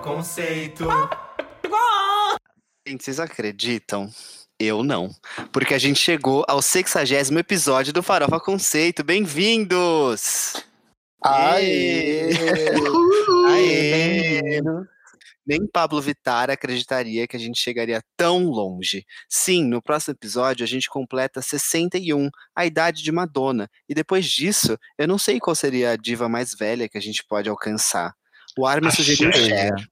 [0.00, 0.86] Conceito.
[2.86, 4.10] Gente, vocês acreditam?
[4.58, 5.10] Eu não.
[5.52, 9.04] Porque a gente chegou ao 60 episódio do Farofa Conceito.
[9.04, 10.54] Bem-vindos!
[11.22, 12.30] Aê!
[13.48, 14.60] Aê!
[15.46, 19.04] Nem Pablo Vittar acreditaria que a gente chegaria tão longe.
[19.28, 23.68] Sim, no próximo episódio a gente completa 61, a idade de Madonna.
[23.88, 27.24] E depois disso, eu não sei qual seria a diva mais velha que a gente
[27.26, 28.14] pode alcançar.
[28.60, 29.48] O Armin sugeriu Cher.
[29.48, 29.90] Cher.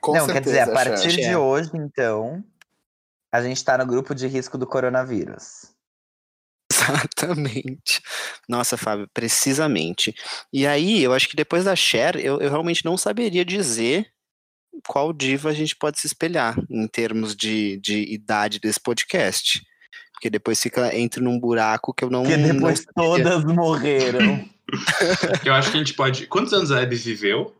[0.00, 1.28] Com não, quer dizer, a certeza, partir Cher.
[1.28, 2.44] de hoje, então,
[3.32, 5.72] a gente tá no grupo de risco do coronavírus.
[6.72, 8.00] Exatamente.
[8.48, 10.14] Nossa, Fábio, precisamente.
[10.52, 14.06] E aí, eu acho que depois da Cher, eu, eu realmente não saberia dizer
[14.86, 19.60] qual diva a gente pode se espelhar em termos de, de idade desse podcast.
[20.12, 22.22] Porque depois fica entre num buraco que eu não.
[22.22, 24.48] Porque depois não todas morreram.
[25.44, 26.28] Eu acho que a gente pode.
[26.28, 27.59] Quantos anos a Abby viveu?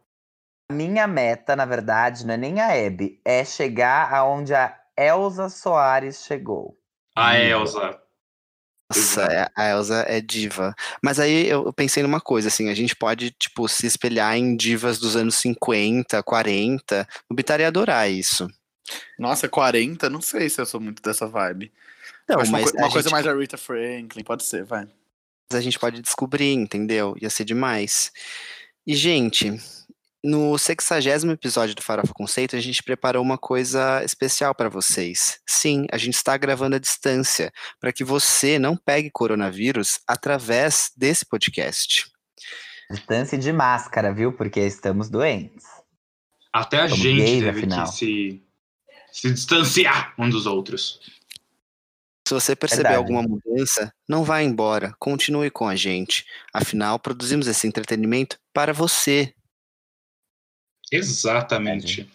[0.70, 5.48] A minha meta, na verdade, não é nem a Hebe, é chegar aonde a Elza
[5.48, 6.78] Soares chegou.
[7.16, 7.36] A.
[7.36, 8.00] Elsa.
[8.88, 10.72] Nossa, é- a Elsa é diva.
[11.02, 15.00] Mas aí eu pensei numa coisa, assim, a gente pode, tipo, se espelhar em divas
[15.00, 17.04] dos anos 50, 40.
[17.28, 18.48] O Bitar ia adorar isso.
[19.18, 21.72] Nossa, 40, não sei se eu sou muito dessa vibe.
[22.28, 24.86] Não, uma, mas co- uma a coisa gente- mais a Rita Franklin, pode ser, vai.
[25.52, 27.16] a gente pode descobrir, entendeu?
[27.20, 28.12] Ia ser demais.
[28.86, 29.60] E, gente,
[30.22, 35.40] no 60 episódio do Farofa Conceito, a gente preparou uma coisa especial para vocês.
[35.46, 41.24] Sim, a gente está gravando à distância, para que você não pegue coronavírus através desse
[41.24, 42.10] podcast.
[42.90, 44.32] Distância de máscara, viu?
[44.32, 45.64] Porque estamos doentes.
[46.52, 47.86] Até a Somos gente gays, teve afinal.
[47.86, 48.42] que se,
[49.12, 51.00] se distanciar um dos outros.
[52.26, 52.98] Se você perceber Verdade.
[52.98, 56.24] alguma mudança, não vá embora, continue com a gente.
[56.52, 59.34] Afinal, produzimos esse entretenimento para você.
[60.90, 62.10] Exatamente.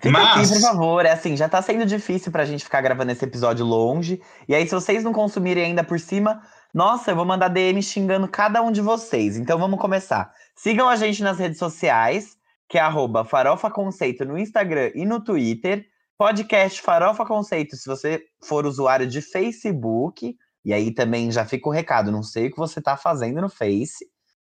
[0.00, 0.50] Fica Mas.
[0.50, 1.06] aqui, por favor.
[1.06, 4.20] É assim, já tá sendo difícil pra gente ficar gravando esse episódio longe.
[4.48, 6.42] E aí, se vocês não consumirem ainda por cima,
[6.72, 9.36] nossa, eu vou mandar DM xingando cada um de vocês.
[9.36, 10.32] Então vamos começar.
[10.54, 12.36] Sigam a gente nas redes sociais,
[12.68, 15.86] que é arroba Farofa Conceito no Instagram e no Twitter.
[16.18, 20.36] Podcast Farofa Conceito, se você for usuário de Facebook.
[20.62, 23.48] E aí também já fica o recado, não sei o que você tá fazendo no
[23.48, 24.06] Face.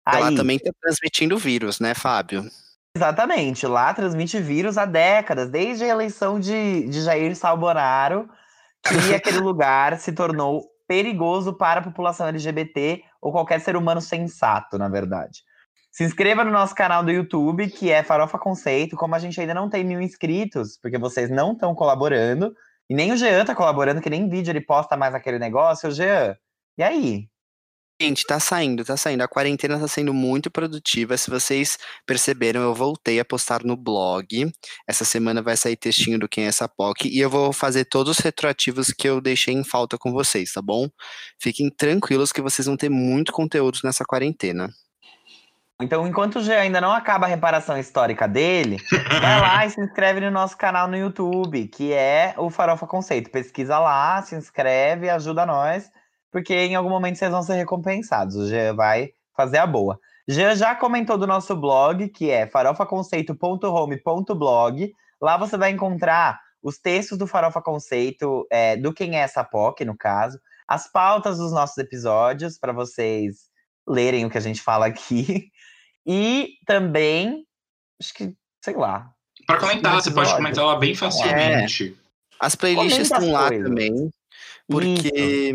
[0.06, 2.48] Ela Aí, também está transmitindo vírus, né, Fábio?
[2.96, 8.26] Exatamente, lá transmite vírus há décadas, desde a eleição de, de Jair Salbonaro,
[8.82, 14.78] que aquele lugar se tornou perigoso para a população LGBT ou qualquer ser humano sensato,
[14.78, 15.42] na verdade.
[15.92, 18.96] Se inscreva no nosso canal do YouTube, que é Farofa Conceito.
[18.96, 22.54] Como a gente ainda não tem mil inscritos, porque vocês não estão colaborando,
[22.88, 25.90] e nem o Jean tá colaborando, que nem vídeo ele posta mais aquele negócio.
[25.90, 26.34] O Jean,
[26.78, 27.28] e aí?
[27.98, 29.22] Gente, tá saindo, tá saindo.
[29.22, 31.16] A quarentena tá sendo muito produtiva.
[31.16, 34.52] Se vocês perceberam, eu voltei a postar no blog.
[34.86, 38.18] Essa semana vai sair textinho do Quem é essa POC e eu vou fazer todos
[38.18, 40.90] os retroativos que eu deixei em falta com vocês, tá bom?
[41.40, 44.68] Fiquem tranquilos que vocês vão ter muito conteúdo nessa quarentena.
[45.80, 48.76] Então, enquanto o Jean ainda não acaba a reparação histórica dele,
[49.20, 53.30] vai lá e se inscreve no nosso canal no YouTube, que é o Farofa Conceito.
[53.30, 55.90] Pesquisa lá, se inscreve, ajuda nós,
[56.36, 58.36] porque em algum momento vocês vão ser recompensados.
[58.36, 59.98] O Jean vai fazer a boa.
[60.28, 64.92] Jean já comentou do nosso blog, que é farofaconceito.home.blog.
[65.18, 69.86] Lá você vai encontrar os textos do Farofa Conceito, é, do Quem é essa POC,
[69.86, 70.38] no caso,
[70.68, 73.48] as pautas dos nossos episódios, para vocês
[73.88, 75.48] lerem o que a gente fala aqui.
[76.08, 77.44] E também,
[78.00, 78.32] acho que,
[78.62, 79.10] sei lá.
[79.44, 81.98] Pra comentar, você pode comentar lá bem facilmente.
[82.38, 84.08] As playlists Comenta as estão lá também,
[84.68, 85.52] porque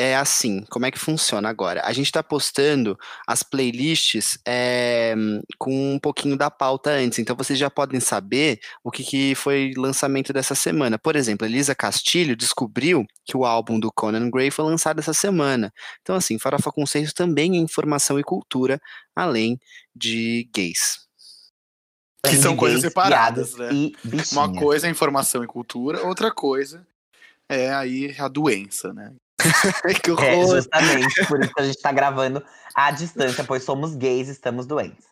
[0.00, 1.82] é assim, como é que funciona agora?
[1.84, 5.14] A gente tá postando as playlists é,
[5.58, 9.72] com um pouquinho da pauta antes, então vocês já podem saber o que, que foi
[9.76, 10.98] lançamento dessa semana.
[10.98, 15.70] Por exemplo, Elisa Castilho descobriu que o álbum do Conan Gray foi lançado essa semana.
[16.00, 18.80] Então, assim, Farofa Conceito também é informação e cultura,
[19.14, 19.60] além
[19.94, 21.00] de gays.
[22.26, 23.68] Que são coisas separadas, né?
[24.32, 26.86] Uma coisa é informação e cultura, outra coisa
[27.50, 29.12] é aí a doença, né?
[30.02, 30.56] que É, horror!
[30.56, 32.42] justamente por isso que a gente tá gravando
[32.74, 35.10] à distância, pois somos gays e estamos doentes.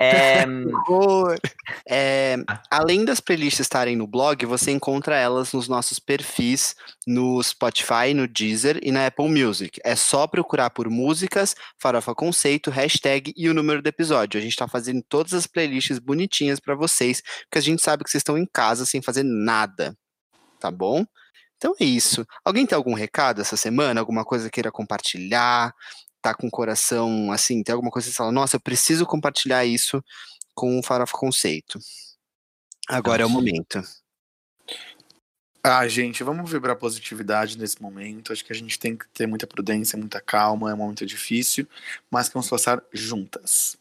[0.00, 0.46] É.
[1.92, 2.36] É,
[2.70, 8.28] além das playlists estarem no blog, você encontra elas nos nossos perfis no Spotify, no
[8.28, 9.80] Deezer e na Apple Music.
[9.84, 14.38] É só procurar por músicas, farofa conceito, hashtag e o número do episódio.
[14.38, 18.10] A gente tá fazendo todas as playlists bonitinhas para vocês, porque a gente sabe que
[18.10, 19.96] vocês estão em casa sem fazer nada.
[20.60, 21.04] Tá bom?
[21.60, 22.26] Então é isso.
[22.42, 24.00] Alguém tem algum recado essa semana?
[24.00, 25.74] Alguma coisa queira compartilhar?
[26.22, 27.62] Tá com o coração assim?
[27.62, 30.02] Tem alguma coisa que você fala, nossa, eu preciso compartilhar isso
[30.54, 31.78] com o Farofa Conceito.
[32.88, 33.82] Agora é o momento.
[35.62, 38.32] Ah, gente, vamos vibrar positividade nesse momento.
[38.32, 40.70] Acho que a gente tem que ter muita prudência, muita calma.
[40.70, 41.68] É um momento difícil,
[42.10, 43.76] mas que vamos passar juntas.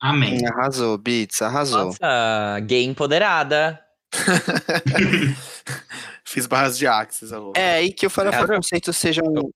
[0.00, 0.46] Amém.
[0.46, 1.86] Arrasou, Beats, arrasou.
[1.86, 3.84] Nossa, gay empoderada.
[6.26, 7.52] Fiz barras de axis, alô.
[7.56, 9.50] É, e que o Fora Cara, Conceito seja um,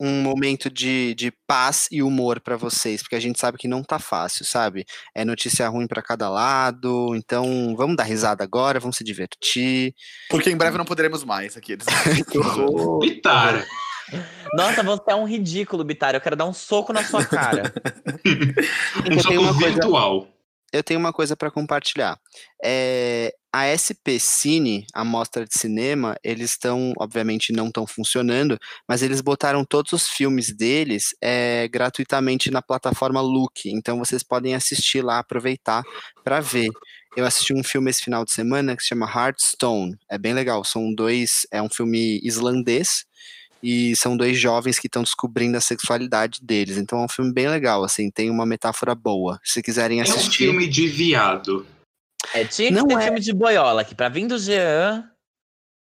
[0.00, 3.82] um momento de, de paz e humor pra vocês, porque a gente sabe que não
[3.82, 4.84] tá fácil, sabe?
[5.14, 9.92] É notícia ruim pra cada lado, então vamos dar risada agora, vamos se divertir.
[10.30, 11.72] Porque em breve não poderemos mais aqui.
[11.72, 11.86] Eles...
[13.00, 13.66] Pitara.
[14.54, 16.18] Nossa, você é um ridículo, Bitário.
[16.18, 17.72] Eu quero dar um soco na sua cara.
[19.10, 20.28] Um Eu tenho uma soco coisa- virtual.
[20.72, 22.18] eu tenho uma coisa para compartilhar.
[22.62, 28.58] É, a SP Cine, a mostra de cinema, eles estão, obviamente, não estão funcionando,
[28.88, 33.66] mas eles botaram todos os filmes deles é, gratuitamente na plataforma Look.
[33.66, 35.82] Então vocês podem assistir lá, aproveitar
[36.24, 36.70] para ver.
[37.14, 39.98] Eu assisti um filme esse final de semana que se chama Hearthstone.
[40.10, 40.64] É bem legal.
[40.64, 41.46] São dois.
[41.50, 43.04] É um filme islandês.
[43.62, 46.78] E são dois jovens que estão descobrindo a sexualidade deles.
[46.78, 49.38] Então é um filme bem legal, assim, tem uma metáfora boa.
[49.44, 50.46] Se quiserem É um assistir.
[50.46, 51.64] filme de viado.
[52.34, 53.00] É, tinha que Não ter é.
[53.02, 53.94] filme de boiola aqui.
[53.94, 55.08] Pra vir do Jean.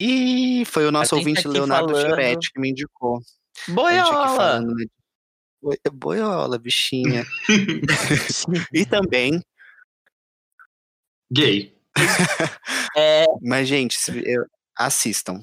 [0.01, 2.07] E foi o nosso ouvinte Leonardo falando.
[2.07, 3.21] Fioretti que me indicou.
[3.69, 4.29] Boiola!
[4.37, 4.85] falando, né?
[5.63, 7.25] Boi- Boiola, bichinha.
[8.73, 9.41] e também,
[11.33, 11.75] Gay.
[12.97, 13.99] É, mas gente,
[14.77, 15.41] assistam.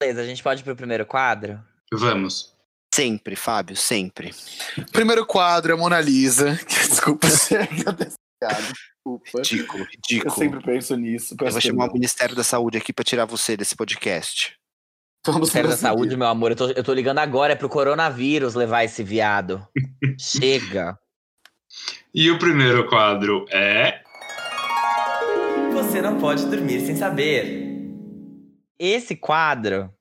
[0.00, 1.62] beleza, a gente pode ir pro primeiro quadro?
[1.92, 2.54] Vamos.
[2.94, 4.34] Sempre, Fábio, sempre.
[4.92, 6.54] Primeiro quadro é a Mona Lisa.
[6.66, 8.16] Desculpa, chega desse.
[9.06, 9.38] Desculpa.
[9.38, 10.34] Ridículo, Eu ridículo.
[10.34, 11.36] sempre penso nisso.
[11.40, 11.92] Eu vou chamar o.
[11.92, 14.56] Ministério da Saúde aqui pra tirar você desse podcast.
[15.24, 15.76] Vamos Ministério da.
[15.76, 16.50] Saúde, meu amor.
[16.50, 19.66] Eu tô, eu tô ligando agora, é pro coronavírus levar esse viado.
[20.18, 20.98] Chega.
[22.12, 24.02] E o primeiro quadro é.
[25.72, 27.64] Você não pode dormir sem saber.
[28.78, 29.92] Esse quadro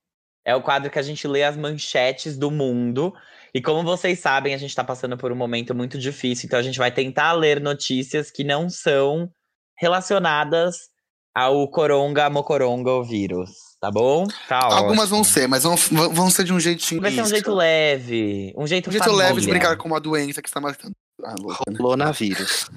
[0.44, 3.14] é o quadro que a gente lê as manchetes do mundo.
[3.56, 6.46] E como vocês sabem, a gente tá passando por um momento muito difícil.
[6.46, 9.32] Então a gente vai tentar ler notícias que não são
[9.80, 10.90] relacionadas
[11.34, 13.50] ao coronga, mocoronga ou vírus.
[13.80, 14.28] Tá bom?
[14.50, 15.34] Tá Algumas vão ótimo.
[15.34, 17.00] ser, mas vão, vão ser de um jeitinho.
[17.00, 18.54] Vai ser um jeito leve.
[18.58, 20.94] Um jeito Um jeito leve de brincar com uma doença que está matando.
[21.24, 21.78] Ah, louca, né?
[21.78, 22.70] Coronavírus.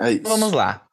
[0.00, 0.22] É isso.
[0.22, 0.86] Vamos lá.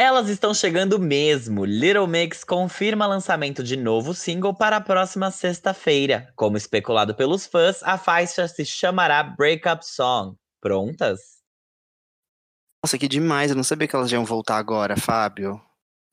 [0.00, 1.64] Elas estão chegando mesmo.
[1.64, 6.32] Little Mix confirma lançamento de novo single para a próxima sexta-feira.
[6.36, 10.36] Como especulado pelos fãs, a faixa se chamará Breakup Song.
[10.60, 11.18] Prontas?
[12.84, 13.50] Nossa, que demais.
[13.50, 15.60] Eu não sabia que elas iam voltar agora, Fábio.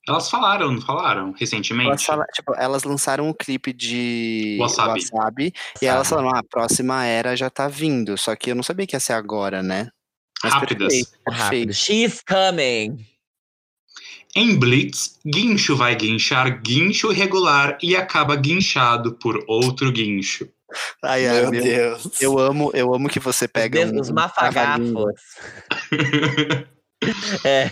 [0.07, 1.31] Elas falaram, não falaram?
[1.33, 1.88] Recentemente?
[1.89, 5.01] Elas, fala- tipo, elas lançaram um clipe de Wasabi.
[5.11, 8.17] Wasabi, e elas falaram, ah, a próxima era já tá vindo.
[8.17, 9.89] Só que eu não sabia que ia ser agora, né?
[10.43, 10.88] Mas Rápidas.
[10.93, 11.39] perfeito, Rápido.
[11.39, 11.73] perfeito.
[11.73, 13.05] She's coming.
[14.35, 20.49] Em Blitz, guincho vai guinchar guincho irregular e acaba guinchado por outro guincho.
[21.01, 22.21] Ai, ai, Meu meu- Deus.
[22.21, 25.13] Eu amo, eu amo que você pega Os, um, os mafagafos.
[27.45, 27.71] é.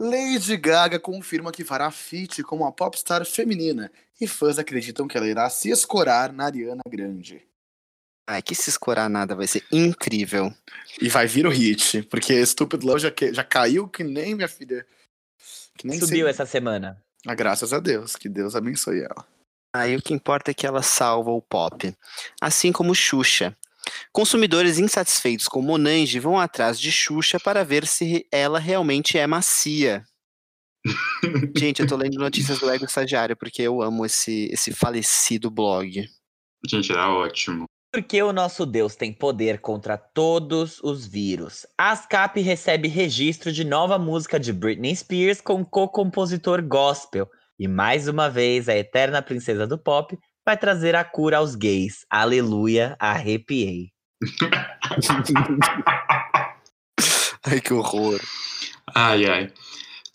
[0.00, 3.90] Lady Gaga confirma que fará feat com uma popstar feminina.
[4.20, 7.42] E fãs acreditam que ela irá se escorar na Ariana Grande.
[8.28, 10.52] Ai, que se escorar nada, vai ser incrível.
[11.00, 14.48] E vai vir o hit, porque Stupid Love já, que- já caiu que nem minha
[14.48, 14.86] filha.
[15.76, 16.30] Que nem Subiu sei.
[16.30, 17.02] essa semana.
[17.26, 19.26] Ah, graças a Deus, que Deus abençoe ela.
[19.74, 21.94] Aí o que importa é que ela salva o pop.
[22.40, 23.56] Assim como Xuxa.
[24.12, 30.04] Consumidores insatisfeitos com Monange vão atrás de Xuxa para ver se ela realmente é macia.
[31.56, 36.08] Gente, eu tô lendo notícias do Ego Estagiário porque eu amo esse, esse falecido blog.
[36.68, 37.64] Gente, era ótimo.
[37.92, 41.66] Porque o nosso Deus tem poder contra todos os vírus.
[41.76, 47.28] ASCAP recebe registro de nova música de Britney Spears com co-compositor gospel.
[47.58, 52.06] E mais uma vez, a eterna princesa do pop vai trazer a cura aos gays.
[52.08, 53.90] Aleluia, arrepiei.
[57.44, 58.20] Ai, que horror.
[58.94, 59.52] Ai, ai.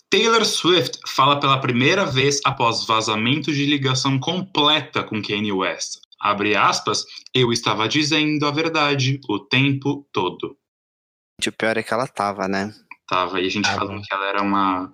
[0.10, 6.07] Taylor Swift fala pela primeira vez após vazamento de ligação completa com Kanye West.
[6.20, 10.58] Abre aspas, eu estava dizendo a verdade o tempo todo.
[11.46, 12.74] O pior é que ela tava, né?
[13.08, 13.80] Tava, e a gente Tava.
[13.86, 14.94] falou que ela era uma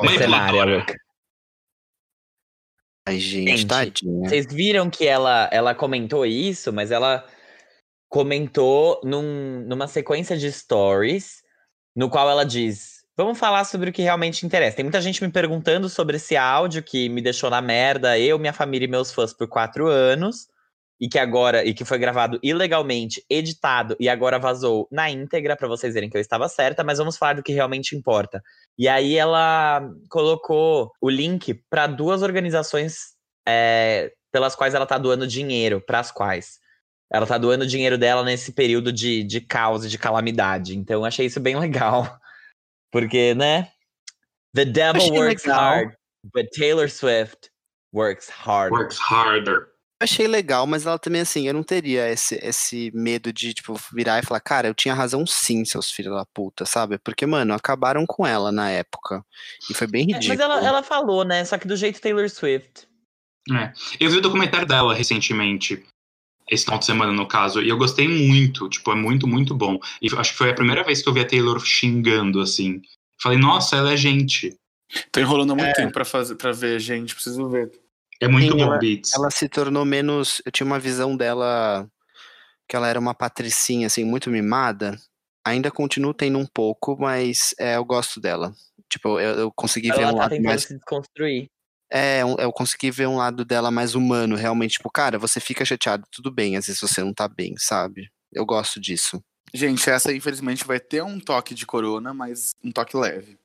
[0.00, 0.86] Mercenária.
[3.08, 4.28] Ai, gente, Gente, tadinha.
[4.28, 7.26] Vocês viram que ela, ela comentou isso, mas ela
[8.08, 11.42] comentou num- numa sequência de stories,
[11.94, 14.76] no qual ela diz: Vamos falar sobre o que realmente interessa.
[14.76, 18.52] Tem muita gente me perguntando sobre esse áudio que me deixou na merda, eu, minha
[18.52, 20.48] família e meus fãs por quatro anos.
[21.00, 25.68] e que agora e que foi gravado ilegalmente, editado e agora vazou na íntegra para
[25.68, 28.42] vocês verem que eu estava certa, mas vamos falar do que realmente importa.
[28.78, 33.14] E aí ela colocou o link para duas organizações
[33.46, 36.58] é, pelas quais ela tá doando dinheiro, para as quais
[37.12, 40.76] ela tá doando dinheiro dela nesse período de, de caos e de calamidade.
[40.76, 42.18] Então achei isso bem legal.
[42.90, 43.70] Porque, né?
[44.54, 45.58] The devil Achei works legal.
[45.60, 45.94] hard,
[46.34, 47.50] but Taylor Swift
[47.92, 48.72] works hard.
[48.72, 49.68] Works harder.
[49.98, 54.18] Achei legal, mas ela também, assim, eu não teria esse, esse medo de, tipo, virar
[54.18, 56.98] e falar, cara, eu tinha razão sim, seus filhos da puta, sabe?
[56.98, 59.24] Porque, mano, acabaram com ela na época.
[59.70, 60.28] E foi bem É, ridículo.
[60.28, 61.42] mas ela, ela falou, né?
[61.46, 62.86] Só que do jeito Taylor Swift.
[63.98, 65.82] Eu vi o documentário dela recentemente,
[66.48, 68.68] esse final de semana, no caso, e eu gostei muito.
[68.68, 69.78] Tipo, é muito, muito bom.
[70.00, 72.80] E acho que foi a primeira vez que eu vi a Taylor xingando, assim.
[73.20, 74.56] Falei, nossa, ela é gente.
[75.10, 75.72] Tô enrolando há muito É.
[75.74, 77.14] tempo pra, fazer, pra ver, gente.
[77.14, 77.70] Preciso ver.
[78.20, 79.12] É muito Sim, bom, ela- Beats.
[79.14, 80.40] Ela se tornou menos.
[80.46, 81.88] Eu tinha uma visão dela
[82.68, 84.96] que ela era uma patricinha, assim, muito mimada.
[85.44, 88.52] Ainda continuo tendo um pouco, mas é, eu gosto dela.
[88.90, 90.62] Tipo, eu, eu consegui ver Ela um tá lado tentando mais.
[90.62, 91.48] se desconstruir.
[91.92, 94.72] É, eu consegui ver um lado dela mais humano, realmente.
[94.72, 98.08] Tipo, cara, você fica chateado, tudo bem, às vezes você não tá bem, sabe?
[98.32, 99.22] Eu gosto disso.
[99.54, 103.38] Gente, essa infelizmente vai ter um toque de corona, mas um toque leve.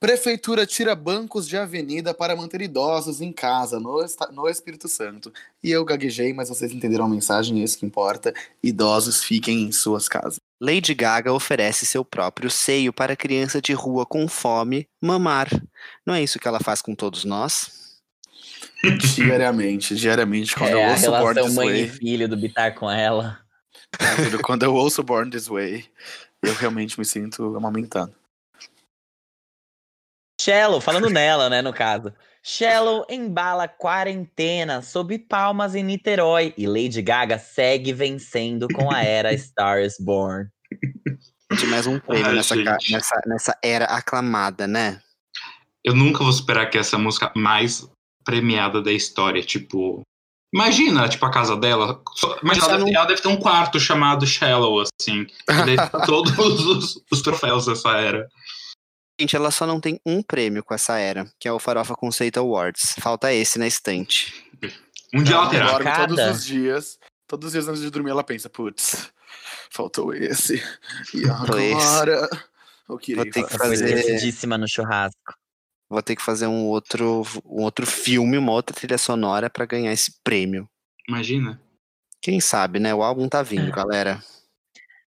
[0.00, 5.32] Prefeitura tira bancos de avenida para manter idosos em casa no, no Espírito Santo.
[5.62, 8.32] E eu gaguejei, mas vocês entenderam a mensagem, é isso que importa.
[8.62, 10.36] Idosos fiquem em suas casas.
[10.60, 15.48] Lady Gaga oferece seu próprio seio para criança de rua com fome mamar.
[16.06, 18.00] Não é isso que ela faz com todos nós?
[19.16, 21.82] Diariamente, diariamente, quando eu é a ouço Born relação This mãe Way.
[21.82, 23.40] e filho do Bitar com ela.
[24.16, 25.84] Filha, Quando eu ouço Born This Way,
[26.42, 28.14] eu realmente me sinto amamentado.
[30.48, 32.10] Shallow, falando nela, né, no caso.
[32.42, 39.28] Shallow embala quarentena sob palmas em Niterói e Lady Gaga segue vencendo com a era
[39.36, 40.48] Star is Born.
[41.54, 45.02] De mais um prêmio Ai, nessa, nessa, nessa era aclamada, né?
[45.84, 47.86] Eu nunca vou superar que essa música mais
[48.24, 50.00] premiada da história, tipo.
[50.54, 52.00] Imagina, tipo, a casa dela.
[52.14, 55.26] Só ela deve, não- ela deve ter um quarto chamado Shallow, assim.
[55.26, 58.26] que deve ter todos os, os troféus dessa era.
[59.20, 62.38] Gente, ela só não tem um prêmio com essa era, que é o Farofa Conceito
[62.38, 62.94] Awards.
[63.00, 64.32] Falta esse na estante.
[65.12, 65.84] Um dia ela Ela terá.
[65.84, 66.06] Cada.
[66.14, 66.98] todos os dias.
[67.26, 69.10] Todos os dias antes de dormir, ela pensa, putz,
[69.70, 70.62] faltou esse.
[71.12, 72.28] E agora?
[72.88, 75.34] Eu queria Vou ter que fazer- esquecidíssima no churrasco.
[75.90, 79.92] Vou ter que fazer um outro, um outro filme, uma outra trilha sonora pra ganhar
[79.92, 80.68] esse prêmio.
[81.08, 81.60] Imagina.
[82.22, 82.94] Quem sabe, né?
[82.94, 84.22] O álbum tá vindo, galera.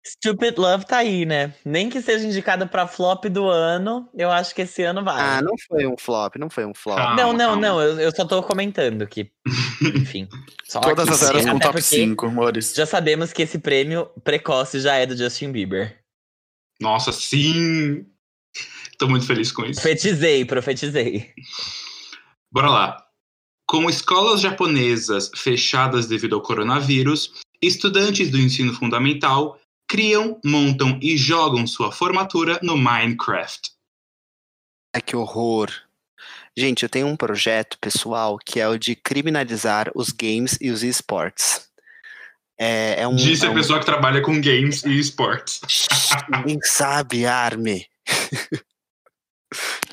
[0.09, 1.53] Stupid Love tá aí, né?
[1.63, 5.21] Nem que seja indicada pra flop do ano, eu acho que esse ano vai.
[5.21, 6.97] Ah, não foi um flop, não foi um flop.
[6.97, 7.61] Calma, não, não, calma.
[7.61, 9.31] não, eu, eu só tô comentando que,
[9.95, 10.27] enfim.
[10.67, 12.73] Só Todas que as eras com top porque 5, amores.
[12.73, 15.99] Já sabemos que esse prêmio precoce já é do Justin Bieber.
[16.81, 18.05] Nossa, sim!
[18.97, 19.81] Tô muito feliz com isso.
[19.81, 21.31] Profetizei, profetizei.
[22.51, 23.05] Bora lá.
[23.67, 29.58] Com escolas japonesas fechadas devido ao coronavírus, estudantes do ensino fundamental
[29.89, 33.71] criam, montam e jogam sua formatura no Minecraft.
[34.95, 35.71] Ai, que horror.
[36.55, 40.83] Gente, eu tenho um projeto pessoal que é o de criminalizar os games e os
[40.83, 41.67] esportes.
[42.59, 43.15] É, é um.
[43.15, 45.61] Disse é a um- pessoa que trabalha com games e esportes.
[46.29, 47.87] Ninguém sabe, Arme.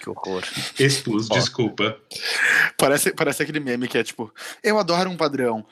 [0.02, 0.42] que horror.
[0.78, 1.98] Expus, desculpa.
[2.76, 5.64] Parece, parece aquele meme que é tipo, eu adoro um padrão.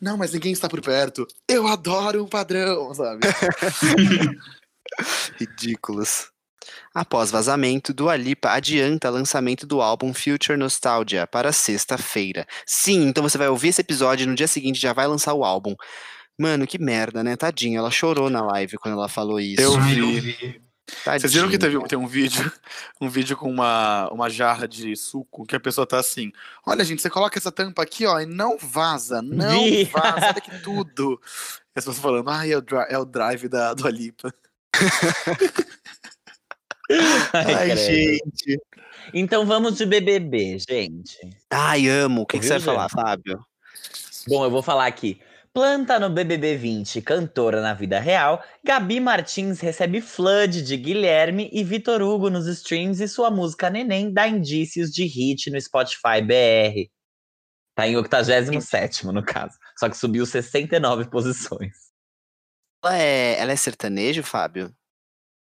[0.00, 1.26] Não, mas ninguém está por perto.
[1.48, 3.20] Eu adoro um padrão, sabe?
[5.38, 6.28] Ridículos.
[6.94, 12.46] Após vazamento, Dua Lipa adianta lançamento do álbum Future Nostalgia para sexta-feira.
[12.66, 15.44] Sim, então você vai ouvir esse episódio e no dia seguinte já vai lançar o
[15.44, 15.74] álbum.
[16.38, 17.36] Mano, que merda, né?
[17.36, 19.60] Tadinha, ela chorou na live quando ela falou isso.
[19.60, 19.98] Eu vi.
[19.98, 20.69] eu vi.
[21.04, 22.50] Vocês viram que teve, tem um vídeo,
[23.00, 26.30] um vídeo com uma, uma jarra de suco que a pessoa tá assim.
[26.66, 29.60] Olha, gente, você coloca essa tampa aqui, ó, e não vaza, não
[29.92, 31.20] vaza, olha que tudo.
[31.22, 34.32] E as pessoas falando, ai, é o, dri- é o drive da do Alipa.
[37.32, 38.60] Ai, Ai, gente.
[39.14, 41.18] Então vamos de BBB, gente.
[41.48, 42.22] Ai, amo.
[42.22, 42.88] O que, que você vai falar?
[42.88, 43.44] Fábio?
[44.28, 45.20] Bom, eu vou falar aqui.
[45.52, 51.64] Planta no BBB 20, cantora na vida real, Gabi Martins recebe flood de Guilherme e
[51.64, 56.88] Vitor Hugo nos streams e sua música Neném dá indícios de hit no Spotify BR.
[57.74, 59.58] Tá em 87 no caso.
[59.76, 61.72] Só que subiu 69 posições.
[62.84, 64.72] Ela é, ela é sertanejo, Fábio?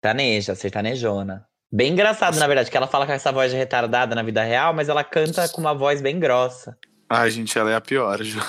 [0.04, 1.48] Sertaneja, sertanejona.
[1.72, 4.74] Bem engraçado, na verdade, que ela fala com essa voz de retardada na vida real,
[4.74, 6.76] mas ela canta com uma voz bem grossa.
[7.08, 8.42] Ai, gente, ela é a pior, Ju.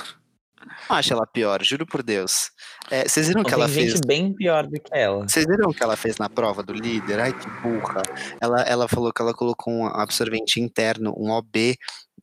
[0.88, 2.50] Não acho ela pior, juro por Deus.
[2.90, 4.00] É, vocês viram o que ela gente fez?
[4.06, 5.28] bem pior do que ela.
[5.28, 7.20] Vocês viram o que ela fez na prova do líder?
[7.20, 8.02] Ai, que burra.
[8.40, 11.76] Ela, ela falou que ela colocou um absorvente interno, um OB,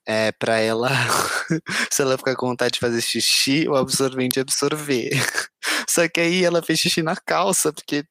[0.05, 0.89] é, para ela,
[1.91, 5.09] se ela ficar com vontade de fazer xixi, o absorvente absorver.
[5.87, 8.03] Só que aí ela fez xixi na calça, porque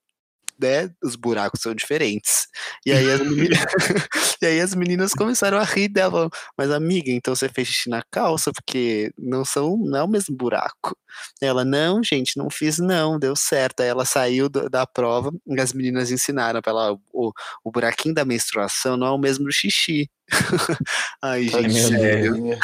[0.60, 2.46] né, os buracos são diferentes.
[2.84, 3.58] E aí, as meninas,
[4.42, 6.28] e aí as meninas começaram a rir dela.
[6.56, 10.36] Mas, amiga, então você fez xixi na calça, porque não são não é o mesmo
[10.36, 10.96] buraco.
[11.40, 13.80] Ela, não, gente, não fiz, não, deu certo.
[13.80, 17.32] Aí ela saiu do- da prova e as meninas ensinaram pra ela o,
[17.64, 20.08] o buraquinho da menstruação não é o mesmo do xixi.
[21.22, 22.58] Ai, gente, meu sério, Deus.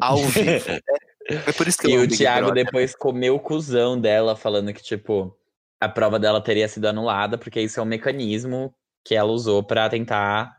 [0.00, 0.64] ao vivo.
[1.26, 5.36] É, por isso que E o Thiago depois comeu o cuzão dela, falando que, tipo,
[5.84, 8.74] a prova dela teria sido anulada, porque isso é um mecanismo
[9.04, 10.56] que ela usou pra tentar.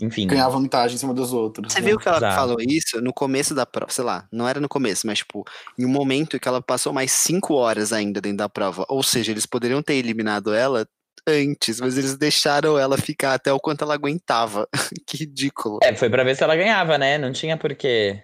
[0.00, 0.28] Enfim.
[0.28, 1.72] Ganhar vantagem em cima dos outros.
[1.72, 1.88] Você né?
[1.88, 2.36] viu que ela Exato.
[2.36, 5.44] falou isso no começo da prova, sei lá, não era no começo, mas tipo,
[5.76, 8.86] em um momento que ela passou mais cinco horas ainda dentro da prova.
[8.88, 10.86] Ou seja, eles poderiam ter eliminado ela
[11.26, 14.68] antes, mas eles deixaram ela ficar até o quanto ela aguentava.
[15.06, 15.80] que ridículo.
[15.82, 17.18] É, foi pra ver se ela ganhava, né?
[17.18, 18.22] Não tinha porquê.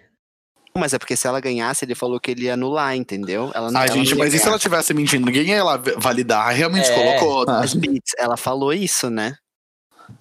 [0.77, 3.49] Mas é porque se ela ganhasse, ele falou que ele ia anular, entendeu?
[3.55, 4.51] Ela não Ai, ela gente, não ia mas e se ganhar.
[4.51, 5.25] ela tivesse mentindo?
[5.25, 6.53] Ninguém ia lá validar.
[6.53, 6.95] Realmente É.
[6.95, 7.45] colocou.
[7.45, 7.59] tá?
[7.59, 9.37] Mas, Beats, ela falou isso, né?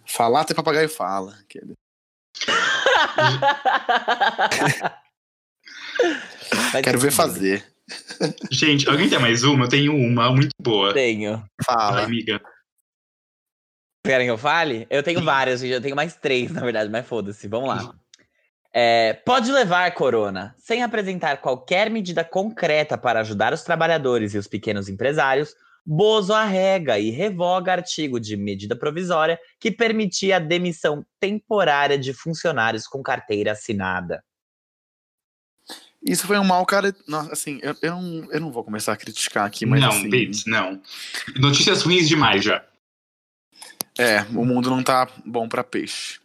[0.06, 1.36] Falar até papagaio fala.
[6.82, 7.64] Quero ver fazer.
[8.50, 9.64] Gente, alguém tem mais uma?
[9.64, 10.92] Eu tenho uma muito boa.
[10.94, 11.34] Tenho.
[11.34, 12.02] Ai, Fala.
[12.04, 12.40] amiga.
[14.06, 14.86] Querem que eu fale?
[14.90, 15.72] Eu tenho várias, gente.
[15.72, 17.48] Eu tenho mais três, na verdade, mas foda-se.
[17.48, 17.94] Vamos lá.
[18.76, 20.52] É, pode levar, Corona.
[20.58, 25.54] Sem apresentar qualquer medida concreta para ajudar os trabalhadores e os pequenos empresários,
[25.86, 32.86] Bozo arrega e revoga artigo de medida provisória que permitia a demissão temporária de funcionários
[32.86, 34.24] com carteira assinada.
[36.02, 36.94] Isso foi um mau cara.
[37.06, 40.10] Nossa, assim, eu, eu, não, eu não vou começar a criticar aqui, mas não, assim.
[40.10, 40.80] Bates, não.
[41.36, 42.64] Notícias ruins demais já.
[43.96, 46.18] É, o mundo não tá bom pra peixe.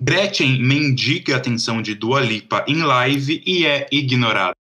[0.00, 4.54] Gretchen mendiga a atenção de Dua Lipa em live e é ignorada.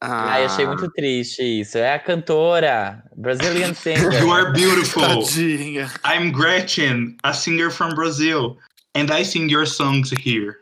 [0.00, 1.76] Ah, Ai, achei muito triste isso.
[1.76, 4.20] É a cantora, Brazilian singer.
[4.20, 5.02] You are beautiful.
[5.02, 5.92] Tadinha.
[6.04, 8.56] I'm Gretchen, a singer from Brazil.
[8.94, 10.56] And I sing your songs here.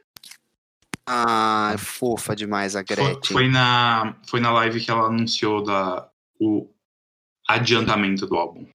[1.08, 3.32] Ah, é fofa demais a Foi, Gretchen.
[3.36, 6.08] foi na, foi na live que ela anunciou da,
[6.40, 6.68] o
[7.46, 8.66] adiantamento do álbum.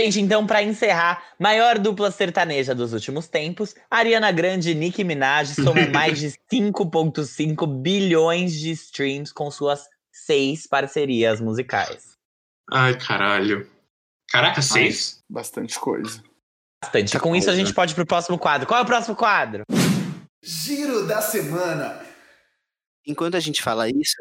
[0.00, 5.52] Gente, então, pra encerrar, maior dupla sertaneja dos últimos tempos, Ariana Grande e Nicki Minaj
[5.62, 12.14] somam mais de 5,5 bilhões de streams com suas seis parcerias musicais.
[12.72, 13.68] Ai, caralho.
[14.30, 15.22] Caraca, seis?
[15.28, 16.24] Bastante coisa.
[16.82, 17.18] Bastante.
[17.18, 18.66] Com isso, a gente pode ir pro próximo quadro.
[18.66, 19.64] Qual é o próximo quadro?
[20.42, 22.00] Giro da semana.
[23.06, 24.16] Enquanto a gente fala isso,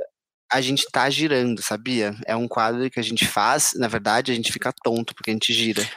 [0.51, 2.15] a gente tá girando, sabia?
[2.25, 5.33] É um quadro que a gente faz, na verdade, a gente fica tonto porque a
[5.33, 5.87] gente gira.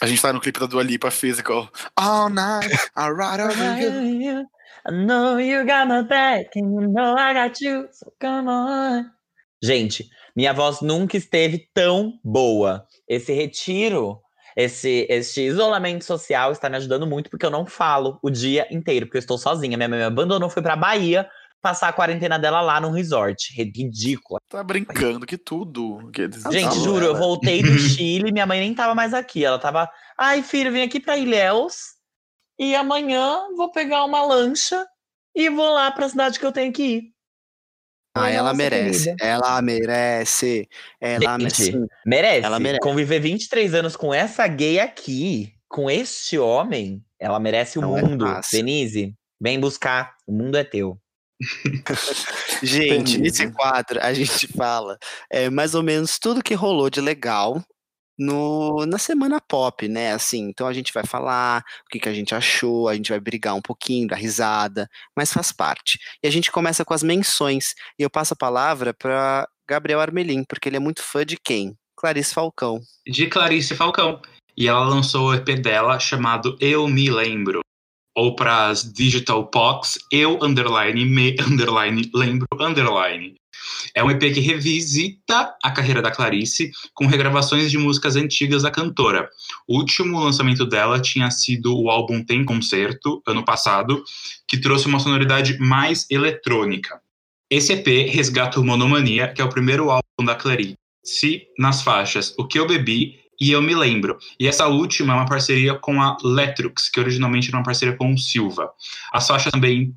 [0.00, 1.68] A gente tá no clipe da Dua Lipa Physical.
[1.96, 4.46] All night, I ride over you.
[4.84, 9.04] I know you got my back and you know I got you, so come on.
[9.62, 12.84] Gente, minha voz nunca esteve tão boa.
[13.06, 14.20] Esse retiro,
[14.56, 19.06] esse, esse isolamento social está me ajudando muito porque eu não falo o dia inteiro,
[19.06, 19.76] porque eu estou sozinha.
[19.76, 21.28] Minha mãe me abandonou, foi pra Bahia
[21.62, 23.54] passar a quarentena dela lá num resort.
[23.56, 24.40] Ridícula.
[24.48, 26.10] Tá brincando que tudo.
[26.12, 27.18] Que Gente, juro, eu louca.
[27.20, 29.44] voltei do Chile, minha mãe nem tava mais aqui.
[29.44, 31.92] Ela tava, ai, filho, vim aqui pra Ilhéus
[32.58, 34.84] e amanhã vou pegar uma lancha
[35.34, 37.12] e vou lá pra cidade que eu tenho que ir.
[38.14, 39.04] Ah, ela nossa, merece.
[39.04, 39.24] querida.
[39.24, 40.68] Ela merece.
[41.00, 41.86] Ela Gente, merece.
[42.04, 42.46] Merece.
[42.46, 42.80] Ela merece.
[42.80, 48.02] Conviver 23 anos com essa gay aqui, com este homem, ela merece o Não é
[48.02, 48.26] mundo.
[48.26, 48.58] fácil.
[48.58, 50.14] Denise, vem buscar.
[50.26, 50.98] O mundo é teu.
[52.62, 54.96] Gente, nesse quadro a gente fala
[55.30, 57.62] é, mais ou menos tudo que rolou de legal
[58.18, 60.12] no, na semana pop, né?
[60.12, 63.20] Assim, então a gente vai falar o que, que a gente achou, a gente vai
[63.20, 65.98] brigar um pouquinho, dar risada, mas faz parte.
[66.22, 67.74] E a gente começa com as menções.
[67.98, 71.76] E eu passo a palavra para Gabriel Armelin, porque ele é muito fã de quem?
[71.96, 72.80] Clarice Falcão.
[73.06, 74.20] De Clarice Falcão.
[74.56, 77.60] E ela lançou o EP dela chamado Eu Me Lembro.
[78.14, 83.34] Ou para as Digital Pox, Eu Underline Me Underline Lembro Underline.
[83.94, 88.70] É um EP que revisita a carreira da Clarice com regravações de músicas antigas da
[88.70, 89.28] cantora.
[89.68, 94.02] O último lançamento dela tinha sido o álbum Tem Concerto, ano passado,
[94.48, 97.00] que trouxe uma sonoridade mais eletrônica.
[97.50, 100.76] Esse EP resgata o Monomania, que é o primeiro álbum da Clarice,
[101.58, 104.16] nas faixas O Que Eu Bebi e Eu Me Lembro.
[104.38, 108.14] E essa última é uma parceria com a Letrux, que originalmente era uma parceria com
[108.14, 108.70] o Silva.
[109.12, 109.92] As faixas também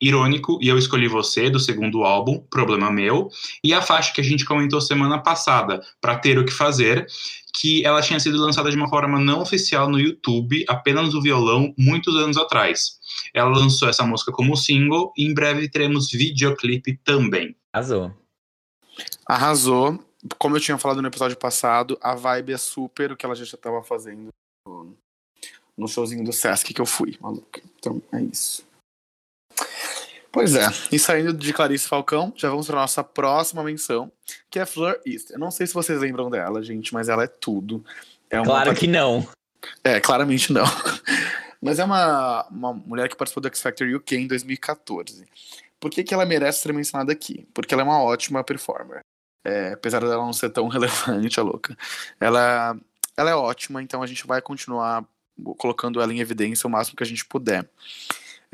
[0.00, 3.28] Irônico e Eu Escolhi Você, do segundo álbum, Problema Meu,
[3.62, 7.06] e a faixa que a gente comentou semana passada, Pra Ter O Que Fazer,
[7.54, 11.74] que ela tinha sido lançada de uma forma não oficial no YouTube, apenas no violão,
[11.78, 12.98] muitos anos atrás.
[13.34, 17.54] Ela lançou essa música como single e em breve teremos videoclipe também.
[17.70, 18.12] Arrasou.
[19.28, 20.11] Arrasou.
[20.38, 23.42] Como eu tinha falado no episódio passado, a vibe é super o que ela já
[23.42, 24.28] estava fazendo
[24.66, 24.96] no,
[25.76, 27.60] no showzinho do Sesc que eu fui, maluca.
[27.78, 28.64] Então é isso.
[30.30, 34.10] Pois é, e saindo de Clarice Falcão, já vamos para nossa próxima menção,
[34.50, 35.30] que é Fleur East.
[35.30, 37.84] Eu não sei se vocês lembram dela, gente, mas ela é tudo.
[38.30, 39.28] É uma Claro que não.
[39.84, 40.64] É, claramente não.
[41.64, 45.24] Mas é uma, uma mulher que participou do X Factor UK em 2014.
[45.78, 47.46] Por que, que ela merece ser mencionada aqui?
[47.54, 49.00] Porque ela é uma ótima performer.
[49.44, 51.76] É, apesar dela não ser tão relevante, a louca.
[52.20, 52.76] Ela,
[53.16, 55.04] ela é ótima, então a gente vai continuar
[55.58, 57.68] colocando ela em evidência o máximo que a gente puder.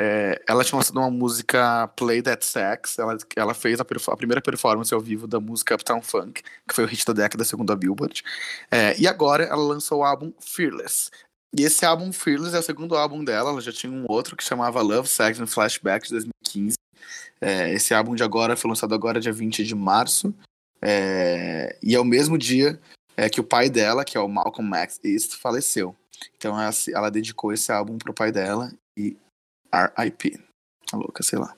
[0.01, 2.98] É, ela tinha lançado uma música Play That Sex.
[2.98, 6.85] Ela, ela fez a, a primeira performance ao vivo da música Uptown Funk, que foi
[6.85, 8.22] o hit da década segundo a Billboard.
[8.70, 11.11] É, e agora ela lançou o álbum Fearless.
[11.57, 13.51] E esse álbum Fearless é o segundo álbum dela.
[13.51, 16.77] Ela já tinha um outro que chamava Love, Sex and Flashback de 2015.
[17.40, 20.33] É, esse álbum de agora foi lançado agora dia 20 de março.
[20.81, 22.81] É, e é o mesmo dia
[23.17, 25.95] é, que o pai dela, que é o Malcolm Max East, faleceu.
[26.37, 29.17] Então ela, ela dedicou esse álbum pro pai dela e
[29.73, 30.38] R.I.P.
[30.93, 31.57] A louca, sei lá.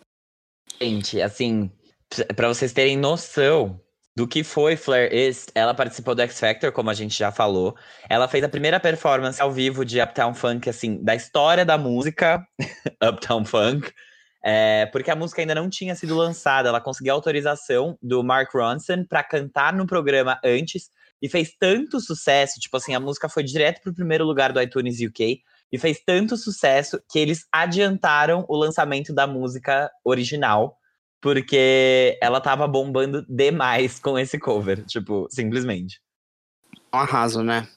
[0.80, 1.70] Gente, assim,
[2.09, 3.80] p- pra vocês terem noção
[4.16, 7.76] do que foi Flare East, ela participou do X Factor, como a gente já falou.
[8.09, 12.44] Ela fez a primeira performance ao vivo de Uptown Funk, assim, da história da música
[13.02, 13.92] Uptown Funk.
[14.42, 16.68] É, porque a música ainda não tinha sido lançada.
[16.68, 20.90] Ela conseguiu autorização do Mark Ronson pra cantar no programa antes
[21.22, 24.98] e fez tanto sucesso, tipo assim, a música foi direto pro primeiro lugar do iTunes
[25.00, 30.79] UK e fez tanto sucesso que eles adiantaram o lançamento da música original,
[31.20, 36.00] porque ela tava bombando demais com esse cover, tipo, simplesmente.
[36.92, 37.68] Um arraso, né?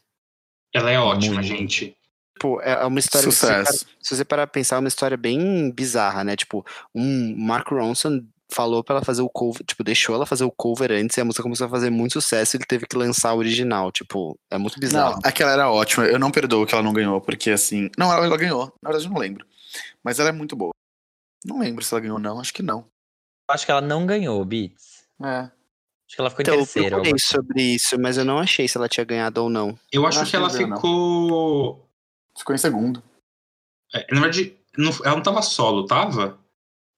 [0.73, 1.47] Ela é ótima, Muito.
[1.47, 1.95] gente.
[2.35, 3.85] Tipo, é uma história que se você Sucesso.
[4.01, 6.35] Se você parar pra pensar, é uma história bem bizarra, né?
[6.35, 10.51] Tipo, um Mark Ronson falou pra ela fazer o cover, tipo, deixou ela fazer o
[10.51, 13.29] cover antes e a música começou a fazer muito sucesso e ele teve que lançar
[13.29, 13.91] a original.
[13.91, 15.13] Tipo, é muito bizarro.
[15.13, 16.05] Não, aquela era ótima.
[16.05, 17.89] Eu não perdoo que ela não ganhou, porque assim.
[17.97, 18.73] Não, ela, ela ganhou.
[18.81, 19.45] Na verdade, eu não lembro.
[20.03, 20.71] Mas ela é muito boa.
[21.45, 22.39] Não lembro se ela ganhou ou não.
[22.39, 22.85] Acho que não.
[23.49, 25.03] Acho que ela não ganhou, Beats.
[25.23, 25.39] É.
[25.39, 26.89] Acho que ela ficou em Então, eu terceiro.
[26.89, 29.77] procurei sobre isso, mas eu não achei se ela tinha ganhado ou não.
[29.91, 30.75] Eu acho acho que ela que não, não.
[30.77, 31.89] ficou.
[32.37, 33.01] Ficou em segundo.
[33.93, 36.39] é, na verdade, não- ela não tava solo, tava?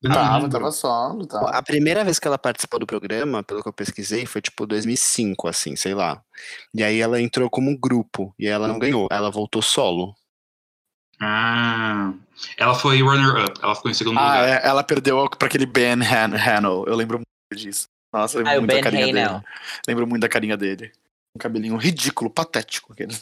[0.03, 0.49] Eu não Tava, lembro.
[0.51, 1.49] tava solo, tava.
[1.49, 5.47] A primeira vez que ela participou do programa, pelo que eu pesquisei, foi tipo 2005,
[5.47, 6.21] assim, sei lá.
[6.73, 10.15] E aí ela entrou como grupo e ela não ganhou, ela voltou solo.
[11.19, 12.13] Ah.
[12.57, 14.47] Ela foi runner-up, ela ficou em segundo Ah, lugar.
[14.63, 16.83] é, ela perdeu pra aquele Ben Han Hanel.
[16.85, 17.87] Eu lembro muito disso.
[18.13, 19.29] Nossa, eu lembro Ah, muito da carinha Hanel.
[19.39, 19.43] dele.
[19.87, 20.91] Lembro muito da carinha dele.
[21.35, 22.93] Um cabelinho ridículo, patético.
[22.93, 23.15] aquele.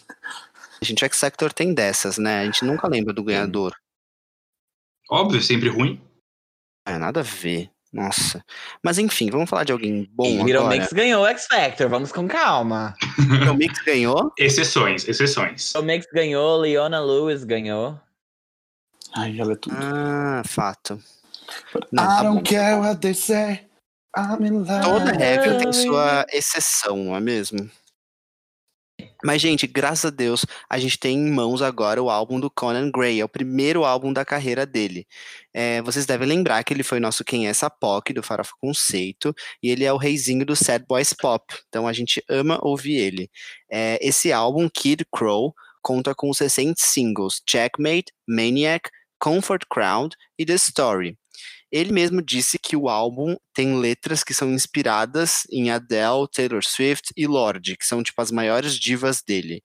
[0.84, 2.42] A gente, o X Factor tem dessas, né?
[2.42, 3.74] A gente nunca lembra do ganhador.
[5.10, 6.02] Óbvio, sempre ruim.
[6.86, 7.70] É, nada a ver.
[7.92, 8.44] Nossa.
[8.84, 10.78] Mas enfim, vamos falar de alguém bom Little agora.
[10.78, 12.96] Mix ganhou o X Factor, vamos com calma.
[13.50, 14.34] O Mix ganhou.
[14.38, 15.68] Exceções, exceções.
[15.68, 17.98] Little Mix ganhou, Leona Lewis ganhou.
[19.16, 19.78] Ai, ela é tudo.
[19.80, 21.00] Ah, fato.
[21.92, 22.44] Não, I tá don't bom.
[22.44, 23.68] care what they say.
[24.18, 24.82] I'm in love.
[24.84, 25.74] Toda review tem Ah.
[25.74, 27.70] sua exceção, não é mesmo?
[29.24, 32.92] Mas, gente, graças a Deus, a gente tem em mãos agora o álbum do Conan
[32.92, 33.20] Gray.
[33.20, 35.08] É o primeiro álbum da carreira dele.
[35.54, 39.34] É, vocês devem lembrar que ele foi nosso Quem é essa POC, do Farofa Conceito,
[39.62, 41.44] e ele é o reizinho do Sad Boys Pop.
[41.70, 43.30] Então a gente ama ouvir ele.
[43.72, 48.90] É, esse álbum, Kid Crow, conta com os recentes singles Checkmate, Maniac,
[49.20, 51.18] Comfort Crowd e The Story.
[51.74, 57.12] Ele mesmo disse que o álbum tem letras que são inspiradas em Adele, Taylor Swift
[57.18, 59.64] e Lorde, que são tipo as maiores divas dele.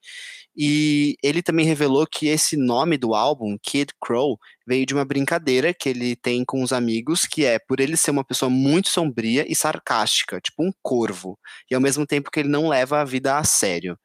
[0.61, 5.73] E ele também revelou que esse nome do álbum, Kid Crow, veio de uma brincadeira
[5.73, 9.45] que ele tem com os amigos, que é por ele ser uma pessoa muito sombria
[9.49, 11.39] e sarcástica, tipo um corvo,
[11.71, 13.97] e ao mesmo tempo que ele não leva a vida a sério.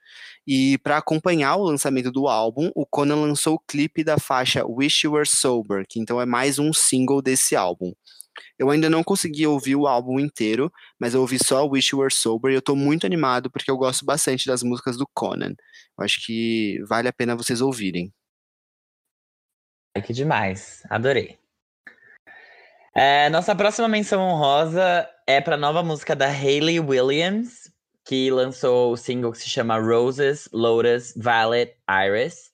[0.47, 5.07] E para acompanhar o lançamento do álbum, o Conan lançou o clipe da faixa Wish
[5.07, 7.93] You Were Sober, que então é mais um single desse álbum.
[8.59, 12.12] Eu ainda não consegui ouvir o álbum inteiro, mas eu ouvi só Wish You Were
[12.12, 15.55] Sober e eu tô muito animado porque eu gosto bastante das músicas do Conan.
[15.99, 18.12] Eu acho que vale a pena vocês ouvirem.
[19.97, 20.83] Ai, que demais.
[20.90, 21.38] Adorei.
[22.94, 27.73] É, nossa próxima menção honrosa é pra nova música da Hayley Williams,
[28.05, 32.53] que lançou o single que se chama Roses, Lotus, Violet, Iris.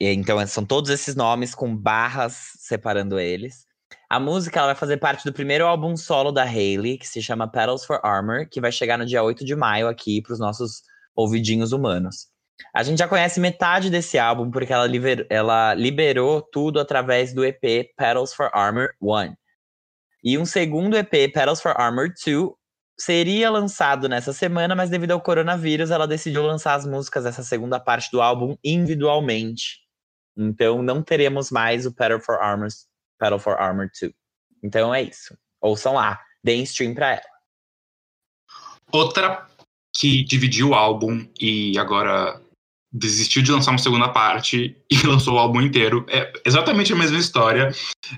[0.00, 3.66] E, então, são todos esses nomes com barras separando eles.
[4.10, 7.46] A música ela vai fazer parte do primeiro álbum solo da Hailey, que se chama
[7.46, 10.82] Petals for Armor, que vai chegar no dia 8 de maio aqui para os nossos
[11.14, 12.26] ouvidinhos humanos.
[12.74, 17.44] A gente já conhece metade desse álbum porque ela, liber, ela liberou tudo através do
[17.44, 17.60] EP
[17.96, 19.32] Petals for Armor 1.
[20.24, 22.50] E um segundo EP, Petals for Armor 2,
[22.98, 27.78] seria lançado nessa semana, mas devido ao coronavírus, ela decidiu lançar as músicas dessa segunda
[27.78, 29.78] parte do álbum individualmente.
[30.36, 32.68] Então não teremos mais o Petal for Armor,
[33.20, 34.12] Petal for Armor 2.
[34.64, 35.36] Então é isso.
[35.60, 37.22] Ouçam lá, deem stream pra ela.
[38.90, 39.46] Outra
[39.94, 42.40] que dividiu o álbum e agora
[42.92, 46.04] desistiu de lançar uma segunda parte e lançou o álbum inteiro.
[46.08, 47.70] É exatamente a mesma história.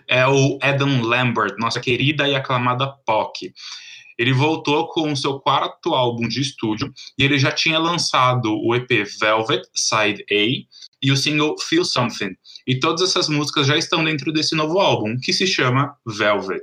[0.08, 3.52] É o Adam Lambert, nossa querida e aclamada POC.
[4.18, 8.74] Ele voltou com o seu quarto álbum de estúdio e ele já tinha lançado o
[8.74, 8.88] EP
[9.20, 12.36] Velvet Side A e o single Feel Something.
[12.66, 16.62] E todas essas músicas já estão dentro desse novo álbum, que se chama Velvet.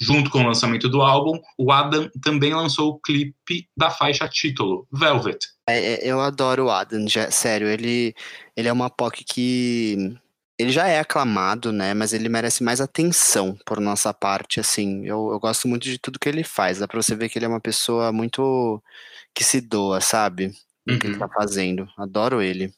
[0.00, 4.86] Junto com o lançamento do álbum, o Adam também lançou o clipe da faixa título,
[4.92, 5.38] Velvet.
[5.68, 8.14] É, é, eu adoro o Adam, já, sério, ele,
[8.56, 10.14] ele é uma POC que.
[10.58, 11.94] Ele já é aclamado, né?
[11.94, 15.04] Mas ele merece mais atenção por nossa parte, assim.
[15.04, 16.78] Eu, eu gosto muito de tudo que ele faz.
[16.78, 18.80] Dá pra você ver que ele é uma pessoa muito
[19.34, 20.52] que se doa, sabe?
[20.86, 21.18] No que ele Uhum.
[21.20, 21.88] tá fazendo.
[21.98, 22.72] Adoro ele.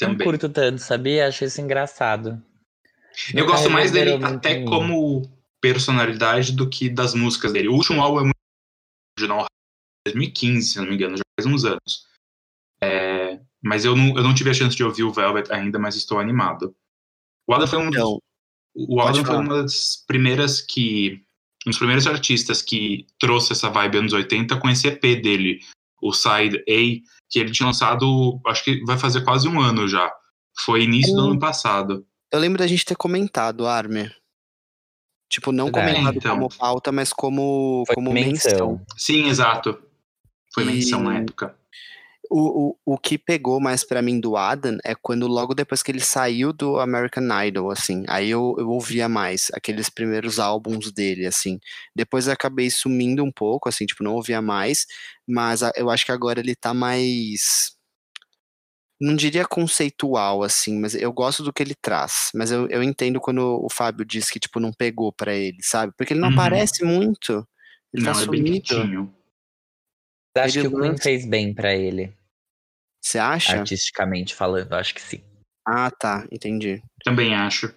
[0.00, 0.26] Não Também.
[0.26, 1.26] curto tanto, sabia?
[1.26, 2.42] Acho isso engraçado.
[3.32, 5.22] Eu gosto mais dele até como
[5.60, 7.68] personalidade do que das músicas dele.
[7.68, 8.36] O último álbum é muito
[9.18, 9.46] original,
[10.06, 12.06] 2015, se não me engano, já faz uns anos.
[12.80, 15.96] É, mas eu não, eu não tive a chance de ouvir o Velvet ainda, mas
[15.96, 16.74] estou animado.
[17.48, 18.18] O Adam foi um dos, Então,
[18.74, 21.24] o Adam foi uma das primeiras que.
[21.66, 25.60] Um dos primeiros artistas que trouxe essa vibe anos 80 com esse EP dele,
[26.02, 30.12] o Side A, que ele tinha lançado, acho que vai fazer quase um ano já.
[30.64, 32.06] Foi início do ano passado.
[32.32, 34.14] eu lembro da gente ter comentado, Armer.
[35.30, 35.92] Tipo, não Verdade.
[35.94, 36.34] comentado Então.
[36.36, 38.50] como pauta, mas como, Foi como menção.
[38.52, 38.86] menção.
[38.96, 39.76] Sim, exato.
[40.54, 41.56] Foi E- menção na época.
[42.30, 45.90] O, o, o que pegou mais pra mim do Adam é quando logo depois que
[45.92, 51.24] ele saiu do American Idol, assim, aí eu, eu ouvia mais aqueles primeiros álbuns dele,
[51.26, 51.60] assim.
[51.94, 54.86] Depois eu acabei sumindo um pouco, assim, tipo, não ouvia mais,
[55.26, 57.74] mas a- eu acho que agora ele tá mais.
[59.00, 62.30] Não diria conceitual, assim, mas eu gosto do que ele traz.
[62.34, 65.92] Mas eu, eu entendo quando o Fábio diz que, tipo, não pegou pra ele, sabe?
[65.96, 66.34] Porque ele não Uhum.
[66.34, 67.46] aparece muito.
[67.92, 68.62] Ele Não, tá é bem sumido.
[68.66, 69.14] quietinho.
[70.38, 72.12] Acho Ele que o Queen lança- fez bem pra ele,
[73.06, 73.60] Você acha?
[73.60, 74.72] artisticamente falando.
[74.72, 75.22] Acho que sim.
[75.64, 76.82] Ah, tá, entendi.
[77.04, 77.72] Também acho.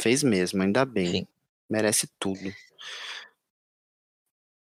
[0.00, 1.10] Fez mesmo, ainda bem.
[1.10, 1.26] Sim.
[1.70, 2.52] Merece tudo.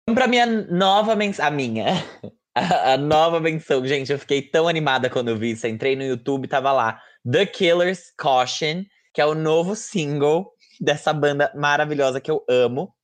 [0.08, 1.46] Vamos pra minha nova menção.
[1.46, 1.86] A minha.
[2.58, 3.86] A, a nova menção.
[3.86, 5.68] Gente, eu fiquei tão animada quando eu vi isso.
[5.68, 7.02] Entrei no YouTube, tava lá.
[7.30, 12.96] The Killers Caution, que é o novo single dessa banda maravilhosa que eu amo.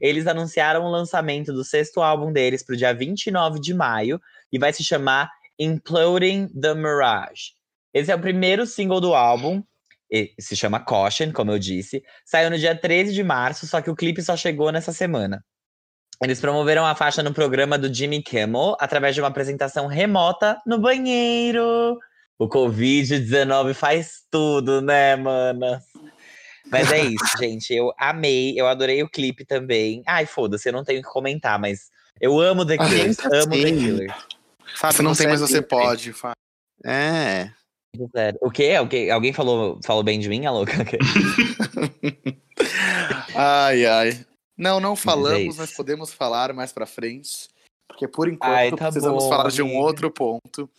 [0.00, 4.72] Eles anunciaram o lançamento do sexto álbum deles pro dia 29 de maio e vai
[4.72, 7.52] se chamar Imploding the Mirage.
[7.92, 9.62] Esse é o primeiro single do álbum.
[10.38, 12.02] Se chama Caution, como eu disse.
[12.24, 15.44] Saiu no dia 13 de março, só que o clipe só chegou nessa semana.
[16.22, 20.78] Eles promoveram a faixa no programa do Jimmy Kimmel através de uma apresentação remota no
[20.78, 21.98] banheiro.
[22.38, 25.82] O Covid-19 faz tudo, né, mana?
[26.70, 27.74] Mas é isso, gente.
[27.74, 30.02] Eu amei, eu adorei o clipe também.
[30.06, 31.90] Ai, foda-se, eu não tenho que comentar, mas
[32.20, 33.72] eu amo The Killers, tá amo The.
[33.72, 34.14] Killers.
[34.76, 36.12] Fábio, Você não tem, é mas você pode.
[36.12, 36.32] Fá.
[36.84, 37.50] É.
[38.42, 38.74] O quê?
[38.78, 40.72] Alguém, alguém falou, falou bem de mim, a louca?
[43.34, 44.26] Ai, ai.
[44.56, 45.58] Não, não falamos, é isso.
[45.58, 47.48] mas podemos falar mais pra frente.
[47.86, 49.80] Porque por enquanto Ai, tá precisamos bom, falar de um amiga.
[49.82, 50.70] outro ponto,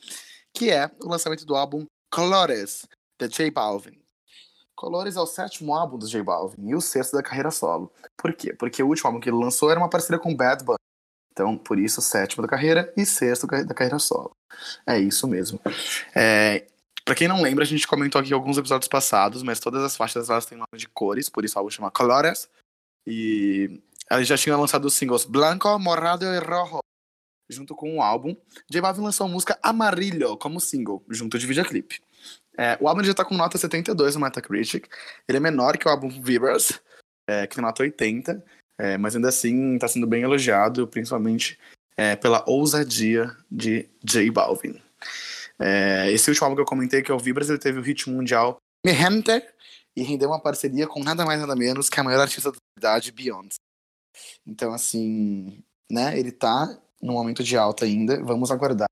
[0.54, 2.88] que é o lançamento do álbum Colores,
[3.20, 4.00] da J Balvin.
[4.76, 7.92] Colores é o sétimo álbum do J Balvin e o sexto da carreira solo.
[8.16, 8.54] Por quê?
[8.54, 10.78] Porque o último álbum que ele lançou era uma parceria com Bad Bunny.
[11.38, 14.32] Então, por isso, sétimo da carreira e sexto da carreira solo.
[14.88, 15.62] É isso mesmo.
[16.16, 16.66] É,
[17.06, 20.30] Pra quem não lembra, a gente comentou aqui alguns episódios passados, mas todas as faixas
[20.30, 22.50] elas têm nome de cores, por isso o álbum chama Colores.
[23.06, 26.80] E ela já tinha lançado os singles Blanco, Morado e Rojo,
[27.50, 28.36] junto com o álbum.
[28.70, 32.02] J Balvin lançou a música Amarillo como single, junto de videoclipe.
[32.58, 34.90] É, o álbum já tá com nota 72 no Metacritic.
[35.30, 36.82] Ele é menor que o álbum Vibras,
[37.30, 38.44] é, que tem nota 80,
[38.78, 41.58] é, mas ainda assim tá sendo bem elogiado, principalmente
[41.96, 44.80] é, pela ousadia de J Balvin.
[45.60, 48.10] É, esse último álbum que eu comentei, que é o Vibras, ele teve o hit
[48.10, 49.44] mundial Me Gente
[49.96, 53.12] e rendeu uma parceria com nada mais nada menos que a maior artista da idade,
[53.12, 53.58] Beyoncé.
[54.46, 58.24] Então, assim, né, ele tá num momento de alta ainda.
[58.24, 58.88] Vamos aguardar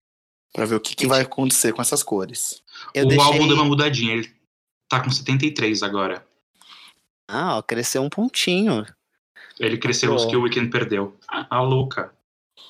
[0.51, 2.63] pra ver o que, que vai acontecer com essas cores.
[2.93, 3.25] Eu o deixei...
[3.25, 4.33] álbum deu uma mudadinha, ele
[4.89, 6.25] tá com 73 agora.
[7.27, 8.85] Ah, ó, cresceu um pontinho.
[9.59, 11.15] Ele cresceu os que o Weekend perdeu.
[11.27, 12.11] A louca.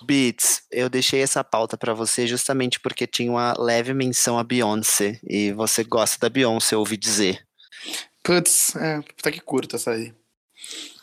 [0.04, 5.20] Beats, eu deixei essa pauta pra você justamente porque tinha uma leve menção a Beyoncé.
[5.28, 7.46] E você gosta da Beyoncé, eu ouvi dizer.
[8.24, 10.14] Putz, é, tá que curta essa aí.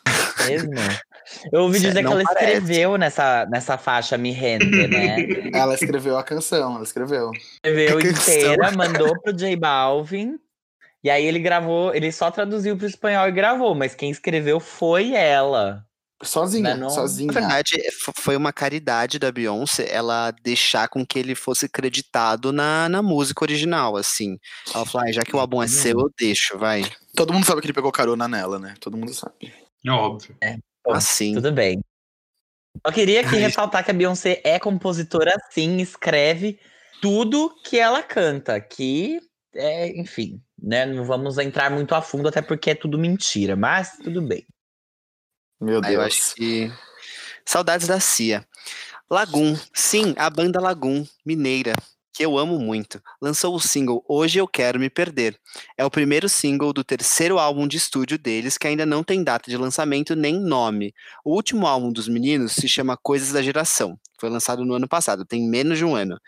[0.46, 0.72] Mesmo?
[1.52, 2.44] Eu ouvi dizer que ela parece.
[2.44, 5.16] escreveu nessa, nessa faixa Me Rende, né?
[5.54, 7.30] Ela escreveu a canção, ela escreveu.
[7.32, 8.34] Escreveu canção.
[8.34, 10.38] inteira, mandou pro J Balvin.
[11.04, 15.14] E aí ele gravou, ele só traduziu pro espanhol e gravou, mas quem escreveu foi
[15.14, 15.84] ela.
[16.22, 16.90] Sozinha, Não é não?
[16.90, 17.32] sozinha.
[17.32, 22.52] Na verdade, f- foi uma caridade da Beyoncé ela deixar com que ele fosse creditado
[22.52, 24.38] na, na música original, assim.
[24.72, 26.84] Ela falou, ah, já que o álbum é seu, eu deixo, vai.
[27.16, 28.74] Todo mundo sabe que ele pegou carona nela, né?
[28.78, 29.52] Todo mundo sabe.
[29.84, 30.36] É óbvio.
[30.86, 31.34] Bom, Assim.
[31.34, 31.80] Tudo bem.
[32.86, 33.42] Só queria aqui Ai.
[33.42, 36.60] ressaltar que a Beyoncé é compositora, sim, escreve
[37.00, 38.60] tudo que ela canta.
[38.60, 39.18] Que,
[39.56, 40.86] é, enfim, né?
[40.86, 44.46] Não vamos entrar muito a fundo, até porque é tudo mentira, mas tudo bem.
[45.60, 46.14] Meu Aí eu Deus.
[46.14, 46.72] acho que.
[47.44, 48.46] Saudades da Cia.
[49.10, 49.56] Lagoon.
[49.74, 51.74] Sim, a banda Lagoon, mineira,
[52.14, 53.02] que eu amo muito.
[53.20, 55.38] Lançou o single Hoje Eu Quero Me Perder.
[55.76, 59.50] É o primeiro single do terceiro álbum de estúdio deles, que ainda não tem data
[59.50, 60.94] de lançamento nem nome.
[61.24, 63.98] O último álbum dos meninos se chama Coisas da Geração.
[64.20, 66.18] Foi lançado no ano passado, tem menos de um ano.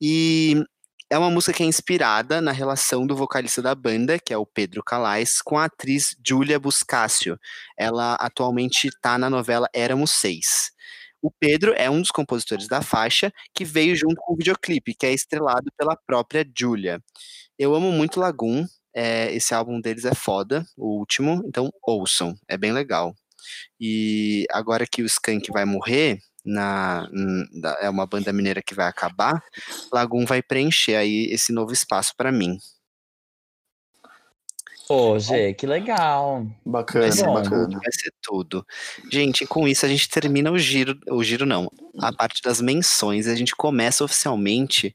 [0.00, 0.62] E
[1.10, 4.44] é uma música que é inspirada na relação do vocalista da banda, que é o
[4.44, 7.38] Pedro Calais, com a atriz Júlia Buscácio.
[7.78, 10.70] Ela atualmente está na novela Éramos Seis.
[11.22, 15.06] O Pedro é um dos compositores da faixa, que veio junto com o videoclipe, que
[15.06, 17.02] é estrelado pela própria Júlia.
[17.58, 22.56] Eu amo muito Lagoon, é, esse álbum deles é foda, o último, então ouçam, é
[22.58, 23.14] bem legal.
[23.80, 28.74] E agora que o Skank vai morrer, na, n- da- é uma banda mineira que
[28.74, 29.42] vai acabar,
[29.92, 32.58] Lagoon vai preencher aí esse novo espaço pra mim.
[34.86, 36.46] Pô, Gê, que legal.
[36.64, 37.66] Bacana, Vai ser bacana.
[37.66, 38.66] tudo, vai ser tudo.
[39.12, 43.26] Gente, com isso a gente termina o giro, o giro não, a parte das menções,
[43.26, 44.94] a gente começa oficialmente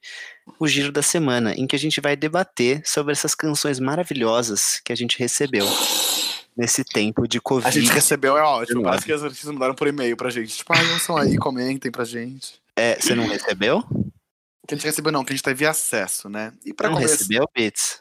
[0.58, 4.92] o giro da semana, em que a gente vai debater sobre essas canções maravilhosas que
[4.92, 5.64] a gente recebeu
[6.56, 7.68] nesse tempo de Covid.
[7.68, 8.82] A gente recebeu, é ótimo.
[8.82, 10.56] Parece que as artistas mandaram por e-mail pra gente.
[10.56, 12.60] Tipo, ai, ouçam aí, comentem pra gente.
[12.76, 13.82] É, você não recebeu?
[14.66, 16.52] Que a gente recebeu, não, que a gente teve acesso, né?
[16.64, 17.14] E pra não começar.
[17.16, 18.00] recebeu, Bits?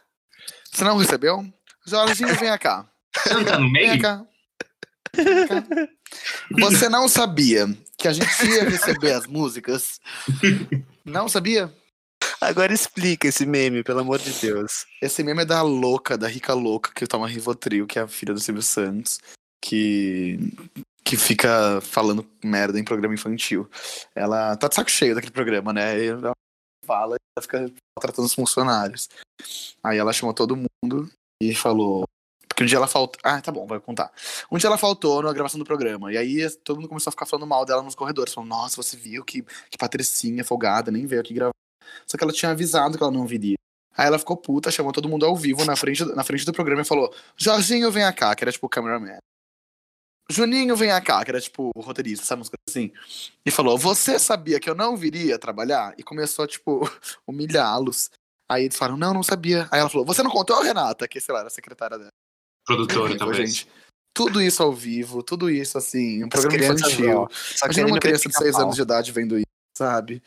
[0.72, 1.46] Você não recebeu?
[1.86, 2.88] Jorginho, venha cá.
[3.16, 4.02] Você não tá no Vem meio?
[4.02, 4.26] cá.
[5.16, 5.64] Vem cá.
[6.60, 10.00] Você não sabia que a gente ia receber as músicas?
[11.06, 11.72] Não sabia?
[12.44, 14.86] Agora explica esse meme, pelo amor de Deus.
[15.02, 18.34] Esse meme é da louca, da rica louca, que toma Rivotril, que é a filha
[18.34, 19.20] do Silvio Santos,
[19.62, 20.38] que
[21.04, 23.70] que fica falando merda em programa infantil.
[24.16, 26.06] Ela tá de saco cheio daquele programa, né?
[26.06, 26.34] Ela
[26.86, 29.10] fala e fica tratando os funcionários.
[29.84, 31.10] Aí ela chamou todo mundo
[31.42, 32.06] e falou.
[32.48, 33.20] Porque um dia ela faltou.
[33.24, 34.12] Ah, tá bom, vai contar.
[34.52, 36.12] Um dia ela faltou na gravação do programa.
[36.12, 38.34] E aí todo mundo começou a ficar falando mal dela nos corredores.
[38.34, 41.54] Falando, nossa, você viu que, que Patricinha folgada, nem veio aqui gravar.
[42.08, 43.56] Só que ela tinha avisado que ela não viria.
[43.96, 46.82] Aí ela ficou puta, chamou todo mundo ao vivo na frente, na frente do programa
[46.82, 49.18] e falou: Jorginho, vem cá, que era tipo o cameraman.
[50.30, 52.40] Juninho, vem cá, que era tipo o roteirista, sabe?
[52.40, 52.92] Umas coisas assim.
[53.46, 55.94] E falou: Você sabia que eu não viria trabalhar?
[55.98, 56.82] E começou a, tipo,
[57.28, 58.10] humilhá-los.
[58.50, 59.68] Aí eles falaram: Não, não sabia.
[59.70, 61.08] Aí ela falou: Você não contou, Renata?
[61.08, 62.10] Que, sei lá, era a secretária dela.
[62.66, 63.50] Produtora, Então, talvez.
[63.50, 63.70] gente,
[64.16, 67.28] tudo isso ao vivo, tudo isso assim, um As programa infantil.
[67.62, 68.62] Imagina uma criança de criticar 6 pau.
[68.64, 69.46] anos de idade vendo isso,
[69.78, 70.24] sabe?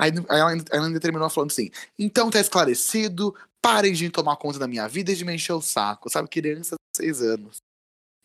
[0.00, 4.36] Aí, aí ela, ainda- ela ainda terminou falando assim: então tá esclarecido, parem de tomar
[4.36, 6.28] conta da minha vida e de me encher o saco, sabe?
[6.28, 7.56] Criança de 6 anos.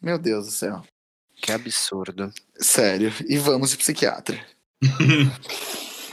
[0.01, 0.83] Meu Deus do céu.
[1.35, 2.31] Que absurdo.
[2.57, 3.11] Sério.
[3.27, 4.39] E vamos de psiquiatra.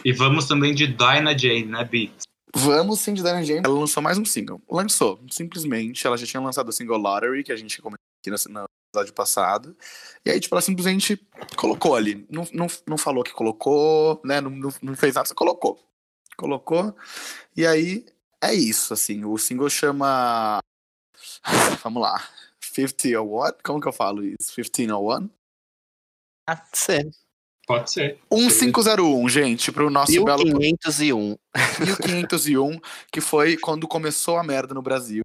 [0.05, 2.13] E vamos também de Dinah Jane, né, Bi?
[2.55, 3.63] Vamos sim de Diana James.
[3.65, 4.61] Ela lançou mais um single.
[4.69, 6.05] Lançou, simplesmente.
[6.07, 9.15] Ela já tinha lançado o single Lottery, que a gente comentou aqui no, no episódio
[9.15, 9.77] passado.
[10.25, 11.17] E aí, tipo, ela simplesmente
[11.57, 12.27] colocou ali.
[12.31, 14.41] Não, não, não falou que colocou, né?
[14.41, 15.83] Não, não, não fez nada, só colocou.
[16.37, 16.95] Colocou.
[17.57, 18.07] E aí,
[18.41, 19.25] é isso, assim.
[19.25, 20.61] O single chama.
[21.83, 22.23] Vamos lá.
[22.61, 23.63] 50 or what?
[23.63, 24.55] Como que eu falo isso?
[24.55, 25.31] 15 or one?
[27.73, 27.79] Cê.
[27.79, 28.19] Pode ser.
[28.31, 31.37] 1501, gente, pro nosso belo 1501.
[32.07, 35.23] 1501, que foi quando começou a merda no Brasil,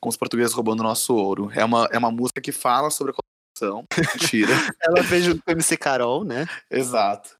[0.00, 1.50] com os portugueses roubando nosso ouro.
[1.54, 3.84] É uma, é uma música que fala sobre a corrupção.
[4.14, 4.52] Mentira.
[4.82, 6.46] Ela fez junto com o MC Carol, né?
[6.70, 7.30] Exato.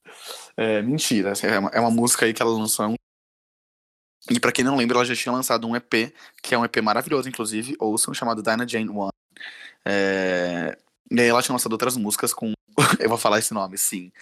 [0.56, 1.32] É, mentira.
[1.42, 2.86] É uma, é uma música aí que ela lançou.
[2.88, 2.94] um-
[4.30, 6.76] E pra quem não lembra, ela já tinha lançado um EP, que é um EP
[6.82, 9.10] maravilhoso, inclusive, ouçam, chamado Dinah Jane One.
[9.84, 10.76] É,
[11.10, 12.52] E aí ela tinha lançado outras músicas com.
[13.00, 14.12] Eu vou falar esse nome, sim.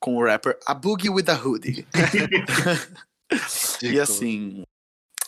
[0.00, 1.86] Com o rapper A Boogie with a Hoodie.
[3.82, 4.64] E assim,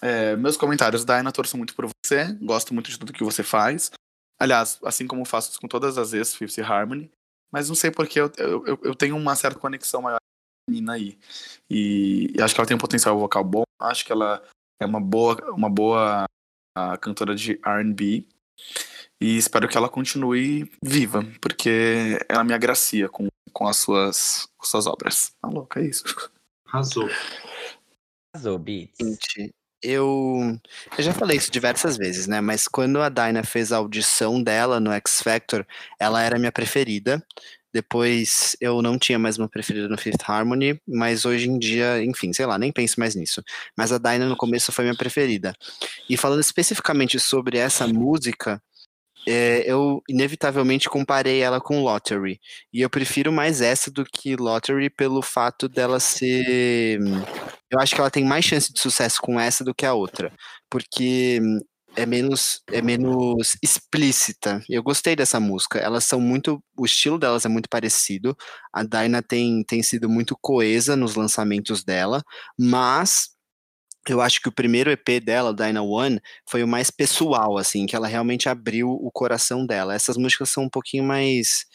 [0.00, 3.90] é, meus comentários, Daina, torço muito por você, gosto muito de tudo que você faz.
[4.38, 7.10] Aliás, assim como faço com todas as ex Fifth Harmony.
[7.52, 10.94] Mas não sei porque eu, eu, eu tenho uma certa conexão maior com a menina
[10.94, 11.18] aí.
[11.68, 13.64] E, e, acho que ela tem um potencial vocal bom.
[13.78, 14.42] Acho que ela
[14.80, 16.24] é uma boa, uma boa
[16.78, 18.26] uh, cantora de R&B.
[19.20, 24.66] E espero que ela continue viva, porque ela me agracia com, com as suas, com
[24.66, 25.32] suas obras.
[25.42, 26.04] Tá louca, é isso.
[26.66, 27.08] Arrasou.
[28.32, 28.96] Arrasou, Beats.
[28.98, 29.52] Gente,
[29.82, 30.58] eu,
[30.96, 32.40] eu já falei isso diversas vezes, né?
[32.40, 35.66] Mas quando a Dinah fez a audição dela no X Factor,
[35.98, 37.22] ela era minha preferida.
[37.72, 42.32] Depois eu não tinha mais uma preferida no Fifth Harmony, mas hoje em dia, enfim,
[42.32, 43.42] sei lá, nem penso mais nisso.
[43.76, 45.54] Mas a Dinah no começo foi minha preferida.
[46.08, 48.60] E falando especificamente sobre essa música,
[49.26, 52.40] é, eu inevitavelmente comparei ela com Lottery.
[52.72, 56.98] E eu prefiro mais essa do que Lottery pelo fato dela ser.
[57.70, 60.32] Eu acho que ela tem mais chance de sucesso com essa do que a outra.
[60.70, 61.40] Porque
[61.96, 64.62] é menos, é menos explícita.
[64.68, 65.78] Eu gostei dessa música.
[65.78, 66.62] Elas são muito.
[66.76, 68.36] O estilo delas é muito parecido.
[68.72, 72.22] A Dinah tem, tem sido muito coesa nos lançamentos dela,
[72.58, 73.30] mas
[74.08, 77.94] eu acho que o primeiro EP dela, Dyna One, foi o mais pessoal, assim, que
[77.94, 79.94] ela realmente abriu o coração dela.
[79.94, 81.66] Essas músicas são um pouquinho mais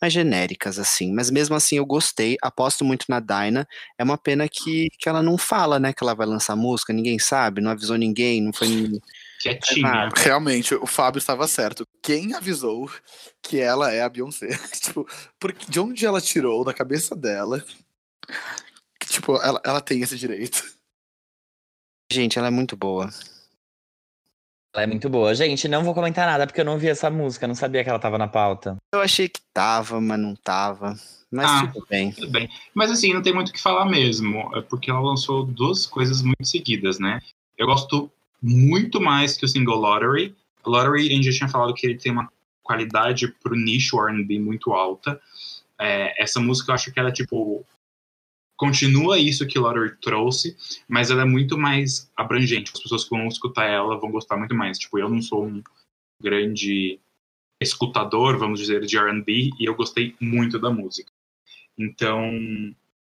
[0.00, 3.66] mais genéricas, assim, mas mesmo assim eu gostei, aposto muito na Dyna.
[3.98, 7.18] É uma pena que, que ela não fala, né, que ela vai lançar música, ninguém
[7.18, 8.68] sabe, não avisou ninguém, não foi.
[9.40, 10.08] Quietinha.
[10.16, 11.86] Realmente, o Fábio estava certo.
[12.02, 12.90] Quem avisou
[13.42, 14.48] que ela é a Beyoncé?
[14.80, 15.06] tipo,
[15.38, 17.64] porque de onde ela tirou da cabeça dela
[18.98, 20.77] que, tipo, ela, ela tem esse direito?
[22.10, 23.10] Gente, ela é muito boa.
[24.74, 25.34] Ela é muito boa.
[25.34, 27.98] Gente, não vou comentar nada porque eu não vi essa música, não sabia que ela
[27.98, 28.76] tava na pauta.
[28.94, 30.96] Eu achei que tava, mas não tava.
[31.30, 32.12] Mas Ah, tudo bem.
[32.12, 32.48] Tudo bem.
[32.74, 34.50] Mas assim, não tem muito o que falar mesmo.
[34.56, 37.20] É porque ela lançou duas coisas muito seguidas, né?
[37.56, 38.10] Eu gosto
[38.42, 40.34] muito mais que o single Lottery.
[40.64, 42.30] Lottery, a gente já tinha falado que ele tem uma
[42.62, 45.20] qualidade pro nicho R&B muito alta.
[45.78, 47.64] É, essa música eu acho que ela, tipo,
[48.58, 50.54] continua isso que Lottery trouxe,
[50.86, 52.72] mas ela é muito mais abrangente.
[52.74, 54.78] As pessoas que vão escutar ela vão gostar muito mais.
[54.78, 55.62] Tipo, eu não sou um
[56.20, 57.00] grande
[57.62, 61.10] escutador, vamos dizer, de R&B, e eu gostei muito da música.
[61.78, 62.30] Então,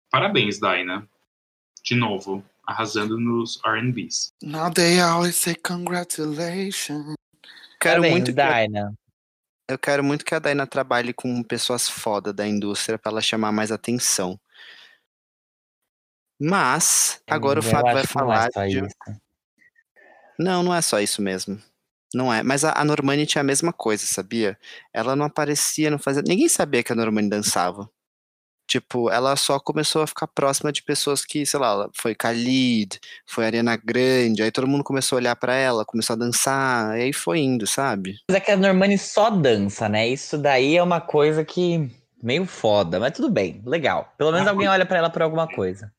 [0.09, 1.05] parabéns, Dinah.
[1.83, 4.33] De novo, arrasando nos R&Bs.
[4.43, 7.15] Now they always say congratulations.
[7.79, 8.93] Quero Parabéns, muito que a, Dyna.
[9.69, 13.51] eu quero muito que a Daina trabalhe com pessoas foda da indústria pra ela chamar
[13.51, 14.39] mais atenção.
[16.39, 18.87] Mas agora o Eu Fábio acho vai que não é falar de.
[20.39, 21.59] Não, não é só isso mesmo.
[22.13, 22.43] Não é.
[22.43, 24.57] Mas a, a Normani tinha a mesma coisa, sabia?
[24.93, 26.21] Ela não aparecia, não fazia.
[26.25, 27.89] Ninguém sabia que a Normani dançava.
[28.67, 33.45] Tipo, ela só começou a ficar próxima de pessoas que, sei lá, foi Khalid, foi
[33.45, 37.13] Ariana Grande, aí todo mundo começou a olhar pra ela, começou a dançar, e aí
[37.13, 38.17] foi indo, sabe?
[38.29, 40.05] Mas é que a Normani só dança, né?
[40.09, 41.89] Isso daí é uma coisa que
[42.21, 44.13] meio foda, mas tudo bem, legal.
[44.17, 45.89] Pelo menos Ah, alguém olha pra ela por alguma coisa.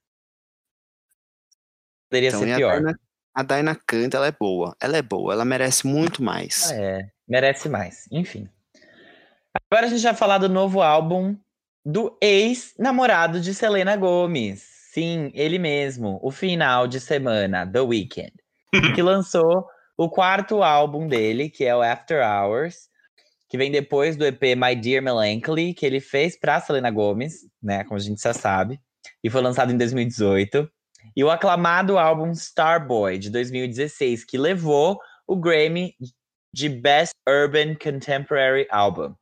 [2.08, 2.72] Poderia Então, ser e a pior.
[2.72, 3.00] Daina,
[3.34, 4.76] a Daina canta, ela é boa.
[4.80, 6.70] Ela é boa, ela merece muito mais.
[6.72, 8.06] É, merece mais.
[8.10, 8.48] Enfim.
[9.70, 11.36] Agora a gente vai falar do novo álbum
[11.84, 14.62] do ex-namorado de Selena Gomes.
[14.92, 18.32] Sim, ele mesmo, o final de semana, The Weeknd,
[18.94, 22.88] que lançou o quarto álbum dele, que é o After Hours,
[23.48, 27.84] que vem depois do EP My Dear Melancholy, que ele fez pra Selena Gomes, né,
[27.84, 28.80] como a gente já sabe,
[29.22, 30.70] e foi lançado em 2018.
[31.18, 35.96] E o aclamado álbum Starboy, de 2016, que levou o Grammy
[36.54, 39.16] de Best Urban Contemporary Album.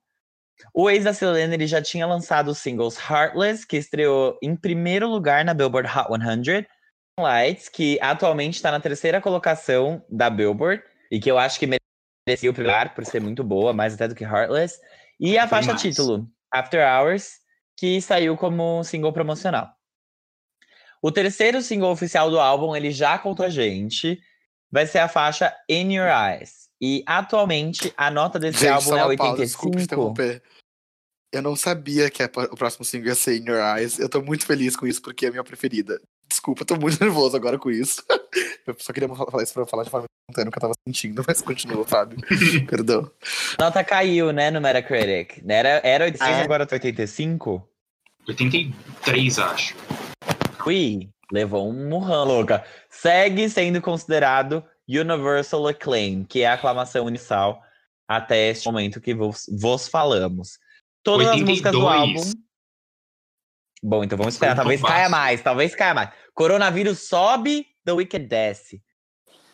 [0.75, 5.09] O ex da Selena ele já tinha lançado os singles Heartless, que estreou em primeiro
[5.09, 6.09] lugar na Billboard Hot
[6.45, 6.67] 100,
[7.19, 12.51] Lights, que atualmente está na terceira colocação da Billboard, e que eu acho que merecia
[12.51, 14.79] o primeiro lugar por ser muito boa, mais até do que Heartless,
[15.19, 15.81] e a faixa mais.
[15.81, 17.37] título, After Hours,
[17.75, 19.76] que saiu como single promocional.
[21.03, 24.21] O terceiro single oficial do álbum, ele já contou a gente,
[24.71, 26.67] vai ser a faixa In Your Eyes.
[26.81, 29.81] E atualmente a nota desse Gente, álbum só é pausa, desculpa 85.
[29.81, 30.43] interromper.
[31.33, 33.99] Eu não sabia que o próximo single ia ser In Your Eyes.
[33.99, 36.01] Eu tô muito feliz com isso, porque é a minha preferida.
[36.29, 38.03] Desculpa, eu tô muito nervoso agora com isso.
[38.67, 40.75] Eu só queria falar isso pra eu falar de forma espontânea o que eu tava
[40.87, 42.19] sentindo, mas continua, Fábio.
[42.69, 43.11] Perdão.
[43.59, 45.43] A nota caiu, né, no Metacritic.
[45.47, 46.45] Era, era 86, Ah, é?
[46.45, 47.69] agora tá 85.
[48.29, 49.77] 83, acho.
[50.67, 52.65] Ui, levou um murrão, louca.
[52.91, 57.63] Segue sendo considerado Universal Acclaim, que é a aclamação universal
[58.09, 60.59] até este momento que vos, vos falamos.
[61.05, 62.01] Todas as músicas do 82.
[62.01, 62.47] álbum.
[63.81, 64.57] Bom, então vamos esperar.
[64.57, 66.11] Talvez caia mais, talvez caia mais.
[66.35, 68.83] Coronavírus sobe, The Weeknd desce.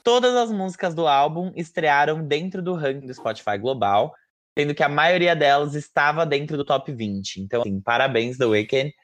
[0.03, 4.15] Todas as músicas do álbum estrearam dentro do ranking do Spotify Global.
[4.59, 7.41] sendo que a maioria delas estava dentro do top 20.
[7.41, 8.95] Então, assim, parabéns The Weeknd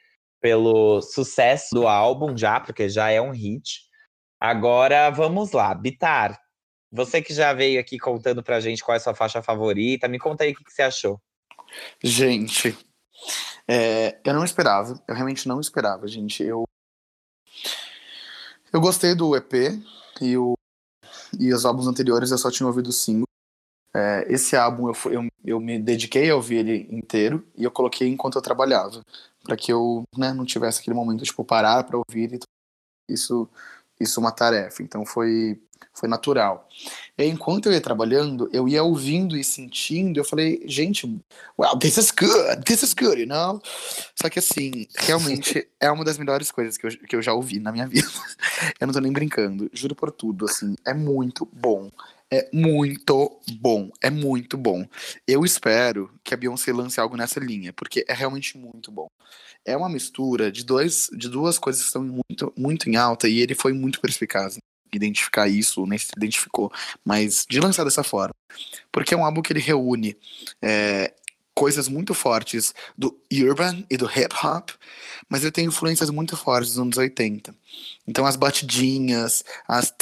[0.41, 3.81] pelo sucesso do álbum já, porque já é um hit.
[4.39, 6.39] Agora, vamos lá, Bitar.
[6.91, 10.17] Você que já veio aqui contando pra gente qual é a sua faixa favorita, me
[10.17, 11.21] conta aí o que, que você achou.
[12.01, 12.75] Gente,
[13.67, 16.41] é, eu não esperava, eu realmente não esperava, gente.
[16.43, 16.63] Eu,
[18.73, 19.53] eu gostei do EP
[20.19, 20.53] e, o,
[21.39, 23.27] e os álbuns anteriores eu só tinha ouvido cinco.
[23.93, 28.07] É, esse álbum eu, eu, eu me dediquei a ouvir ele inteiro e eu coloquei
[28.07, 29.03] enquanto eu trabalhava,
[29.43, 33.49] para que eu né, não tivesse aquele momento tipo parar para ouvir e isso
[33.99, 34.81] isso uma tarefa.
[34.81, 35.59] Então foi
[35.93, 36.67] foi natural.
[37.17, 41.05] E enquanto eu ia trabalhando, eu ia ouvindo e sentindo, eu falei, gente,
[41.57, 43.61] well, this is good, this is good, you know?
[44.15, 47.59] Só que assim, realmente é uma das melhores coisas que eu, que eu já ouvi
[47.59, 48.07] na minha vida.
[48.79, 51.89] Eu não tô nem brincando, juro por tudo, assim, é muito bom.
[52.31, 54.85] É muito bom, é muito bom.
[55.27, 59.07] Eu espero que a Beyoncé lance algo nessa linha, porque é realmente muito bom.
[59.65, 63.39] É uma mistura de, dois, de duas coisas que estão muito, muito em alta e
[63.39, 64.57] ele foi muito perspicaz
[64.91, 66.71] identificar isso, nem se identificou,
[67.05, 68.33] mas de lançar dessa forma.
[68.91, 70.17] Porque é um álbum que ele reúne
[70.61, 71.13] é,
[71.59, 74.69] coisas muito fortes do urban e do hip hop,
[75.27, 77.53] mas ele tem influências muito fortes dos anos 80.
[78.07, 79.93] Então as batidinhas, as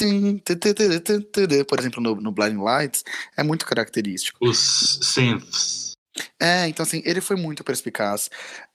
[1.68, 3.04] por exemplo, no, no Blinding Lights,
[3.36, 4.38] é muito característico.
[4.48, 5.94] Os synths.
[6.40, 8.30] É, então assim, ele foi muito perspicaz.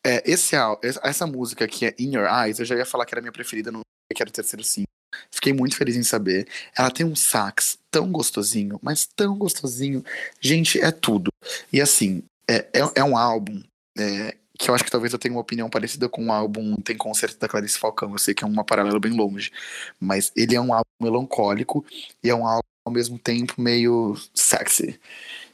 [0.05, 0.57] É, esse,
[1.05, 3.71] essa música que é In Your Eyes, eu já ia falar que era minha preferida,
[3.71, 4.83] no que era o terceiro sim.
[5.31, 6.49] Fiquei muito feliz em saber.
[6.77, 10.05] Ela tem um sax tão gostosinho, mas tão gostosinho.
[10.41, 11.31] Gente, é tudo.
[11.73, 13.63] E assim, é, é, é um álbum
[13.99, 16.97] é, que eu acho que talvez eu tenha uma opinião parecida com o álbum Tem
[16.97, 18.13] Concerto da Clarice Falcão.
[18.13, 19.51] Eu sei que é uma paralela bem longe.
[19.99, 21.85] Mas ele é um álbum melancólico
[22.23, 25.01] e é um álbum ao mesmo tempo meio sexy.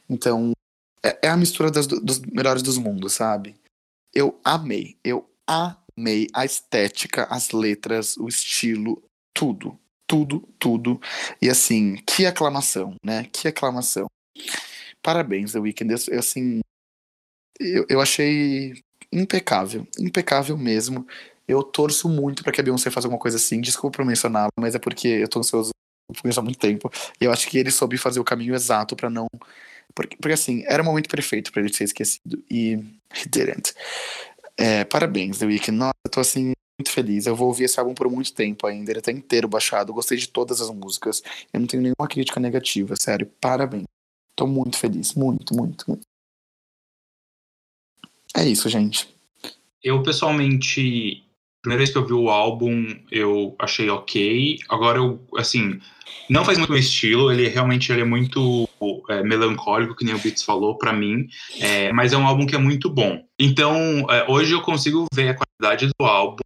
[0.09, 0.51] Então,
[1.03, 3.55] é, é a mistura das, dos melhores dos mundos, sabe?
[4.13, 4.97] Eu amei.
[5.03, 9.01] Eu amei a estética, as letras, o estilo,
[9.33, 11.01] tudo, tudo, tudo.
[11.41, 13.25] E assim, que aclamação, né?
[13.31, 14.07] Que aclamação.
[15.01, 15.95] Parabéns, The Weeknd.
[16.09, 16.59] Eu, assim,
[17.59, 18.73] eu, eu achei
[19.11, 21.05] impecável, impecável mesmo.
[21.47, 23.59] Eu torço muito para que a Beyoncé faça alguma coisa assim.
[23.59, 25.71] Desculpa por mencioná-la, mas é porque eu tô ansioso
[26.21, 26.91] por isso há muito tempo.
[27.19, 29.27] E eu acho que ele soube fazer o caminho exato para não.
[29.93, 32.43] Porque, porque assim, era o momento perfeito para ele ser esquecido.
[32.49, 32.73] E
[33.13, 33.73] he didn't.
[34.57, 35.77] É, parabéns, The Weeknd.
[35.77, 37.25] Nossa, eu tô assim, muito feliz.
[37.25, 38.91] Eu vou ouvir esse álbum por muito tempo ainda.
[38.91, 39.93] Ele tá inteiro baixado.
[39.93, 41.21] gostei de todas as músicas.
[41.53, 43.29] Eu não tenho nenhuma crítica negativa, sério.
[43.41, 43.85] Parabéns.
[44.35, 45.13] Tô muito feliz.
[45.13, 46.08] Muito, muito, muito.
[48.39, 49.07] É isso, gente.
[49.83, 51.23] Eu, pessoalmente,
[51.61, 54.59] primeira vez que eu vi o álbum, eu achei ok.
[54.69, 55.79] Agora, eu, assim,
[56.29, 57.31] não faz muito meu estilo.
[57.31, 58.67] Ele realmente ele é muito
[59.09, 61.27] é, melancólico, que nem o Beats falou, para mim.
[61.59, 63.23] É, mas é um álbum que é muito bom.
[63.37, 63.75] Então,
[64.09, 66.43] é, hoje eu consigo ver a qualidade do álbum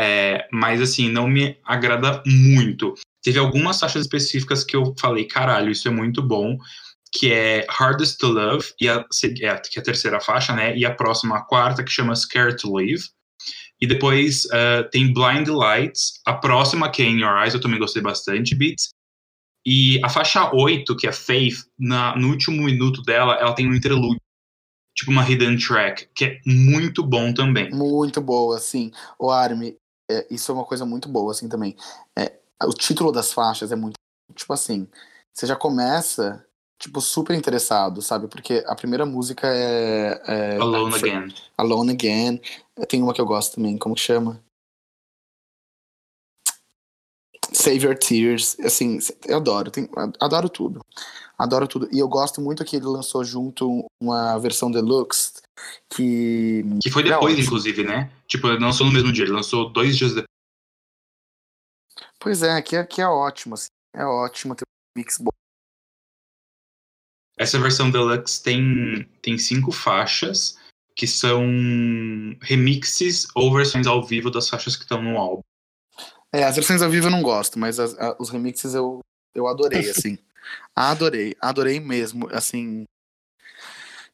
[0.00, 2.94] é, mas assim, não me agrada muito.
[3.22, 6.56] Teve algumas faixas específicas que eu falei, caralho, isso é muito bom,
[7.12, 10.76] que é Hardest to Love, e a, é, que é a terceira faixa, né?
[10.76, 13.08] E a próxima, a quarta, que chama Scared to Live.
[13.80, 17.78] E depois uh, tem Blind Lights, a próxima, que é In Your Eyes, eu também
[17.78, 18.90] gostei bastante, Beats.
[19.64, 23.74] E a faixa 8, que é Faith, na, no último minuto dela, ela tem um
[23.74, 24.20] interlúdio
[24.94, 27.70] tipo uma hidden track, que é muito bom também.
[27.70, 28.90] Muito boa, sim.
[29.18, 29.76] O Army,
[30.10, 31.74] é, isso é uma coisa muito boa, assim, também.
[32.18, 33.94] É, o título das faixas é muito,
[34.34, 34.86] tipo assim,
[35.32, 36.44] você já começa,
[36.80, 38.26] tipo, super interessado, sabe?
[38.26, 40.22] Porque a primeira música é...
[40.26, 41.34] é Alone Again.
[41.56, 42.40] Alone Again.
[42.88, 44.42] Tem uma que eu gosto também, como que chama?
[47.52, 49.88] Save Your Tears, assim, eu adoro, tem,
[50.20, 50.80] adoro tudo.
[51.36, 51.88] Adoro tudo.
[51.90, 55.40] E eu gosto muito que ele lançou junto uma versão deluxe
[55.88, 56.62] que.
[56.82, 58.10] Que foi depois, inclusive, né?
[58.26, 60.26] Tipo, ele lançou no mesmo dia, ele lançou dois dias depois.
[62.18, 63.68] Pois é, que é, que é ótimo, assim.
[63.94, 65.30] É ótimo ter um mix bom.
[67.40, 70.58] Essa versão deluxe tem, tem cinco faixas
[70.94, 71.42] que são
[72.42, 75.40] remixes ou versões ao vivo das faixas que estão no álbum.
[76.30, 79.00] É, as versões ao vivo eu não gosto, mas as, a, os remixes eu,
[79.34, 80.18] eu adorei, assim.
[80.76, 82.84] Adorei, adorei mesmo, assim.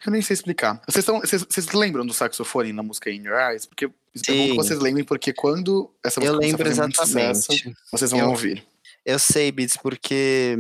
[0.07, 0.81] Eu nem sei explicar.
[0.87, 3.67] Vocês, estão, vocês, vocês lembram do saxofone na música In Your Eyes?
[3.67, 7.43] Porque isso é bom que vocês lembrem, porque quando essa música eu lembro exatamente.
[7.43, 8.65] Sucesso, vocês vão eu, ouvir.
[9.07, 10.57] Eu sei, Beats, porque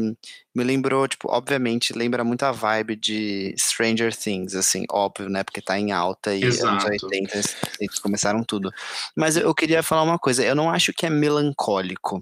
[0.55, 5.42] me lembrou, tipo, obviamente, lembra muito a vibe de Stranger Things, assim, óbvio, né?
[5.42, 6.68] Porque tá em alta e Exato.
[6.68, 7.40] anos 80
[7.80, 8.72] eles começaram tudo.
[9.16, 12.20] Mas eu queria falar uma coisa, eu não acho que é melancólico.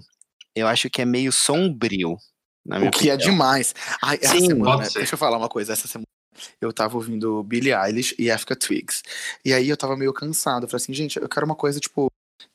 [0.55, 2.13] Eu acho que é meio sombrio.
[2.13, 3.13] o que é opinião.
[3.13, 3.75] é demais.
[4.01, 5.73] Ai, essa Sim, semana, deixa eu falar uma coisa.
[5.73, 6.07] Essa semana
[6.59, 9.03] eu tava ouvindo Billie Eilish e Africa Twigs.
[9.45, 10.63] E aí eu tava meio cansado.
[10.63, 12.07] Eu falei assim, gente, eu quero uma coisa, tipo,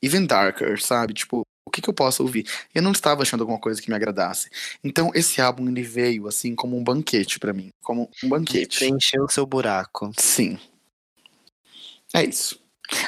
[0.02, 1.14] even darker, sabe?
[1.14, 2.46] Tipo, o que, que eu posso ouvir?
[2.74, 4.50] Eu não estava achando alguma coisa que me agradasse.
[4.84, 7.70] Então, esse álbum, ele veio, assim, como um banquete para mim.
[7.80, 8.78] Como um banquete.
[8.78, 10.12] Preencheu o seu buraco.
[10.18, 10.58] Sim.
[12.12, 12.60] É isso.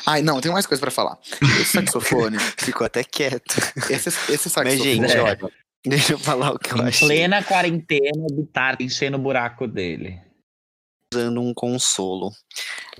[0.06, 1.18] Ai, não, tem mais coisa para falar.
[1.60, 2.38] Esse saxofone.
[2.56, 3.56] Ficou até quieto.
[3.90, 4.70] Esse, esse saxofone.
[4.76, 5.20] Mas, gente, É.
[5.20, 5.38] olha,
[5.84, 7.08] deixa eu falar o que eu Em achei.
[7.08, 10.20] plena quarentena, o Bitar enchendo o buraco dele.
[11.12, 12.30] usando um consolo.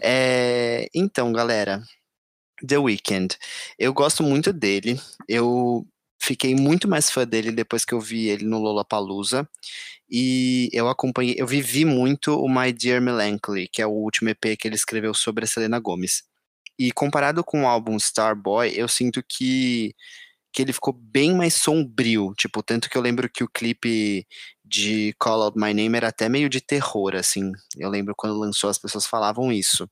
[0.01, 1.81] É, então, galera,
[2.67, 3.37] The Weeknd.
[3.79, 5.01] Eu gosto muito dele.
[5.29, 5.87] Eu
[6.21, 9.49] fiquei muito mais fã dele depois que eu vi ele no Lollapalooza.
[10.11, 14.57] E eu acompanhei, eu vivi muito o My Dear Melancholy, que é o último EP
[14.59, 16.23] que ele escreveu sobre a Selena Gomez.
[16.79, 19.95] E comparado com o álbum Starboy, eu sinto que
[20.53, 24.27] que ele ficou bem mais sombrio, tipo, tanto que eu lembro que o clipe
[24.65, 27.53] de Call Out My Name era até meio de terror, assim.
[27.77, 29.89] Eu lembro quando lançou as pessoas falavam isso.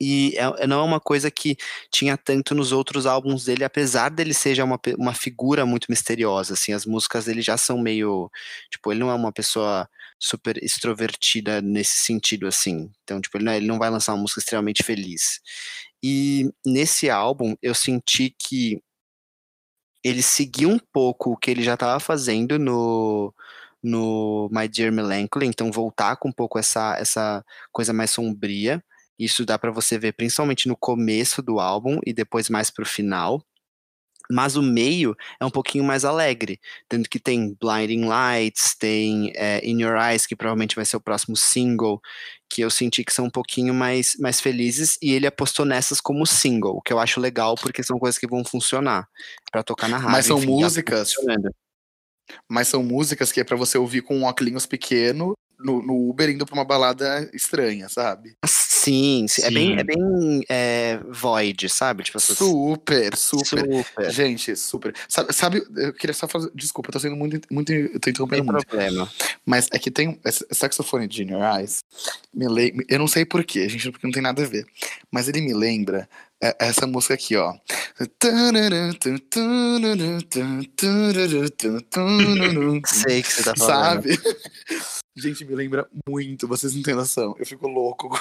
[0.00, 1.56] E é- não é uma coisa que
[1.90, 6.54] tinha tanto nos outros álbuns dele, apesar dele ser já uma, uma figura muito misteriosa,
[6.54, 8.30] assim, as músicas dele já são meio,
[8.70, 9.88] tipo, ele não é uma pessoa
[10.18, 14.40] super extrovertida nesse sentido, assim, então, tipo, ele não, ele não vai lançar uma música
[14.40, 15.40] extremamente feliz.
[16.02, 18.80] E nesse álbum, eu senti que
[20.04, 23.34] ele seguiu um pouco o que ele já estava fazendo no,
[23.82, 28.82] no My Dear Melancholy, então voltar com um pouco essa, essa coisa mais sombria.
[29.18, 33.42] Isso dá para você ver principalmente no começo do álbum e depois mais pro final.
[34.30, 39.64] Mas o meio é um pouquinho mais alegre, tanto que tem Blinding Lights, tem é,
[39.64, 42.00] In Your Eyes, que provavelmente vai ser o próximo single,
[42.50, 46.26] que eu senti que são um pouquinho mais, mais felizes, e ele apostou nessas como
[46.26, 49.08] single, o que eu acho legal, porque são coisas que vão funcionar
[49.50, 50.12] para tocar na rádio.
[50.12, 51.14] Mas são enfim, tá músicas.
[51.14, 51.54] funcionando.
[52.48, 56.28] Mas são músicas que é pra você ouvir com um óculos pequeno no, no Uber
[56.28, 58.36] indo pra uma balada estranha, sabe?
[58.86, 62.04] Sim, sim, é bem, é bem é, void, sabe?
[62.04, 63.44] Tipo, essas- Super, super.
[63.58, 64.10] super.
[64.12, 64.94] Gente, super.
[65.08, 66.52] Sabe, sabe, eu queria só fazer.
[66.54, 67.40] Desculpa, eu tô sendo muito.
[67.52, 68.64] muito eu tô interrompendo muito.
[68.64, 69.10] problema.
[69.44, 70.20] Mas é que tem
[70.52, 71.82] saxofone de Your Eyes.
[72.32, 72.86] Me le...
[72.88, 74.64] Eu não sei porquê, gente, porque não tem nada a ver.
[75.10, 76.08] Mas ele me lembra
[76.40, 77.54] é, essa música aqui, ó.
[82.86, 84.02] Sei que você tá falando.
[84.02, 84.20] Sabe?
[85.16, 87.34] Gente, me lembra muito, vocês não têm noção.
[87.38, 88.18] Eu fico louco com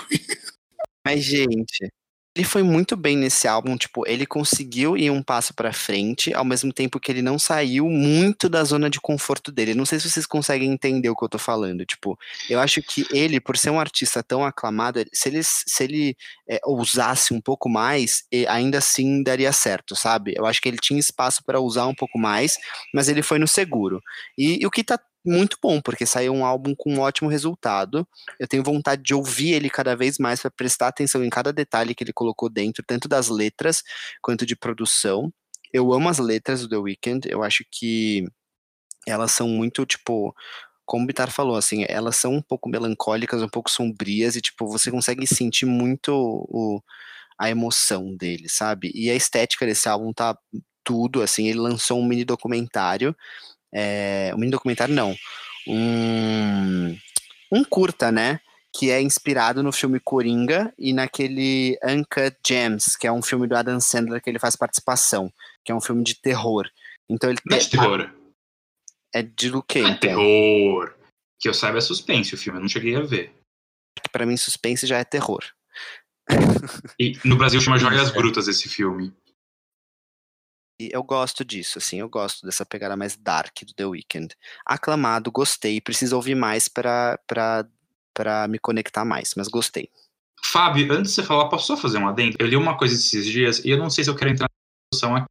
[1.05, 1.91] Mas, gente,
[2.35, 6.43] ele foi muito bem nesse álbum, tipo, ele conseguiu ir um passo pra frente, ao
[6.43, 9.73] mesmo tempo que ele não saiu muito da zona de conforto dele.
[9.73, 12.19] Não sei se vocês conseguem entender o que eu tô falando, tipo,
[12.49, 16.17] eu acho que ele, por ser um artista tão aclamado, se ele, se ele
[16.49, 20.33] é, ousasse um pouco mais, ainda assim daria certo, sabe?
[20.35, 22.57] Eu acho que ele tinha espaço pra usar um pouco mais,
[22.93, 24.01] mas ele foi no seguro.
[24.37, 28.07] E, e o que tá muito bom, porque saiu um álbum com um ótimo resultado.
[28.39, 31.95] Eu tenho vontade de ouvir ele cada vez mais para prestar atenção em cada detalhe
[31.95, 33.83] que ele colocou dentro, tanto das letras
[34.21, 35.31] quanto de produção.
[35.73, 38.25] Eu amo as letras do The Weeknd, eu acho que
[39.07, 40.35] elas são muito, tipo,
[40.85, 44.67] como o Bitar falou, assim, elas são um pouco melancólicas, um pouco sombrias, e, tipo,
[44.67, 46.81] você consegue sentir muito o,
[47.39, 48.91] a emoção dele, sabe?
[48.95, 50.37] E a estética desse álbum tá
[50.83, 53.15] tudo, assim, ele lançou um mini documentário,
[53.75, 55.13] é, um mini documentário não,
[55.67, 56.97] um,
[57.51, 58.39] um curta, né?
[58.73, 63.55] Que é inspirado no filme Coringa e naquele Uncut Gems, que é um filme do
[63.55, 65.31] Adam Sandler que ele faz participação,
[65.63, 66.69] que é um filme de terror.
[67.09, 68.09] Então ele Não é de terror.
[69.13, 69.81] é de do quê?
[69.81, 70.09] Não é Então?
[70.09, 70.93] terror.
[71.39, 73.33] Que eu saiba é suspense o filme, eu não cheguei a ver.
[74.01, 75.43] Que pra mim suspense já é terror.
[76.99, 79.13] E no Brasil chama Joias Brutas esse filme.
[80.79, 84.35] E eu gosto disso, assim, eu gosto dessa pegada mais dark do The Weeknd.
[84.65, 87.17] Aclamado, gostei, preciso ouvir mais pra
[88.49, 89.89] me conectar mais, mas gostei.
[90.43, 92.35] Fábio, antes de você falar, posso só fazer um adendo?
[92.39, 94.91] Eu li uma coisa esses dias e eu não sei se eu quero entrar na
[94.91, 95.27] discussão aqui,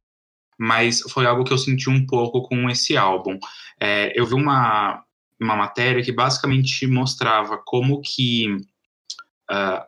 [0.57, 3.37] mas foi algo que eu senti um pouco com esse álbum.
[3.79, 5.03] É, eu vi uma,
[5.39, 8.57] uma matéria que basicamente mostrava como que
[9.49, 9.87] ah,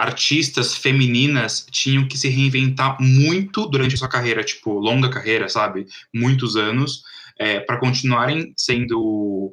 [0.00, 5.86] artistas femininas tinham que se reinventar muito durante a sua carreira, tipo, longa carreira, sabe?
[6.14, 7.02] Muitos anos,
[7.66, 9.52] para continuarem sendo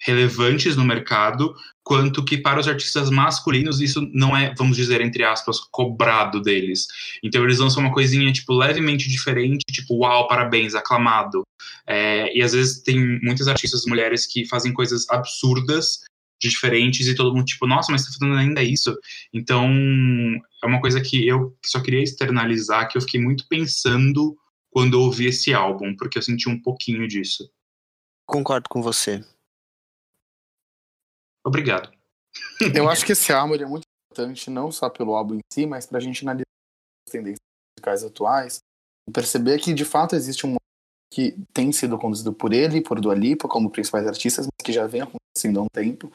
[0.00, 5.24] relevantes no mercado, quanto que para os artistas masculinos isso não é, vamos dizer, entre
[5.24, 6.86] aspas, cobrado deles.
[7.22, 11.42] Então eles lançam uma coisinha, tipo, levemente diferente, tipo, uau, parabéns, aclamado.
[11.86, 16.00] É, e às vezes tem muitas artistas mulheres que fazem coisas absurdas,
[16.48, 18.96] diferentes, e todo mundo, tipo, nossa, mas tá fazendo ainda isso.
[19.32, 19.68] Então,
[20.62, 24.36] é uma coisa que eu só queria externalizar, que eu fiquei muito pensando
[24.70, 27.48] quando eu ouvi esse álbum, porque eu senti um pouquinho disso.
[28.26, 29.24] Concordo com você.
[31.46, 31.92] Obrigado.
[32.74, 35.66] Eu acho que esse álbum ele é muito importante, não só pelo álbum em si,
[35.66, 36.42] mas pra gente analisar
[37.06, 37.38] as tendências
[37.78, 38.58] musicais atuais
[39.08, 40.56] e perceber que de fato existe um
[41.12, 44.84] que tem sido conduzido por ele, por Dua Lipa, como principais artistas, mas que já
[44.84, 46.10] vem acontecendo há um tempo,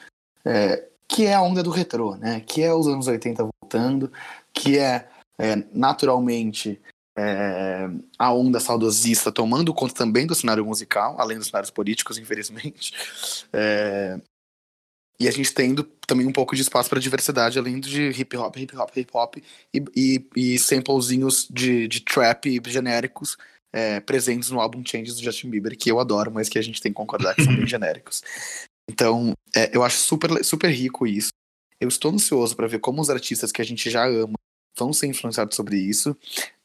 [0.45, 2.39] é, que é a onda do retrô, né?
[2.41, 4.11] Que é os anos 80 voltando,
[4.53, 5.07] que é,
[5.39, 6.79] é naturalmente
[7.17, 12.93] é, a onda saudosista tomando conta também do cenário musical, além dos cenários políticos, infelizmente.
[13.51, 14.19] É,
[15.19, 18.55] e a gente tendo também um pouco de espaço para diversidade, além de hip hop,
[18.55, 19.35] hip hop, hip hop
[19.73, 23.35] e, e, e samplezinhos de, de trap genéricos
[23.73, 26.81] é, presentes no álbum Changes do Justin Bieber, que eu adoro, mas que a gente
[26.81, 28.21] tem que concordar que são bem genéricos.
[28.89, 31.29] Então, é, eu acho super, super rico isso.
[31.79, 34.33] Eu estou ansioso para ver como os artistas que a gente já ama
[34.75, 36.17] vão ser influenciados sobre isso.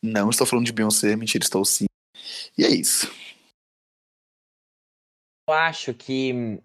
[0.03, 1.85] Não estou falando de Beyoncé, mentira, estou sim.
[2.57, 3.13] E é isso.
[5.47, 6.59] Eu acho que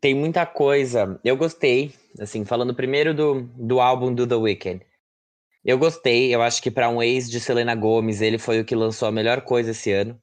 [0.00, 1.20] tem muita coisa.
[1.24, 4.86] Eu gostei, assim, falando primeiro do, do álbum do The Weeknd.
[5.64, 8.76] Eu gostei, eu acho que para um ex de Selena Gomes, ele foi o que
[8.76, 10.16] lançou a melhor coisa esse ano.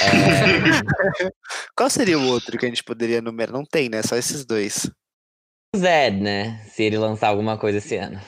[0.00, 1.30] É...
[1.76, 3.52] Qual seria o outro que a gente poderia numerar?
[3.52, 4.02] Não tem, né?
[4.02, 4.90] Só esses dois.
[5.76, 6.64] Zed, né?
[6.66, 8.20] Se ele lançar alguma coisa esse ano.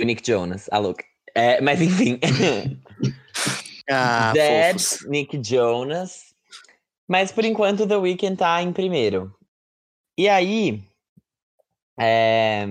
[0.00, 1.04] O Nick Jonas, a louca.
[1.34, 2.18] É, mas enfim.
[3.90, 5.08] ah, Zed, fofos.
[5.08, 6.34] Nick Jonas.
[7.08, 9.34] Mas por enquanto The Weeknd tá em primeiro.
[10.16, 10.84] E aí,
[12.00, 12.66] é...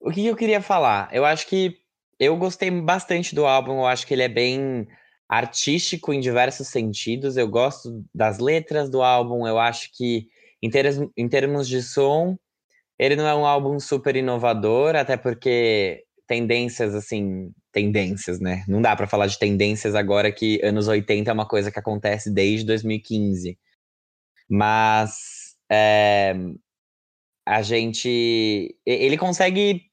[0.00, 1.14] O que eu queria falar?
[1.14, 1.81] Eu acho que
[2.18, 4.86] eu gostei bastante do álbum, eu acho que ele é bem
[5.28, 7.36] artístico em diversos sentidos.
[7.36, 10.28] Eu gosto das letras do álbum, eu acho que,
[10.62, 10.86] em, ter
[11.16, 12.36] em termos de som,
[12.98, 18.64] ele não é um álbum super inovador, até porque tendências, assim, tendências, né?
[18.68, 22.30] Não dá para falar de tendências agora que anos 80 é uma coisa que acontece
[22.30, 23.58] desde 2015.
[24.48, 25.56] Mas.
[25.70, 26.34] É,
[27.46, 28.76] a gente.
[28.86, 29.91] Ele consegue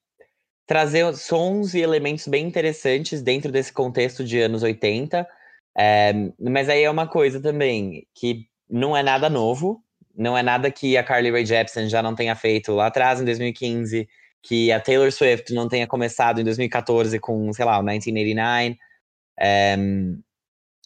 [0.69, 5.27] trazer sons e elementos bem interessantes dentro desse contexto de anos 80.
[5.75, 9.83] É, mas aí é uma coisa também que não é nada novo,
[10.15, 13.25] não é nada que a Carly Rae Jepsen já não tenha feito lá atrás, em
[13.25, 14.07] 2015,
[14.43, 18.77] que a Taylor Swift não tenha começado em 2014 com, sei lá, o 1989.
[19.39, 19.75] É,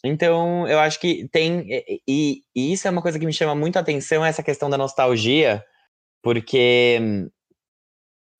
[0.02, 1.66] então, eu acho que tem.
[2.08, 4.78] E, e, isso é uma coisa que me chama muito a atenção, essa questão da
[4.78, 5.62] nostalgia,
[6.22, 7.28] porque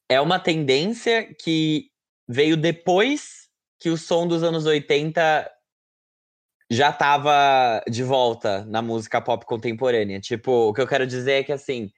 [0.09, 1.91] é uma tendência que
[2.29, 3.49] veio depois
[3.79, 5.51] que o som dos anos 80
[6.71, 10.21] já estava de volta na música pop contemporânea.
[10.21, 11.91] Tipo, o que eu quero dizer é que assim,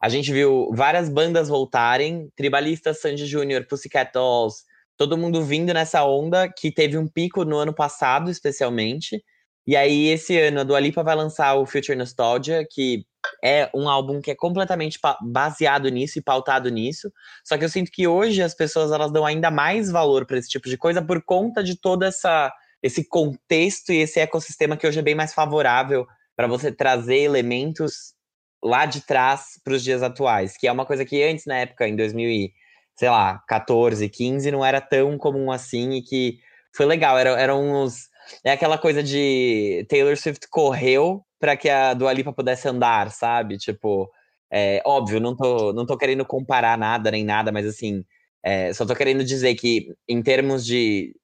[0.00, 4.64] a gente viu várias bandas voltarem, Tribalistas, Sandy Júnior, Pussycat Dolls,
[4.96, 9.22] todo mundo vindo nessa onda que teve um pico no ano passado, especialmente.
[9.66, 13.06] E aí, esse ano, a Dua Lipa vai lançar o Future Nostalgia, que
[13.42, 17.12] é um álbum que é completamente baseado nisso e pautado nisso.
[17.44, 20.48] Só que eu sinto que hoje as pessoas elas dão ainda mais valor para esse
[20.48, 22.52] tipo de coisa por conta de todo essa,
[22.82, 26.06] esse contexto e esse ecossistema que hoje é bem mais favorável
[26.36, 28.14] para você trazer elementos
[28.62, 31.88] lá de trás para os dias atuais, que é uma coisa que antes na época
[31.88, 32.50] em 2000
[32.96, 36.38] sei lá, 14, 15 não era tão comum assim e que
[36.76, 38.10] foi legal, eram, eram uns
[38.44, 43.56] é aquela coisa de Taylor Swift correu para que a Dua Lipa pudesse andar, sabe?
[43.56, 44.10] Tipo,
[44.52, 48.04] é, óbvio, não tô, não tô querendo comparar nada nem nada, mas assim,
[48.42, 51.16] é, só tô querendo dizer que em termos de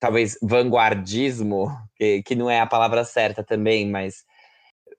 [0.00, 4.24] talvez vanguardismo, que, que não é a palavra certa também, mas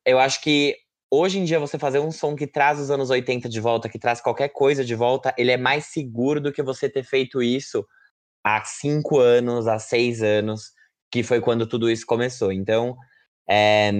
[0.06, 0.76] eu acho que
[1.12, 4.00] hoje em dia você fazer um som que traz os anos 80 de volta, que
[4.00, 7.86] traz qualquer coisa de volta, ele é mais seguro do que você ter feito isso
[8.44, 10.72] há cinco anos, há seis anos,
[11.12, 12.52] que foi quando tudo isso começou.
[12.52, 12.98] Então,
[13.50, 13.92] é,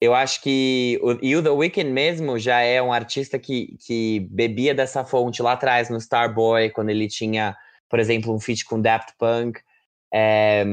[0.00, 0.98] eu acho que.
[1.02, 5.42] O, e o The Weeknd mesmo já é um artista que, que bebia dessa fonte
[5.42, 7.56] lá atrás, no Starboy, quando ele tinha,
[7.88, 9.60] por exemplo, um feat com Daft Punk.
[10.12, 10.64] É,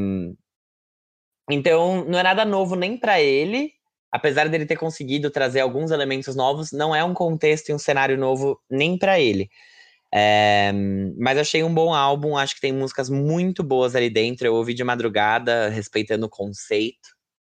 [1.49, 3.73] então, não é nada novo nem para ele,
[4.11, 8.17] apesar dele ter conseguido trazer alguns elementos novos, não é um contexto e um cenário
[8.17, 9.49] novo nem para ele.
[10.13, 10.71] É,
[11.17, 14.45] mas achei um bom álbum, acho que tem músicas muito boas ali dentro.
[14.47, 17.12] Eu ouvi de madrugada, respeitando o conceito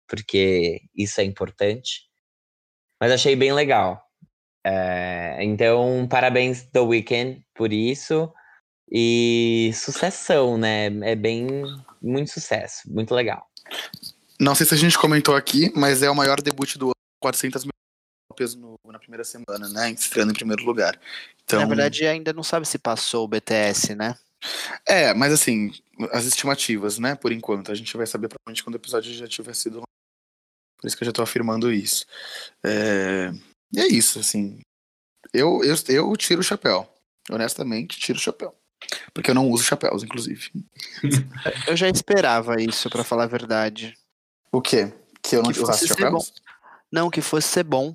[0.08, 2.08] porque isso é importante.
[3.00, 4.02] Mas achei bem legal.
[4.64, 8.32] É, então, parabéns The Weeknd por isso.
[8.90, 10.86] E sucessão, né?
[11.02, 11.62] É bem.
[12.00, 13.46] Muito sucesso, muito legal.
[14.40, 17.64] Não sei se a gente comentou aqui, mas é o maior debut do ano, 400
[17.64, 17.72] mil
[18.30, 19.90] cópias na primeira semana, né?
[19.90, 20.98] Estreando em primeiro lugar.
[21.44, 21.60] Então...
[21.60, 24.14] Na verdade, ainda não sabe se passou o BTS, né?
[24.86, 25.72] É, mas assim,
[26.12, 27.16] as estimativas, né?
[27.16, 27.72] Por enquanto.
[27.72, 29.82] A gente vai saber provavelmente quando o episódio já tiver sido
[30.80, 32.06] Por isso que eu já tô afirmando isso.
[32.64, 33.30] É,
[33.72, 34.60] E é isso, assim.
[35.32, 36.88] Eu, eu, eu tiro o chapéu.
[37.30, 38.54] Honestamente, tiro o chapéu.
[39.12, 40.50] Porque eu não uso chapéus, inclusive.
[41.66, 43.94] Eu já esperava isso, pra falar a verdade.
[44.52, 44.92] O quê?
[45.22, 46.32] Que eu não Que usasse chapéus?
[46.90, 47.92] Não, que fosse ser bom.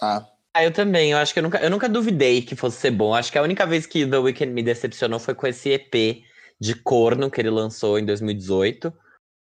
[0.00, 1.12] Ah, Ah, eu também.
[1.12, 3.14] Eu acho que eu nunca, eu nunca duvidei que fosse ser bom.
[3.14, 6.24] Acho que a única vez que The Weeknd me decepcionou foi com esse EP
[6.60, 8.92] de corno que ele lançou em 2018.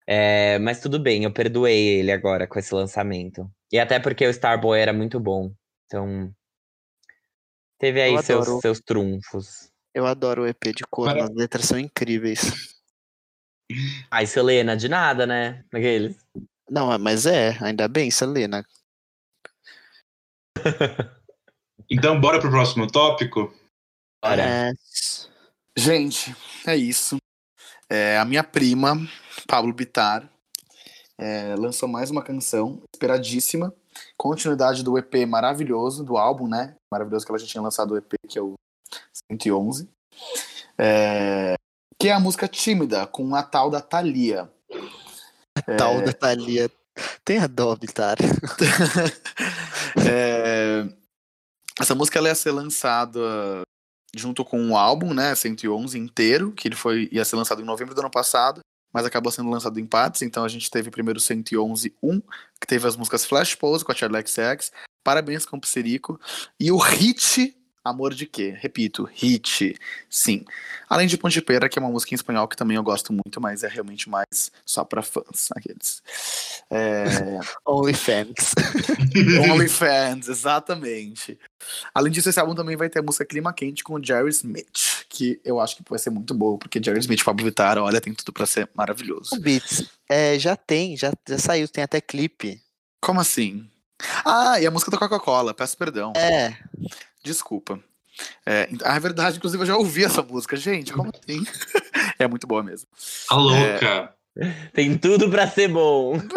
[0.08, 3.50] É, mas tudo bem, eu perdoei ele agora com esse lançamento.
[3.72, 5.52] E até porque o Starboy era muito bom.
[5.86, 6.32] Então.
[7.78, 8.60] Teve aí Eu seus, adoro.
[8.60, 9.70] seus trunfos.
[9.92, 12.40] Eu adoro o EP de cor, Para- as letras são incríveis.
[14.10, 15.64] Ai, Selena, de nada, né?
[15.72, 16.16] Aqueles.
[16.70, 18.64] Não, mas é, ainda bem, Selena.
[21.88, 23.54] Então, bora pro próximo tópico?
[24.24, 24.72] Ora, É,
[25.76, 26.34] Gente,
[26.66, 27.16] é isso.
[27.88, 28.96] É, a minha prima,
[29.46, 30.28] Pablo Bittar,
[31.18, 33.72] é, lançou mais uma canção esperadíssima.
[34.16, 36.74] Continuidade do EP maravilhoso, do álbum, né?
[36.92, 38.54] Maravilhoso que ela já tinha lançado o EP, que é o
[39.30, 39.88] 111.
[40.76, 41.54] É,
[41.98, 44.50] que é a música Tímida, com a tal da Thalia.
[45.78, 46.70] tal da Thalia.
[47.24, 48.16] Tem a dó, Bitar.
[50.08, 50.86] É,
[51.80, 53.62] essa música ela ia ser lançada
[54.14, 57.94] junto com um álbum, né, 111 inteiro, que ele foi ia ser lançado em novembro
[57.94, 58.60] do ano passado,
[58.96, 62.18] mas acabou sendo lançado em partes, então a gente teve primeiro 111 1,
[62.58, 64.72] que teve as músicas Flash Pose com a Charlie XX,
[65.04, 66.18] Parabéns com o Psirico
[66.58, 67.54] e o hit
[67.86, 68.56] Amor de Quê?
[68.58, 69.76] Repito, hit,
[70.10, 70.44] sim.
[70.88, 73.40] Além de Ponte Pera, que é uma música em espanhol que também eu gosto muito,
[73.40, 76.02] mas é realmente mais só pra fãs, aqueles.
[76.68, 77.04] É...
[77.64, 78.54] OnlyFans.
[79.50, 81.38] OnlyFans, exatamente.
[81.94, 85.04] Além disso, esse álbum também vai ter a música Clima Quente com o Jerry Smith,
[85.08, 88.00] que eu acho que vai ser muito boa, porque Jerry Smith e Pablo Vittar, olha,
[88.00, 89.34] tem tudo pra ser maravilhoso.
[89.34, 92.60] O Beats, é, já tem, já, já saiu, tem até clipe.
[93.00, 93.68] Como assim?
[94.24, 96.12] Ah, e a música da Coca-Cola, peço perdão.
[96.14, 96.56] É,
[97.26, 97.80] Desculpa.
[98.46, 100.56] É, ah, é verdade, inclusive eu já ouvi essa música.
[100.56, 101.44] Gente, como assim?
[102.20, 102.88] é muito boa mesmo.
[103.28, 104.14] A louca.
[104.72, 106.20] tem tudo pra ser bom.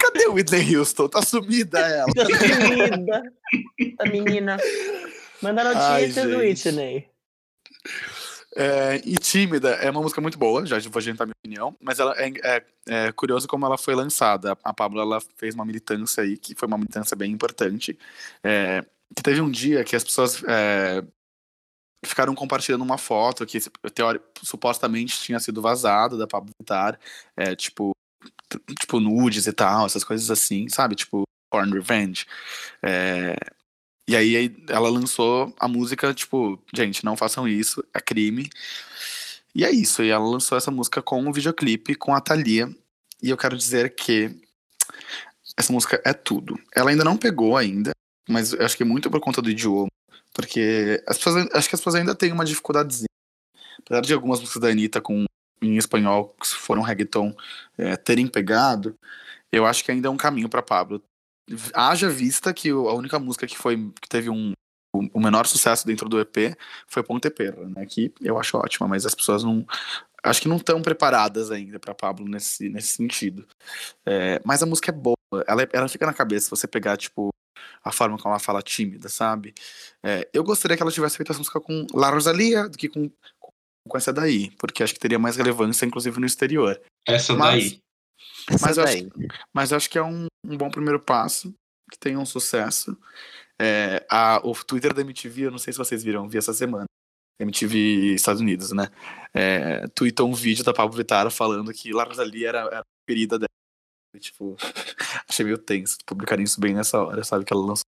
[0.00, 1.08] Cadê o Whitney Houston?
[1.08, 2.12] Tá sumida ela.
[2.12, 3.22] Tá sumida.
[3.96, 4.58] Tá menina.
[5.40, 6.36] Manda Ai, notícias, gente.
[6.36, 7.08] Whitney.
[8.56, 12.14] É, e Tímida é uma música muito boa, já vou adiantar minha opinião, mas ela
[12.16, 14.56] é, é, é curioso como ela foi lançada.
[14.62, 17.98] A Pablo ela fez uma militância aí, que foi uma militância bem importante.
[18.42, 18.84] É,
[19.14, 21.04] que teve um dia que as pessoas é,
[22.04, 23.58] ficaram compartilhando uma foto que
[23.92, 26.98] teori, supostamente tinha sido vazada da Pablo Vittar,
[27.36, 27.92] é, tipo,
[28.80, 30.94] tipo nudes e tal, essas coisas assim, sabe?
[30.94, 32.26] Tipo, porn revenge.
[34.06, 38.50] E aí aí ela lançou a música, tipo, gente, não façam isso, é crime.
[39.54, 42.68] E é isso, e ela lançou essa música com um videoclipe com a Thalia.
[43.22, 44.36] E eu quero dizer que
[45.56, 46.58] essa música é tudo.
[46.74, 47.92] Ela ainda não pegou ainda,
[48.28, 49.88] mas eu acho que é muito por conta do idioma.
[50.34, 53.06] Porque as pessoas, acho que as pessoas ainda têm uma dificuldadezinha.
[53.78, 55.24] Apesar de algumas músicas da Anitta com,
[55.62, 57.34] em espanhol, que foram reggaeton,
[57.78, 58.98] é, terem pegado,
[59.52, 61.00] eu acho que ainda é um caminho para Pablo.
[61.74, 64.52] Haja vista que a única música que foi que teve um
[64.94, 67.84] o o menor sucesso dentro do EP foi Ponte Perra, né?
[67.84, 69.66] Que eu acho ótima, mas as pessoas não
[70.22, 73.46] acho que não estão preparadas ainda para Pablo nesse, nesse sentido.
[74.06, 75.16] É, mas a música é boa,
[75.46, 77.28] ela, é- ela fica na cabeça se você pegar tipo
[77.82, 79.52] a forma como ela fala tímida, sabe?
[80.02, 83.10] É, eu gostaria que ela tivesse feito essa música com La Rosalia do que com
[83.86, 86.80] com essa daí, porque acho que teria mais relevância, inclusive no exterior.
[87.06, 87.80] Essa Mas- daí.
[88.48, 89.08] Essa Mas acho.
[89.52, 91.54] Mas acho que é um, um bom primeiro passo,
[91.90, 92.96] que tem um sucesso.
[93.60, 96.86] É, a, o Twitter da MTV, eu não sei se vocês viram, vi essa semana.
[97.40, 98.88] MTV Estados Unidos, né?
[99.32, 103.38] É, tweetou um vídeo da Pablo Vittar falando que La Rosalia era, era a querida
[103.38, 103.48] dela.
[104.14, 104.56] E, tipo,
[105.28, 107.44] achei meio tenso publicarem isso bem nessa hora, sabe?
[107.44, 107.84] Que ela lançou.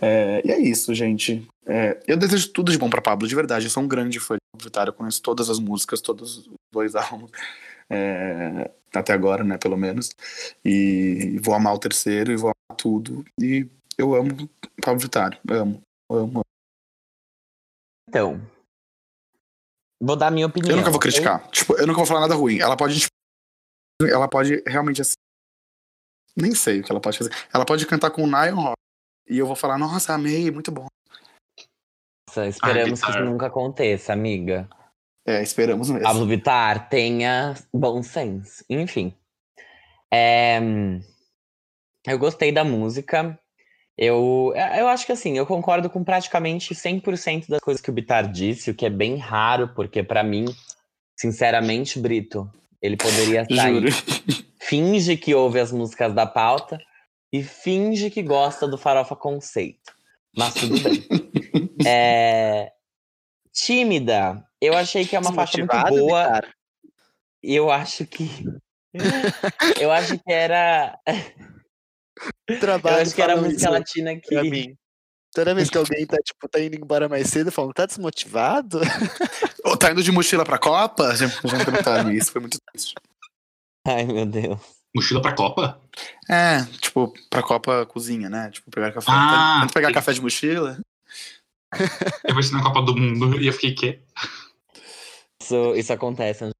[0.00, 1.46] É, e é isso, gente.
[1.66, 3.66] É, eu desejo tudo de bom pra Pablo, de verdade.
[3.66, 4.86] Eu sou um grande fã de Pablo Vittar.
[4.88, 7.30] Eu conheço todas as músicas, todos os dois álbuns.
[7.90, 10.10] É, até agora, né, pelo menos.
[10.64, 13.24] E vou amar o terceiro e vou amar tudo.
[13.40, 14.48] E eu amo
[14.82, 15.40] Pablo Vittar.
[15.48, 16.40] Amo, amo.
[18.08, 18.40] Então.
[20.00, 20.72] Vou dar minha opinião.
[20.72, 21.48] Eu nunca vou criticar.
[21.50, 22.60] Tipo, eu nunca vou falar nada ruim.
[22.60, 23.12] Ela pode, tipo,
[24.02, 25.14] ela pode realmente assim.
[26.36, 27.32] Nem sei o que ela pode fazer.
[27.52, 28.76] Ela pode cantar com o Niall Rock.
[29.28, 30.86] E eu vou falar, nossa, amei, muito bom.
[32.28, 33.22] Nossa, esperamos que Vittar.
[33.22, 34.68] isso nunca aconteça, amiga.
[35.26, 36.04] É, esperamos mesmo.
[36.04, 38.64] Pablo Vittar tenha bom senso.
[38.70, 39.12] Enfim.
[40.12, 40.60] É,
[42.06, 43.38] Eu gostei da música.
[43.98, 48.30] Eu, eu acho que assim, eu concordo com praticamente 100% das coisas que o Bittar
[48.30, 50.44] disse, o que é bem raro, porque pra mim,
[51.16, 52.48] sinceramente, Brito,
[52.80, 53.92] Ele poderia sair.
[54.60, 56.78] Finge que ouve as músicas da pauta
[57.32, 59.92] e finge que gosta do Farofa Conceito.
[60.36, 61.04] Mas tudo bem.
[61.86, 62.72] É,
[63.56, 64.46] Tímida.
[64.60, 66.42] Eu achei que é uma faixa muito boa.
[67.42, 68.28] E eu acho que.
[69.80, 70.98] eu acho que era.
[72.46, 74.50] Eu Trabalho acho que era a música latina pra que.
[74.50, 74.76] mim.
[75.32, 78.80] Toda vez que alguém tá, tipo, tá indo embora mais cedo, falam, tá desmotivado?
[79.64, 81.14] Ô, tá indo de mochila pra Copa?
[81.14, 81.28] Já,
[81.64, 82.94] perguntaram isso, foi muito triste.
[83.86, 84.58] Ai, meu Deus.
[84.94, 85.78] Mochila pra Copa?
[86.28, 88.50] É, tipo, pra Copa cozinha, né?
[88.50, 89.10] Tipo, pegar café.
[89.10, 89.94] Ah, Tanto pegar sim.
[89.94, 90.78] café de mochila.
[92.24, 94.00] Eu vou na Copa do Mundo e eu fiquei, quê?
[95.42, 96.52] Isso, isso acontece onde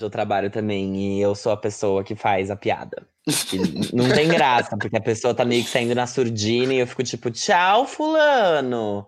[0.00, 0.96] eu trabalho também.
[0.96, 3.06] E eu sou a pessoa que faz a piada.
[3.52, 6.86] E não tem graça, porque a pessoa tá meio que saindo na surdina e eu
[6.86, 9.06] fico tipo, tchau, fulano!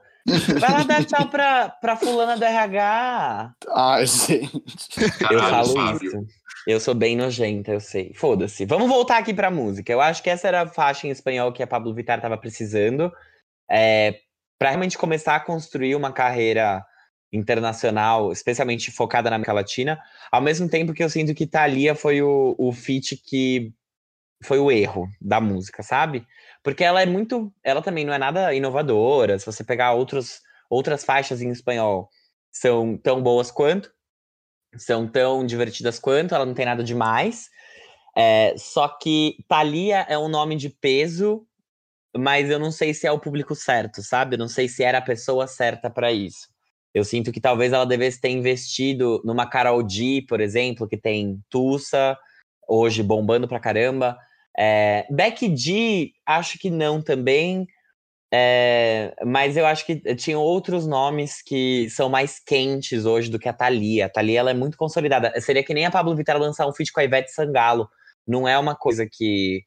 [0.60, 3.54] Vai lá dar tchau pra, pra fulana do RH.
[3.74, 4.50] Ai, gente.
[5.02, 6.06] Eu Caralho, falo Fábio.
[6.06, 6.26] isso.
[6.64, 8.12] Eu sou bem nojenta, eu sei.
[8.14, 8.64] Foda-se.
[8.64, 9.92] Vamos voltar aqui pra música.
[9.92, 13.12] Eu acho que essa era a faixa em espanhol que a Pablo Vittar tava precisando.
[13.68, 14.20] É,
[14.62, 16.86] para realmente começar a construir uma carreira
[17.32, 20.00] internacional, especialmente focada na América Latina.
[20.30, 23.72] Ao mesmo tempo que eu sinto que Thalia foi o, o feat que
[24.44, 26.24] foi o erro da música, sabe?
[26.62, 27.52] Porque ela é muito.
[27.64, 29.36] Ela também não é nada inovadora.
[29.36, 30.40] Se você pegar outros,
[30.70, 32.08] outras faixas em espanhol,
[32.52, 33.92] são tão boas quanto
[34.76, 37.50] são tão divertidas quanto, ela não tem nada demais.
[38.16, 41.46] É, só que Thalia é um nome de peso,
[42.16, 44.34] mas eu não sei se é o público certo, sabe?
[44.34, 46.48] Eu não sei se era a pessoa certa para isso.
[46.94, 51.40] Eu sinto que talvez ela devesse ter investido numa Carol G, por exemplo, que tem
[51.48, 52.16] Tussa,
[52.68, 54.18] hoje bombando pra caramba.
[54.56, 57.66] É, Becky G, acho que não também.
[58.34, 63.48] É, mas eu acho que tinham outros nomes que são mais quentes hoje do que
[63.48, 64.06] a Thalia.
[64.06, 65.38] A Thalia ela é muito consolidada.
[65.40, 67.88] Seria que nem a Pablo Vittar lançar um feat com a Ivete Sangalo.
[68.26, 69.62] Não é uma coisa que,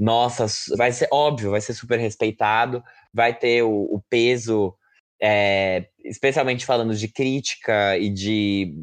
[0.00, 0.46] nossa,
[0.78, 2.82] vai ser óbvio, vai ser super respeitado,
[3.12, 4.74] vai ter o, o peso,
[5.22, 8.74] é, especialmente falando de crítica e de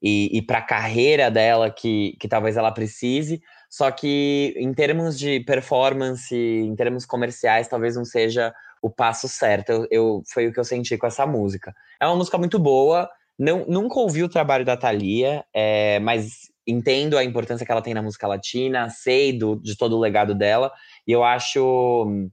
[0.00, 3.42] e, e para a carreira dela que, que talvez ela precise.
[3.70, 9.70] Só que em termos de performance, em termos comerciais, talvez não seja o passo certo.
[9.72, 11.74] Eu, eu- foi o que eu senti com essa música.
[12.00, 13.10] É uma música muito boa.
[13.36, 17.94] Não, nunca ouvi o trabalho da Thalia, é, mas entendo a importância que ela tem
[17.94, 20.72] na música latina, sei do, de todo o legado dela,
[21.06, 22.30] e eu acho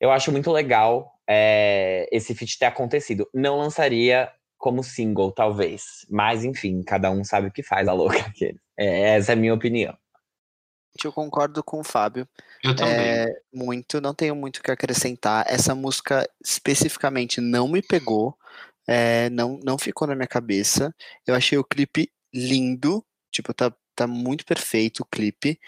[0.00, 3.28] eu acho muito legal é, esse feat ter acontecido.
[3.32, 6.06] Não lançaria como single, talvez.
[6.10, 8.18] Mas, enfim, cada um sabe o que faz, a louca.
[8.26, 8.58] aquele.
[8.76, 9.96] É, essa é a minha opinião.
[11.02, 12.28] Eu concordo com o Fábio.
[12.62, 12.94] Eu também.
[12.94, 15.44] É, muito, não tenho muito o que acrescentar.
[15.48, 18.36] Essa música especificamente não me pegou,
[18.86, 20.94] é, não, não ficou na minha cabeça.
[21.26, 25.58] Eu achei o clipe lindo, tipo, tá, tá muito perfeito o clipe.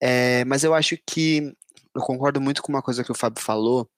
[0.00, 1.54] É, mas eu acho que
[1.94, 3.88] eu concordo muito com uma coisa que o Fábio falou.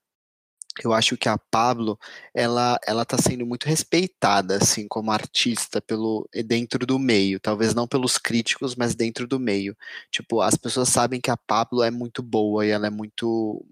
[0.82, 1.98] Eu acho que a Pablo,
[2.34, 7.38] ela, ela tá sendo muito respeitada, assim, como artista pelo dentro do meio.
[7.38, 9.76] Talvez não pelos críticos, mas dentro do meio.
[10.10, 13.64] Tipo, as pessoas sabem que a Pablo é muito boa e ela é muito,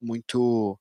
[0.00, 0.78] muito,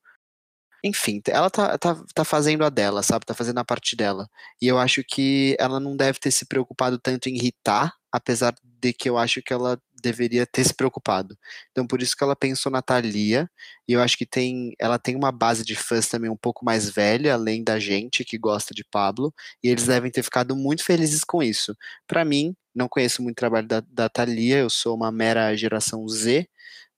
[0.84, 3.26] enfim, ela tá, tá, tá fazendo a dela, sabe?
[3.26, 4.28] Tá fazendo a parte dela.
[4.62, 8.94] E eu acho que ela não deve ter se preocupado tanto em irritar, apesar de
[8.94, 11.38] que eu acho que ela deveria ter se preocupado.
[11.72, 13.50] Então, por isso que ela pensou na Thalia,
[13.88, 16.90] e eu acho que tem, ela tem uma base de fãs também um pouco mais
[16.90, 21.24] velha, além da gente que gosta de Pablo, e eles devem ter ficado muito felizes
[21.24, 21.76] com isso.
[22.08, 26.08] Pra mim, não conheço muito o trabalho da, da Thalia, eu sou uma mera geração
[26.08, 26.48] Z,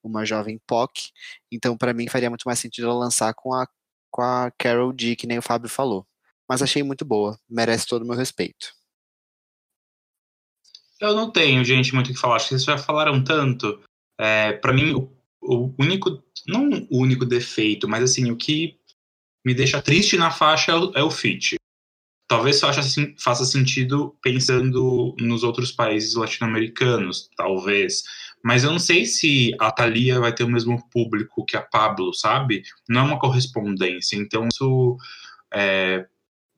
[0.04, 1.12] uma jovem POC,
[1.52, 3.68] então pra mim faria muito mais sentido ela lançar com a,
[4.12, 6.06] com a Carol D, que nem o Fábio falou.
[6.48, 8.74] Mas achei muito boa, merece todo o meu respeito.
[11.00, 12.36] Eu não tenho, gente, muito o que falar.
[12.36, 13.82] Acho que vocês já falaram tanto.
[14.18, 16.24] É, para mim, o, o único.
[16.48, 18.78] Não o único defeito, mas assim, o que
[19.46, 21.56] me deixa triste na faixa é o, é o feat.
[22.28, 28.04] Talvez faça, assim- faça sentido pensando nos outros países latino-americanos, talvez.
[28.44, 32.14] Mas eu não sei se a Thalia vai ter o mesmo público que a Pablo,
[32.14, 32.64] sabe?
[32.90, 34.16] Não é uma correspondência.
[34.18, 34.98] Então, isso
[35.54, 36.06] é,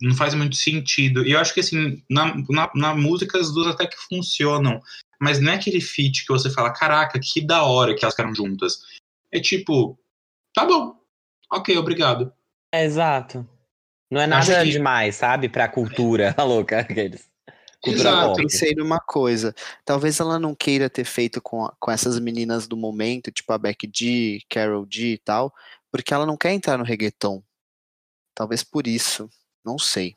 [0.02, 1.26] não faz muito sentido.
[1.26, 4.82] E eu acho que, assim, na, na, na música as duas até que funcionam.
[5.20, 8.36] Mas não é aquele feat que você fala, caraca, que da hora que elas ficaram
[8.36, 8.80] juntas.
[9.32, 9.98] É tipo,
[10.54, 10.96] tá bom,
[11.52, 12.32] ok, obrigado.
[12.74, 13.48] É, exato.
[14.16, 15.50] Não é nada que- demais, sabe?
[15.50, 16.80] Pra cultura, a louca.
[16.80, 17.30] Aqueles.
[17.82, 18.28] Cultura Exato.
[18.30, 18.42] pop.
[18.42, 19.54] Pensei numa coisa,
[19.84, 23.92] talvez ela não queira ter feito com, com essas meninas do momento, tipo a Becky
[23.94, 25.54] G, Carol G e tal,
[25.92, 27.44] porque ela não quer entrar no reggaeton.
[28.34, 29.30] Talvez por isso,
[29.66, 30.16] não sei.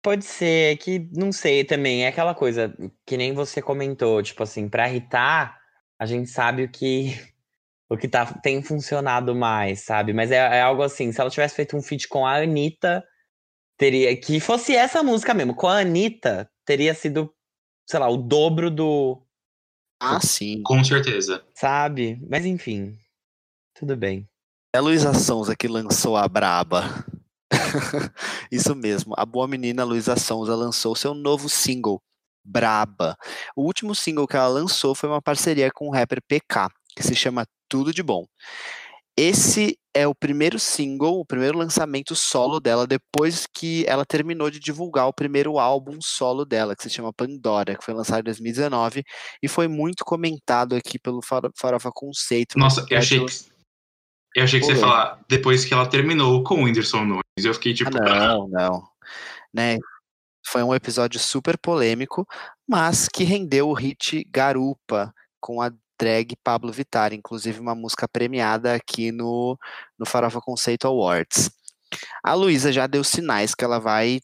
[0.00, 2.04] Pode ser, que não sei também.
[2.04, 2.72] É aquela coisa
[3.04, 5.60] que nem você comentou, tipo assim, pra irritar,
[5.98, 7.14] a gente sabe o que
[7.90, 10.12] o que tá, tem funcionado mais, sabe?
[10.12, 13.02] Mas é, é algo assim, se ela tivesse feito um feat com a Anitta,
[13.78, 14.14] teria.
[14.16, 17.32] Que fosse essa música mesmo, com a Anitta, teria sido,
[17.88, 19.22] sei lá, o dobro do.
[20.00, 20.62] Ah, sim.
[20.62, 21.42] Com certeza.
[21.54, 22.20] Sabe?
[22.28, 22.96] Mas enfim.
[23.74, 24.28] Tudo bem.
[24.74, 27.04] É a Luísa Sonza que lançou a Braba.
[28.52, 32.02] Isso mesmo, a boa menina Luísa Sonza lançou seu novo single,
[32.44, 33.16] Braba.
[33.56, 37.14] O último single que ela lançou foi uma parceria com o rapper PK, que se
[37.14, 38.26] chama Tudo de Bom.
[39.16, 44.60] Esse é o primeiro single, o primeiro lançamento solo dela depois que ela terminou de
[44.60, 49.02] divulgar o primeiro álbum solo dela, que se chama Pandora, que foi lançado em 2019
[49.42, 52.56] e foi muito comentado aqui pelo Farofa Conceito.
[52.56, 53.32] Nossa, eu achei que,
[54.36, 57.44] eu achei que você ia falar depois que ela terminou com o Whindersson Nunes.
[57.44, 57.90] Eu fiquei tipo.
[57.98, 58.88] Ah, não, não.
[59.52, 59.78] Né?
[60.46, 62.24] Foi um episódio super polêmico,
[62.68, 68.74] mas que rendeu o hit Garupa com a drag Pablo Vittar, inclusive uma música premiada
[68.74, 69.58] aqui no,
[69.98, 71.50] no Farofa Conceito Awards.
[72.22, 74.20] A Luísa já deu sinais que ela vai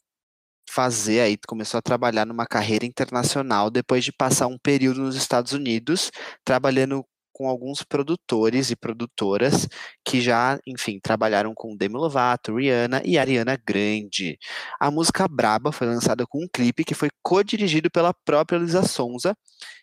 [0.71, 5.53] fazer aí, começou a trabalhar numa carreira internacional depois de passar um período nos Estados
[5.53, 6.11] Unidos,
[6.45, 7.05] trabalhando
[7.35, 9.69] com alguns produtores e produtoras
[10.05, 14.39] que já, enfim, trabalharam com Demi Lovato, Rihanna e Ariana Grande.
[14.81, 19.37] A música Braba foi lançada com um clipe que foi co-dirigido pela própria Luísa Sonza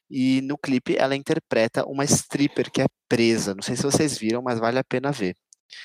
[0.10, 3.54] e no clipe ela interpreta uma stripper que é presa.
[3.54, 5.36] Não sei se vocês viram, mas vale a pena ver.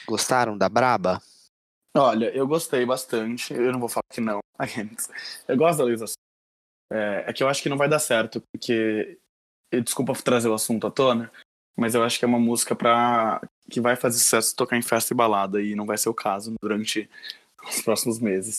[0.06, 1.20] Gostaram da Braba?
[1.96, 3.54] Olha, eu gostei bastante.
[3.54, 4.40] Eu não vou falar que não.
[5.48, 6.06] Eu gosto da Luísa.
[6.92, 9.18] É, é que eu acho que não vai dar certo, porque.
[9.82, 11.30] Desculpa trazer o assunto à tona,
[11.76, 15.12] mas eu acho que é uma música para que vai fazer sucesso tocar em festa
[15.12, 17.08] e balada, e não vai ser o caso durante
[17.68, 18.58] os próximos meses.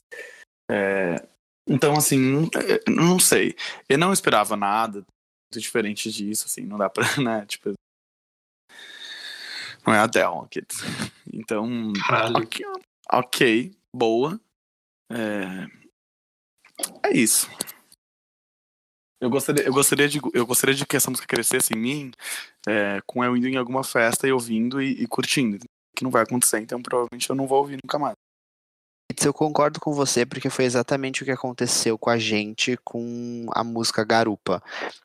[0.69, 1.25] É,
[1.67, 2.49] então, assim,
[2.87, 3.55] não sei.
[3.89, 7.73] Eu não esperava nada muito diferente disso, assim, não dá pra, né, tipo...
[9.85, 10.03] Não é a
[10.43, 10.61] aqui.
[11.33, 11.93] Então,
[12.35, 12.65] ok,
[13.09, 14.37] ok, boa.
[15.09, 15.65] É,
[17.09, 17.49] é isso.
[19.19, 22.11] Eu gostaria, eu, gostaria de, eu gostaria de que essa música crescesse em mim
[22.67, 25.57] é, com eu indo em alguma festa e ouvindo e, e curtindo.
[25.95, 28.15] Que não vai acontecer, então provavelmente eu não vou ouvir nunca mais
[29.25, 33.63] eu concordo com você, porque foi exatamente o que aconteceu com a gente com a
[33.63, 34.61] música Garupa.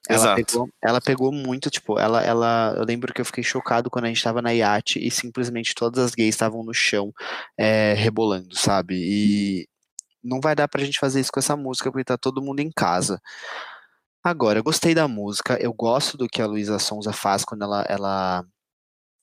[0.09, 0.45] Ela Exato.
[0.45, 2.75] Pegou, ela pegou muito, tipo, ela, ela.
[2.77, 6.05] Eu lembro que eu fiquei chocado quando a gente tava na iate e simplesmente todas
[6.05, 7.13] as gays estavam no chão
[7.57, 8.97] é, rebolando, sabe?
[8.97, 9.69] E
[10.23, 12.71] não vai dar pra gente fazer isso com essa música, porque tá todo mundo em
[12.71, 13.21] casa.
[14.25, 17.83] Agora, eu gostei da música, eu gosto do que a Luísa Sonza faz quando ela,
[17.89, 18.47] ela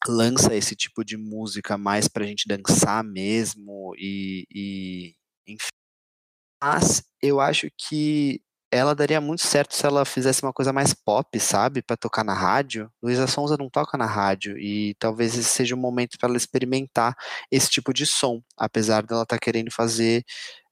[0.07, 5.15] lança esse tipo de música mais pra gente dançar mesmo e, e
[5.47, 5.69] enfim.
[6.61, 8.41] Mas eu acho que
[8.71, 11.81] ela daria muito certo se ela fizesse uma coisa mais pop, sabe?
[11.81, 12.91] para tocar na rádio.
[13.01, 17.15] Luísa Sonza não toca na rádio e talvez esse seja o momento para ela experimentar
[17.51, 20.23] esse tipo de som, apesar dela estar tá querendo fazer,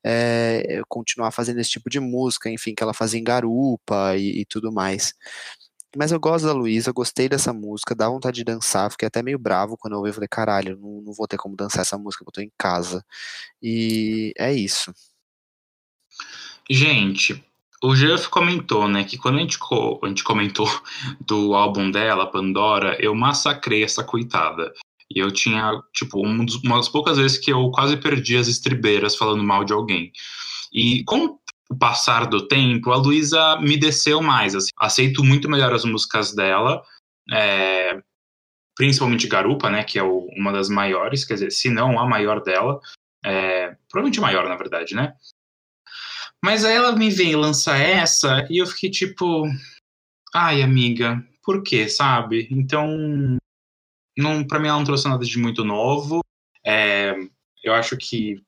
[0.10, 4.46] é, continuar fazendo esse tipo de música, enfim, que ela fazia em garupa e, e
[4.46, 5.14] tudo mais.
[5.98, 9.38] Mas eu gosto da Luísa, gostei dessa música, dá vontade de dançar, fiquei até meio
[9.38, 12.32] bravo quando eu ouvi, falei, caralho, não, não vou ter como dançar essa música, eu
[12.32, 13.04] tô em casa.
[13.62, 14.94] E é isso.
[16.70, 17.44] Gente,
[17.84, 19.58] o Jeff comentou, né, que quando a gente,
[20.04, 20.68] a gente comentou
[21.26, 24.72] do álbum dela, Pandora, eu massacrei essa coitada.
[25.14, 28.48] E eu tinha, tipo, um dos, uma das poucas vezes que eu quase perdi as
[28.48, 30.12] estribeiras falando mal de alguém.
[30.74, 31.40] E com
[31.70, 34.56] o passar do tempo, a Luísa me desceu mais.
[34.56, 34.70] Assim.
[34.78, 36.84] Aceito muito melhor as músicas dela,
[37.32, 38.02] é,
[38.76, 42.42] principalmente Garupa, né, que é o, uma das maiores, quer dizer, se não a maior
[42.42, 42.80] dela,
[43.26, 45.14] é, provavelmente maior, na verdade, né?
[46.44, 49.44] Mas aí ela me veio lançar essa e eu fiquei tipo,
[50.34, 52.48] ai, amiga, por quê, sabe?
[52.52, 53.38] Então,
[54.18, 56.22] não, pra mim ela não trouxe nada de muito novo.
[56.66, 57.16] É,
[57.64, 58.42] eu acho que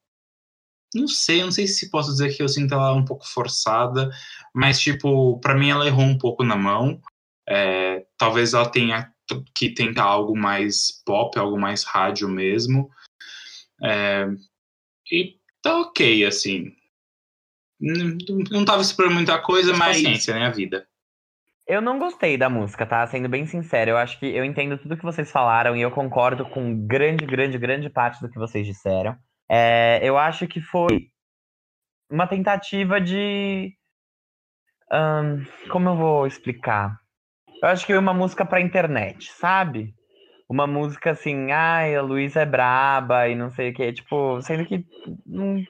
[0.94, 4.10] não sei, não sei se posso dizer que eu sinto ela um pouco forçada,
[4.54, 7.00] mas, tipo, para mim ela errou um pouco na mão.
[7.48, 9.14] É, talvez ela tenha
[9.54, 12.90] que tentar algo mais pop, algo mais rádio mesmo.
[13.84, 14.28] É,
[15.12, 16.76] e tá ok, assim.
[17.80, 18.18] Não,
[18.52, 20.48] não tava esperando muita coisa, mas paciência, né?
[20.48, 20.89] A vida.
[21.70, 23.06] Eu não gostei da música, tá?
[23.06, 23.92] Sendo bem sincero.
[23.92, 27.60] Eu acho que eu entendo tudo que vocês falaram e eu concordo com grande, grande,
[27.60, 29.16] grande parte do que vocês disseram.
[29.48, 31.12] É, eu acho que foi
[32.10, 33.72] uma tentativa de.
[35.72, 36.98] Como eu vou explicar?
[37.62, 39.94] Eu acho que foi uma música pra internet, sabe?
[40.50, 43.94] Uma música assim, ai, a Luísa é braba e não sei o que.
[43.94, 44.84] Tipo, sendo que.
[45.24, 45.64] Não,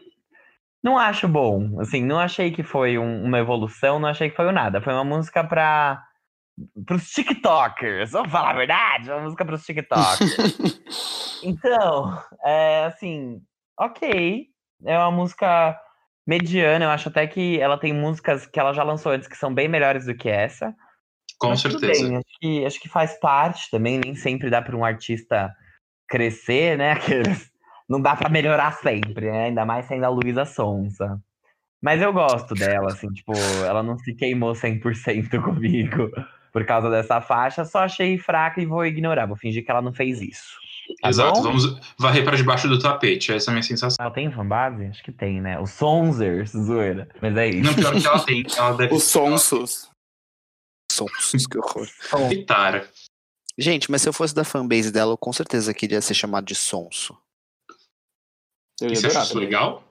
[0.83, 1.79] Não acho bom.
[1.81, 4.81] Assim, não achei que foi um- uma evolução, não achei que foi um nada.
[4.81, 6.01] Foi uma música pra.
[6.85, 8.11] pros TikTokers.
[8.11, 9.09] Vamos falar a verdade?
[9.11, 10.19] Uma música pros TikTokers.
[11.43, 13.41] então, é assim,
[13.79, 14.45] ok.
[14.85, 15.77] É uma música
[16.25, 16.85] mediana.
[16.85, 19.67] Eu acho até que ela tem músicas que ela já lançou antes que são bem
[19.67, 20.73] melhores do que essa.
[21.37, 22.03] Com Mas certeza.
[22.07, 25.49] bem, acho, que, acho que faz parte também, nem sempre dá para um artista
[26.07, 26.91] crescer, né?
[26.99, 27.49] Aqueles,
[27.89, 29.45] não dá para melhorar sempre, né?
[29.45, 31.19] Ainda mais sendo a Luísa Sonza.
[31.81, 33.33] Mas eu gosto dela, assim, tipo,
[33.65, 36.11] ela não se queimou 100% comigo
[36.51, 39.93] por causa dessa faixa, só achei fraca e vou ignorar, vou fingir que ela não
[39.93, 40.57] fez isso.
[41.01, 41.43] Tá Exato, bom?
[41.43, 43.97] vamos varrer para debaixo do tapete, essa é a minha sensação.
[43.99, 44.85] Ela tem fanbase?
[44.85, 45.59] Acho que tem, né?
[45.59, 47.07] Os Sonzers, zoeira.
[47.21, 47.63] Mas é isso.
[47.63, 49.89] Não, pior que ela tem, ela deve Os sonsos.
[50.91, 51.87] Sonsos, que horror.
[52.29, 52.87] citar.
[53.57, 56.55] Gente, mas se eu fosse da fanbase dela, eu com certeza queria ser chamado de
[56.55, 57.15] sonso.
[58.81, 59.45] Eu E você acha isso também.
[59.47, 59.83] legal?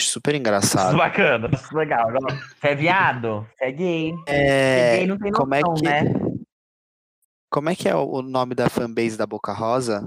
[0.00, 0.96] Super Isso engraçado.
[0.96, 2.06] bacana, isso legal.
[2.10, 3.46] Você é viado?
[3.56, 4.14] Você é gay?
[4.28, 6.02] Ser É, gay não tem noção, como é que né?
[7.50, 10.02] como é que é o nome da fanbase da Boca Rosa?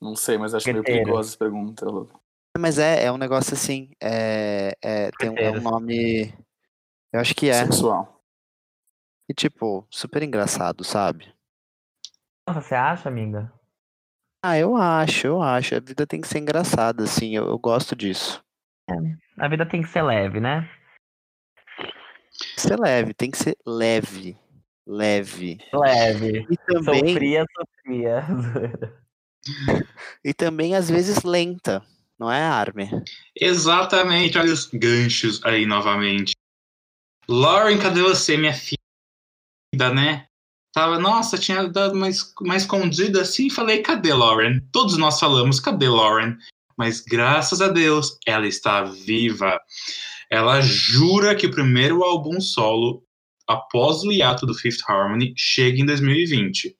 [0.00, 1.02] Não sei, mas acho meio Gueteira.
[1.04, 2.08] perigosa essa pergunta, Lu.
[2.58, 6.32] Mas é, é um negócio assim, é, é, tem um, é um nome,
[7.12, 8.18] eu acho que é, Sexual.
[9.28, 11.34] e tipo, super engraçado, sabe?
[12.48, 13.52] Nossa, você acha, amiga?
[14.48, 17.96] Ah, eu acho, eu acho, a vida tem que ser engraçada, assim, eu, eu gosto
[17.96, 18.40] disso.
[19.36, 20.70] A vida tem que ser leve, né?
[22.56, 24.38] Ser leve, tem que ser leve,
[24.86, 25.58] leve.
[25.72, 26.46] Leve.
[26.48, 28.24] E também, Sofria, sofria.
[30.24, 31.84] e também às vezes lenta,
[32.16, 33.02] não é, Armin?
[33.34, 36.34] Exatamente, olha os ganchos aí novamente.
[37.28, 40.28] Lauren, cadê você, minha filha, né?
[40.76, 44.60] Tava, nossa, tinha dado es- uma escondida assim, falei, cadê Lauren?
[44.70, 46.36] Todos nós falamos, cadê Lauren?
[46.76, 49.58] Mas graças a Deus, ela está viva.
[50.30, 53.02] Ela jura que o primeiro álbum solo,
[53.48, 56.76] após o hiato do Fifth Harmony, chega em 2020.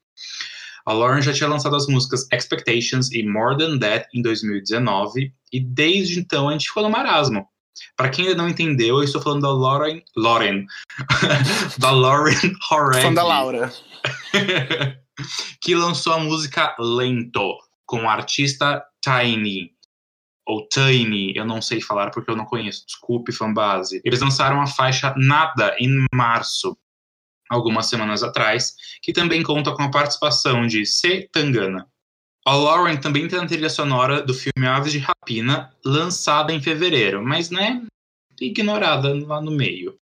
[0.84, 5.58] A Lauren já tinha lançado as músicas Expectations e More Than That em 2019, e
[5.58, 7.48] desde então a gente ficou no marasmo.
[7.96, 10.02] Pra quem ainda não entendeu, eu estou falando da Lauren.
[10.16, 10.66] Lauren.
[11.78, 12.54] da Lauren.
[13.02, 13.72] Fã da Laura.
[15.60, 19.72] que lançou a música Lento, com o artista Tiny.
[20.46, 24.00] Ou Tiny, eu não sei falar porque eu não conheço, desculpe, fanbase.
[24.04, 26.76] Eles lançaram a faixa Nada em março,
[27.50, 31.28] algumas semanas atrás, que também conta com a participação de C.
[31.32, 31.88] Tangana.
[32.46, 37.20] A Lauren também tem a trilha sonora do filme Aves de Rapina, lançada em fevereiro,
[37.20, 37.84] mas né,
[38.40, 39.98] ignorada lá no meio.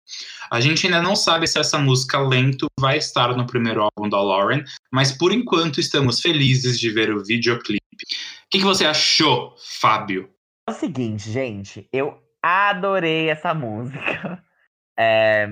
[0.51, 4.21] A gente ainda não sabe se essa música Lento vai estar no primeiro álbum da
[4.21, 4.63] Lauren,
[4.93, 7.81] mas por enquanto estamos felizes de ver o videoclipe.
[7.81, 10.29] O que, que você achou, Fábio?
[10.69, 14.43] É o seguinte, gente, eu adorei essa música.
[14.97, 15.49] É,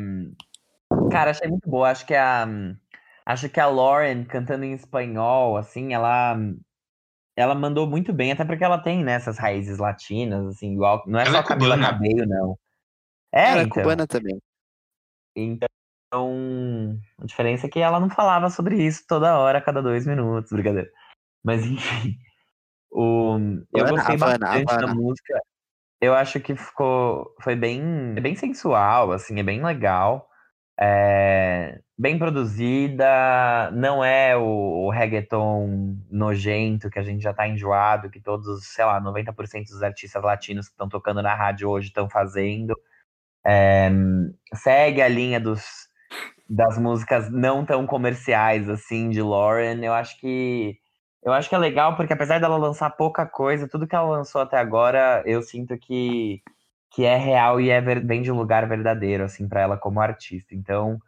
[1.10, 1.90] Cara, achei muito boa.
[1.90, 2.46] Acho que a
[3.26, 6.38] acho que a Lauren cantando em espanhol, assim, ela
[7.36, 11.02] ela mandou muito bem, até porque ela tem né, essas raízes latinas, assim, igual.
[11.06, 11.78] Não é Ela só é Camila.
[11.78, 12.58] Cabello, não.
[13.32, 13.82] É, Ela é então.
[13.82, 14.38] cubana também.
[15.34, 15.68] Então,
[17.18, 20.52] a diferença é que ela não falava sobre isso toda hora, a cada dois minutos,
[20.52, 20.90] brincadeira.
[21.42, 22.18] Mas enfim,
[22.90, 23.38] o,
[23.72, 24.94] eu Havana, gostei Havana, bastante da Havana.
[24.94, 25.40] música.
[26.00, 30.28] Eu acho que ficou, foi bem, bem sensual, assim, é bem legal,
[30.82, 33.70] é, bem produzida.
[33.72, 38.84] Não é o, o reggaeton nojento que a gente já tá enjoado, que todos, sei
[38.84, 42.74] lá, 90% dos artistas latinos que estão tocando na rádio hoje estão fazendo
[44.54, 45.88] segue a linha dos,
[46.48, 49.84] das músicas não tão comerciais assim de Lauren.
[49.84, 50.78] Eu acho que
[51.24, 54.40] eu acho que é legal porque apesar dela lançar pouca coisa, tudo que ela lançou
[54.40, 56.42] até agora, eu sinto que
[56.92, 60.54] que é real e é vem de um lugar verdadeiro assim para ela como artista.
[60.54, 60.98] Então,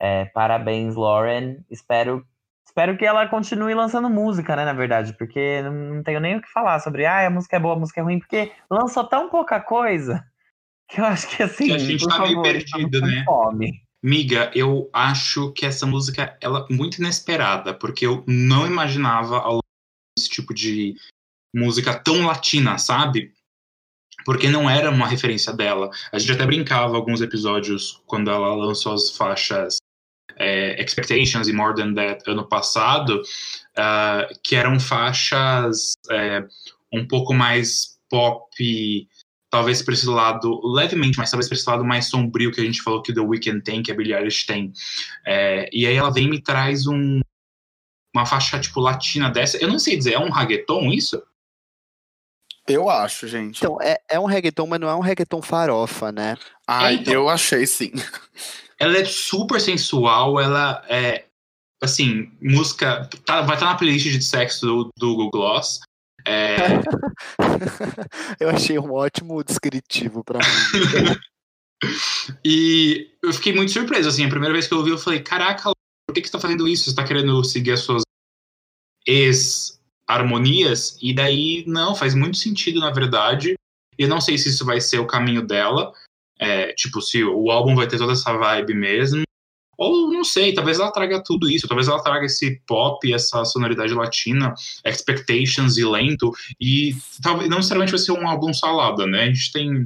[0.00, 1.58] é, parabéns Lauren.
[1.70, 2.24] Espero
[2.66, 6.42] espero que ela continue lançando música, né, na verdade, porque não, não tenho nem o
[6.42, 9.28] que falar sobre ah, a música é boa, a música é ruim, porque lançou tão
[9.28, 10.24] pouca coisa
[10.88, 13.22] que eu acho que assim, Que a gente tá meio favor, perdido, né?
[13.24, 13.84] Fome.
[14.02, 19.42] Miga, eu acho que essa música ela é muito inesperada, porque eu não imaginava
[20.18, 20.94] esse tipo de
[21.54, 23.32] música tão latina, sabe?
[24.24, 25.90] Porque não era uma referência dela.
[26.10, 29.76] A gente até brincava alguns episódios quando ela lançou as faixas
[30.36, 33.22] é, Expectations e More Than That ano passado,
[33.76, 36.44] ah, que eram faixas é,
[36.92, 39.08] um pouco mais pop,
[39.50, 42.82] talvez para esse lado, levemente, mas talvez para esse lado mais sombrio que a gente
[42.82, 44.72] falou que The Weeknd tem, que a Billie Eilish tem.
[45.24, 47.20] É, e aí ela vem e me traz um,
[48.14, 49.58] uma faixa tipo latina dessa.
[49.58, 51.22] Eu não sei dizer, é um reggaeton isso?
[52.66, 53.58] Eu acho, gente.
[53.58, 56.36] Então, é, é um reggaeton, mas não é um reggaeton farofa, né?
[56.66, 57.12] Ai, então.
[57.12, 57.92] eu achei sim.
[58.78, 61.26] Ela é super sensual, ela é.
[61.82, 63.08] Assim, música.
[63.26, 65.80] tá- vai estar na playlist de sexo do, do Google Gloss.
[66.26, 66.56] É,
[68.40, 71.20] Eu achei um ótimo descritivo pra mim.
[72.42, 74.08] e eu fiquei muito surpreso.
[74.08, 75.70] Assim, a primeira vez que eu ouvi, eu falei: Caraca,
[76.06, 76.88] por que, que você tá fazendo isso?
[76.88, 78.02] Você tá querendo seguir as suas
[80.08, 80.98] ex-harmonias?
[81.02, 83.54] E daí, não, faz muito sentido, na verdade.
[83.98, 85.92] Eu não sei se isso vai ser o caminho dela.
[86.38, 89.22] É, tipo, se o álbum vai ter toda essa vibe mesmo.
[89.76, 93.92] Ou não sei, talvez ela traga tudo isso, talvez ela traga esse pop, essa sonoridade
[93.92, 94.54] latina,
[94.86, 99.24] expectations e lento, e talvez não necessariamente vai ser um álbum salada, né?
[99.24, 99.84] A gente tem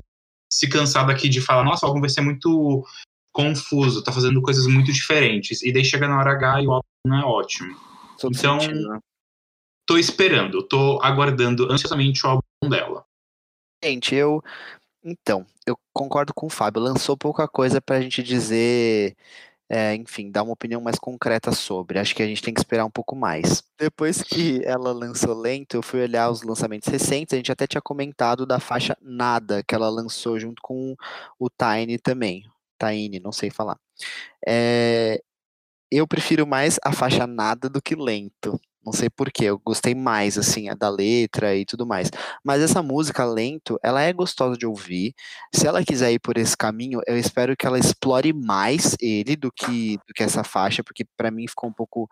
[0.53, 2.85] se cansado aqui de falar, nossa, o álbum vai ser muito
[3.33, 6.89] confuso, tá fazendo coisas muito diferentes, e daí chega na hora H e o álbum
[7.07, 7.75] não é ótimo.
[8.21, 8.99] Todo Então- sentido, né?
[9.89, 13.07] Tô esperando, tô aguardando ansiosamente o álbum dela.
[13.83, 14.43] Gente, eu.
[15.03, 16.83] Então, eu concordo com o Fábio.
[16.83, 19.17] Lançou pouca coisa pra gente dizer.
[19.67, 21.99] é, enfim, dar uma opinião mais concreta sobre.
[21.99, 23.65] Acho que a gente tem que esperar um pouco mais.
[23.79, 27.33] Depois que ela lançou Lento, eu fui olhar os lançamentos recentes.
[27.33, 30.95] A gente até tinha comentado da faixa Nada, que ela lançou junto com
[31.39, 32.45] o Tiny também.
[32.79, 33.79] Tiny, não sei falar.
[34.47, 35.23] É,
[35.91, 38.61] eu prefiro mais a faixa Nada do que Lento.
[38.89, 42.11] Não sei porquê, eu gostei mais, assim, da letra e tudo mais.
[42.43, 45.15] Mas essa música lento, ela é gostosa de ouvir.
[45.55, 49.53] Se ela quiser ir por esse caminho, eu espero que ela explore mais ele do
[49.53, 52.09] que, do que essa faixa, porque para mim ficou um pouco,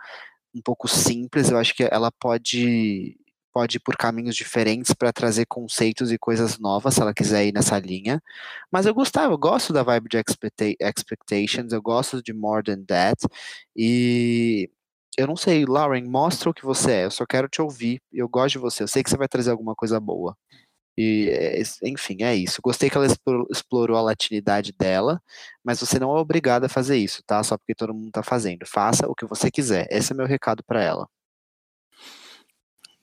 [0.55, 1.51] um pouco simples.
[1.51, 3.17] Eu acho que ela pode
[3.53, 7.53] pode ir por caminhos diferentes para trazer conceitos e coisas novas, se ela quiser ir
[7.55, 8.23] nessa linha.
[8.71, 12.85] Mas eu gostava, eu gosto da vibe de Expecta- Expectations, eu gosto de More Than
[12.85, 13.17] That.
[13.75, 14.69] E
[15.17, 17.05] eu não sei, Lauren, mostra o que você é.
[17.07, 18.01] Eu só quero te ouvir.
[18.13, 18.83] Eu gosto de você.
[18.83, 20.37] Eu sei que você vai trazer alguma coisa boa.
[20.99, 21.29] E,
[21.61, 22.61] es- enfim, é isso.
[22.63, 23.07] Gostei que ela
[23.51, 25.21] explorou, a latinidade dela,
[25.65, 27.43] mas você não é obrigado a fazer isso, tá?
[27.43, 28.67] Só porque todo mundo tá fazendo.
[28.67, 29.87] Faça o que você quiser.
[29.91, 31.07] Esse é meu recado pra ela.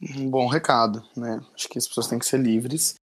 [0.01, 1.39] Um bom recado, né?
[1.53, 2.95] Acho que as pessoas têm que ser livres.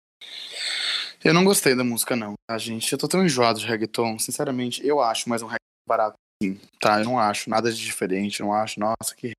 [1.24, 2.92] Eu não gostei da música, não, tá, gente?
[2.92, 4.20] Eu tô tão enjoado de reggaeton.
[4.20, 6.16] Sinceramente, eu acho mais um reggaeton barato,
[6.80, 7.00] tá?
[7.00, 9.32] Eu não acho nada de diferente, não acho, nossa, que.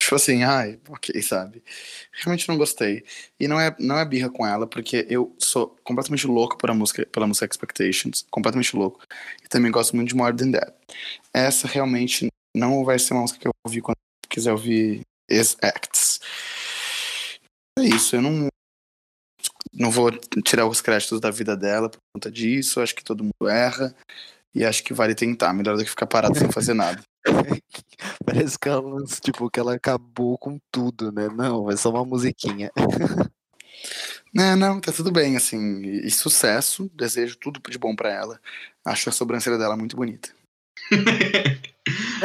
[0.00, 1.64] Tipo assim, ai, ok, sabe?
[2.12, 3.04] Realmente não gostei.
[3.40, 7.04] E não é, não é birra com ela, porque eu sou completamente louco pela música,
[7.06, 8.24] pela música Expectations.
[8.30, 9.00] Completamente louco.
[9.44, 10.72] E também gosto muito de More Than That.
[11.34, 16.20] Essa realmente não vai ser uma música que eu ouvir quando eu quiser ouvir X-Acts.
[17.78, 18.48] É isso, eu não.
[19.72, 20.10] Não vou
[20.42, 22.80] tirar os créditos da vida dela por conta disso.
[22.80, 23.94] Acho que todo mundo erra.
[24.56, 26.98] E acho que vale tentar, melhor do que ficar parado sem fazer nada.
[28.24, 31.28] Parece que ela, lança- tipo, que ela acabou com tudo, né?
[31.28, 32.70] Não, é só uma musiquinha.
[34.32, 35.82] Não, não, tá tudo bem, assim.
[35.82, 38.40] E, e sucesso, desejo tudo de bom pra ela.
[38.82, 40.30] Acho a sobrancelha dela muito bonita.
[40.90, 41.02] Ela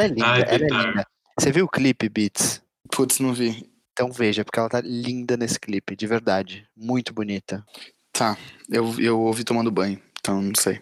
[0.04, 1.06] é linda, Ai, ela é linda.
[1.38, 2.62] Você viu o clipe, Beats?
[2.90, 3.70] Putz, não vi.
[3.92, 6.66] Então veja, porque ela tá linda nesse clipe, de verdade.
[6.74, 7.62] Muito bonita.
[8.10, 8.38] Tá,
[8.70, 10.80] eu, eu ouvi tomando banho, então não sei.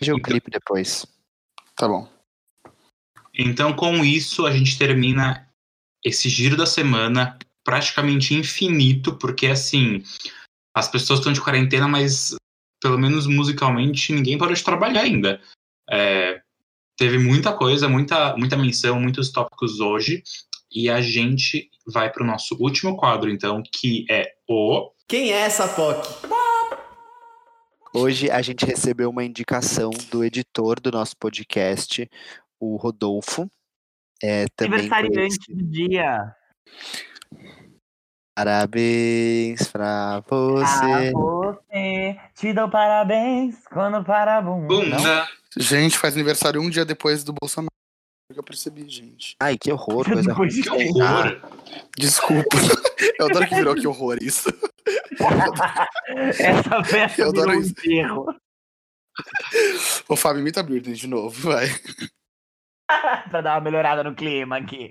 [0.00, 1.06] Veja o Então- clipe depois.
[1.76, 2.08] Tá bom.
[3.36, 5.48] Então, com isso, a gente termina
[6.04, 10.02] esse giro da semana praticamente infinito, porque assim,
[10.76, 12.36] as pessoas estão de quarentena, mas
[12.80, 15.40] pelo menos musicalmente ninguém parou de trabalhar ainda.
[15.90, 16.40] É,
[16.96, 20.22] teve muita coisa, muita, muita menção, muitos tópicos hoje,
[20.70, 24.90] e a gente vai para o nosso último quadro, então, que é o.
[25.08, 26.26] Quem é essa POC?
[27.94, 32.10] Hoje a gente recebeu uma indicação do editor do nosso podcast,
[32.58, 33.48] o Rodolfo.
[34.22, 36.34] É, também Aniversariante do dia.
[38.36, 41.12] Parabéns pra Ah, você.
[41.12, 42.20] você.
[42.34, 44.66] Te dou parabéns quando para a bunda.
[44.66, 45.28] Bunda!
[45.56, 47.70] Gente, faz aniversário um dia depois do Bolsonaro.
[48.34, 49.36] Eu percebi, gente.
[49.40, 50.48] Ai, que horror, coisa ruim.
[50.48, 51.40] Que horror!
[51.96, 52.56] Desculpa.
[53.20, 54.48] Eu adoro que virou que horror isso.
[56.38, 57.70] Essa festa Eu adoro virou um isso.
[57.70, 58.26] enterro.
[60.08, 61.66] Ô, Fábio, imita a Britney de novo, vai.
[63.30, 64.90] pra dar uma melhorada no clima aqui.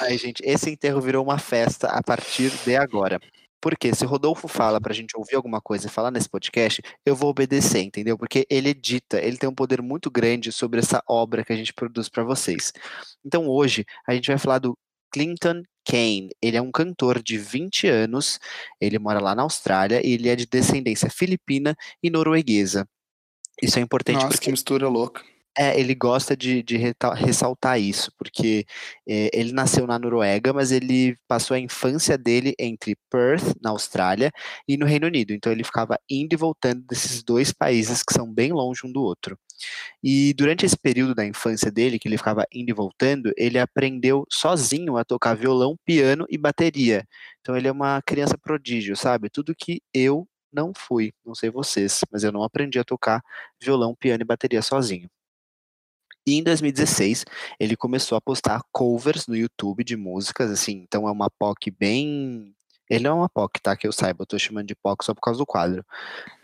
[0.00, 3.20] Ai, gente, esse enterro virou uma festa a partir de agora.
[3.60, 7.16] Porque se o Rodolfo fala pra gente ouvir alguma coisa e falar nesse podcast, eu
[7.16, 8.16] vou obedecer, entendeu?
[8.16, 11.72] Porque ele edita, ele tem um poder muito grande sobre essa obra que a gente
[11.74, 12.72] produz pra vocês.
[13.24, 14.78] Então hoje a gente vai falar do
[15.10, 16.30] Clinton Kane.
[16.42, 18.38] Ele é um cantor de 20 anos,
[18.80, 22.86] ele mora lá na Austrália e ele é de descendência filipina e norueguesa.
[23.62, 25.24] Isso é importante Nossa, porque que mistura louca.
[25.60, 28.64] É, ele gosta de, de ressaltar isso, porque
[29.08, 34.30] é, ele nasceu na Noruega, mas ele passou a infância dele entre Perth, na Austrália,
[34.68, 35.32] e no Reino Unido.
[35.32, 39.02] Então ele ficava indo e voltando desses dois países que são bem longe um do
[39.02, 39.36] outro.
[40.02, 44.24] E durante esse período da infância dele, que ele ficava indo e voltando, ele aprendeu
[44.30, 47.04] sozinho a tocar violão, piano e bateria.
[47.40, 49.28] Então ele é uma criança prodígio, sabe?
[49.30, 53.20] Tudo que eu não fui, não sei vocês, mas eu não aprendi a tocar
[53.60, 55.08] violão, piano e bateria sozinho.
[56.28, 57.24] E em 2016,
[57.58, 62.54] ele começou a postar covers no YouTube de músicas, assim, então é uma POC bem.
[62.90, 63.74] Ele não é uma POC, tá?
[63.74, 65.82] Que eu saiba, eu tô chamando de POC só por causa do quadro.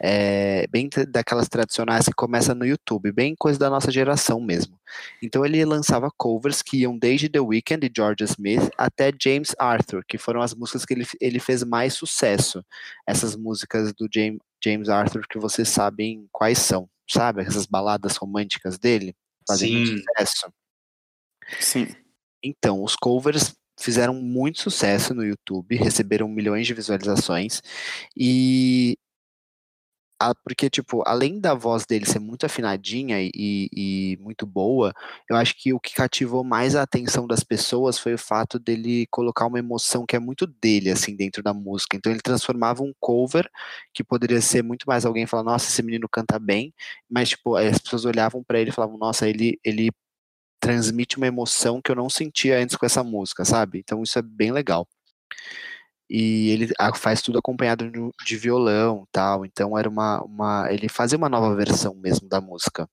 [0.01, 4.78] É bem daquelas tradicionais que começa no YouTube, bem coisa da nossa geração mesmo.
[5.23, 10.02] Então ele lançava covers que iam desde The Weeknd e Georgia Smith até James Arthur,
[10.09, 12.65] que foram as músicas que ele, ele fez mais sucesso.
[13.06, 17.43] Essas músicas do James, James Arthur que vocês sabem quais são, sabe?
[17.43, 19.15] Essas baladas românticas dele
[19.46, 19.98] fazem muito Sim.
[19.98, 20.52] sucesso.
[21.60, 21.86] Sim.
[22.42, 27.60] Então, os covers fizeram muito sucesso no YouTube, receberam milhões de visualizações
[28.16, 28.96] e
[30.30, 33.30] a- porque tipo, além da voz dele ser muito afinadinha e,
[33.72, 34.92] e muito boa,
[35.28, 39.06] eu acho que o que cativou mais a atenção das pessoas foi o fato dele
[39.10, 41.96] colocar uma emoção que é muito dele assim dentro da música.
[41.96, 43.48] Então ele transformava um cover
[43.92, 46.72] que poderia ser muito mais alguém falando, nossa, esse menino canta bem,
[47.10, 49.90] mas tipo, as pessoas olhavam pra ele e falavam, nossa, ele ele
[50.60, 53.78] transmite uma emoção que eu não sentia antes com essa música, sabe?
[53.80, 54.88] Então isso é bem legal.
[56.10, 57.90] E ele a- faz tudo acompanhado
[58.26, 59.44] de violão, tal.
[59.44, 62.89] Então era uma, uma ele fazia uma nova versão mesmo da música.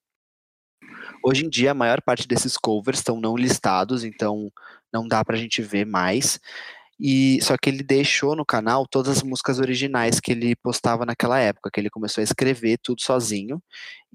[1.24, 4.50] Hoje em dia a maior parte desses covers estão não listados, então
[4.92, 6.38] não dá pra gente ver mais.
[7.04, 11.36] E só que ele deixou no canal todas as músicas originais que ele postava naquela
[11.40, 13.60] época, que ele começou a escrever tudo sozinho.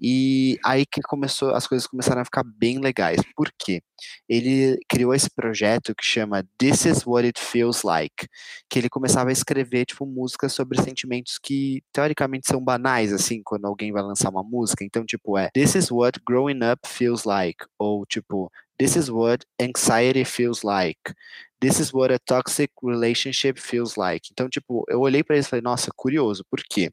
[0.01, 3.19] E aí que começou, as coisas começaram a ficar bem legais.
[3.35, 3.81] Por quê?
[4.29, 8.25] Ele criou esse projeto que chama This is what it feels like,
[8.69, 13.65] que ele começava a escrever tipo músicas sobre sentimentos que teoricamente são banais assim, quando
[13.65, 14.85] alguém vai lançar uma música.
[14.85, 18.49] Então, tipo, é This is what growing up feels like ou tipo
[18.79, 21.13] This is what anxiety feels like.
[21.61, 24.29] This is what a toxic relationship feels like.
[24.31, 26.91] Então, tipo, eu olhei pra isso e falei, nossa, curioso, por quê?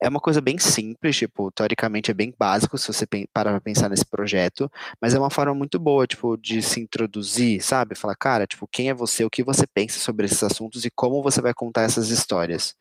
[0.00, 3.88] É uma coisa bem simples, tipo, teoricamente é bem básico se você parar pra pensar
[3.88, 4.70] nesse projeto,
[5.00, 7.96] mas é uma forma muito boa, tipo, de se introduzir, sabe?
[7.96, 11.22] Falar, cara, tipo, quem é você, o que você pensa sobre esses assuntos e como
[11.22, 12.76] você vai contar essas histórias.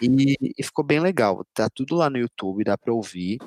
[0.00, 3.38] E, e ficou bem legal, tá tudo lá no YouTube, dá pra ouvir.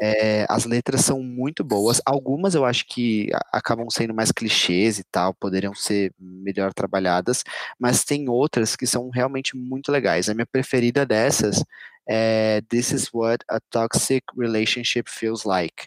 [0.00, 5.04] É, as letras são muito boas, algumas eu acho que acabam sendo mais clichês e
[5.04, 7.44] tal, poderiam ser melhor trabalhadas,
[7.78, 10.28] mas tem outras que são realmente muito legais.
[10.28, 11.62] A minha preferida dessas
[12.08, 15.86] é This is what a toxic relationship feels like.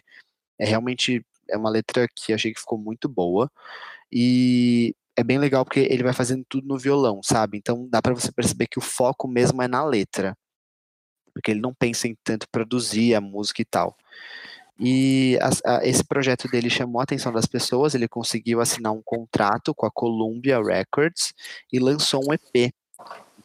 [0.58, 3.50] É realmente é uma letra que achei que ficou muito boa
[4.12, 7.58] e é bem legal porque ele vai fazendo tudo no violão, sabe?
[7.58, 10.36] Então dá pra você perceber que o foco mesmo é na letra,
[11.34, 13.96] porque ele não pensa em tanto produzir a música e tal.
[14.78, 19.02] E as- a- esse projeto dele chamou a atenção das pessoas, ele conseguiu assinar um
[19.02, 21.32] contrato com a Columbia Records
[21.72, 22.72] e lançou um EP.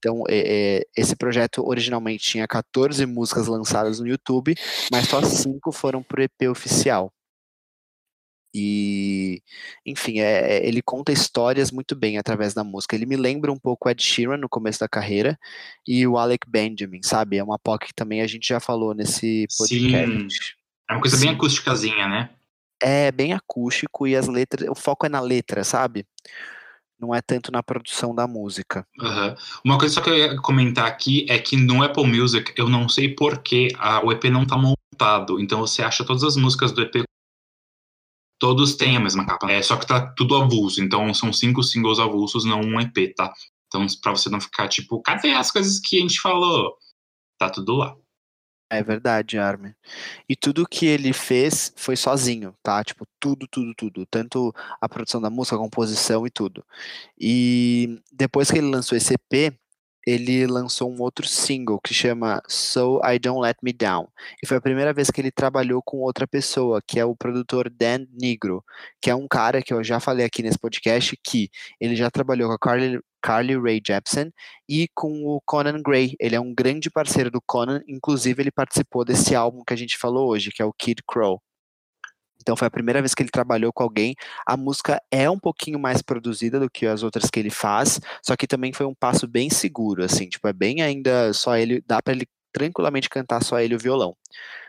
[0.02, 4.56] Então, é, é, esse projeto originalmente tinha 14 músicas lançadas no YouTube,
[4.92, 7.14] mas só 5 foram pro EP oficial.
[8.54, 9.44] E,
[9.86, 12.96] enfim, é, é- ele conta histórias muito bem através da música.
[12.96, 15.40] Ele me lembra um pouco Ed Sheeran no começo da carreira
[15.88, 17.38] e o Alec Benjamin, sabe?
[17.38, 20.56] É uma POC que também a gente já falou nesse podcast.
[20.90, 21.36] É uma coisa bem Sim.
[21.36, 22.30] acústicazinha, né?
[22.82, 26.08] É bem acústico e as letras, o foco é na letra, sabe?
[27.02, 28.86] Não é tanto na produção da música.
[29.02, 29.36] Aham.
[29.66, 32.88] Uma coisa só que eu ia comentar aqui é que no Apple Music, eu não
[32.88, 33.70] sei porquê,
[34.04, 35.40] o EP não tá montado.
[35.40, 37.04] Então você acha todas as músicas do EP,
[38.40, 39.52] todos têm a mesma capa.
[39.52, 40.80] É, só que tá tudo avulso.
[40.80, 43.34] Então são cinco singles avulsos, não um EP, tá?
[43.68, 46.78] Então pra você não ficar tipo, cadê as coisas que a gente falou?
[47.40, 47.96] Tá tudo lá.
[48.74, 49.74] É verdade, Armin.
[50.30, 52.82] E tudo que ele fez foi sozinho, tá?
[52.86, 54.06] Tipo, tudo, tudo, tudo.
[54.06, 56.64] Tanto a produção da música, a composição e tudo.
[57.20, 59.54] E depois que ele lançou esse EP,
[60.06, 64.08] ele lançou um outro single que chama So I Don't Let Me Down.
[64.42, 67.70] E foi a primeira vez que ele trabalhou com outra pessoa, que é o produtor
[67.70, 68.64] Dan Nigro,
[69.02, 71.50] que é um cara que eu já falei aqui nesse podcast, que
[71.80, 74.32] ele já trabalhou com a Carly, Carly Rae Jepsen
[74.68, 76.16] e com o Conan Gray.
[76.20, 79.98] Ele é um grande parceiro do Conan, inclusive ele participou desse álbum que a gente
[79.98, 81.42] falou hoje, que é o Kid Crow.
[82.42, 84.16] Então foi a primeira vez que ele trabalhou com alguém.
[84.46, 88.36] A música é um pouquinho mais produzida do que as outras que ele faz, só
[88.36, 92.02] que também foi um passo bem seguro, assim, tipo, é bem ainda só ele, dá
[92.02, 94.16] para ele tranquilamente cantar só ele o violão.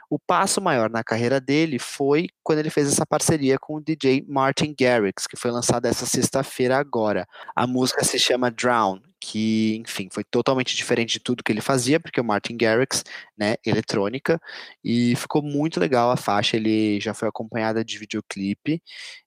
[0.09, 4.25] O passo maior na carreira dele foi quando ele fez essa parceria com o DJ
[4.29, 7.27] Martin Garrix, que foi lançada essa sexta-feira agora.
[7.57, 12.01] A música se chama Drown, que, enfim, foi totalmente diferente de tudo que ele fazia,
[12.01, 13.05] porque o Martin Garrix,
[13.39, 14.41] né, eletrônica,
[14.83, 18.83] e ficou muito legal a faixa, ele já foi acompanhada de videoclipe,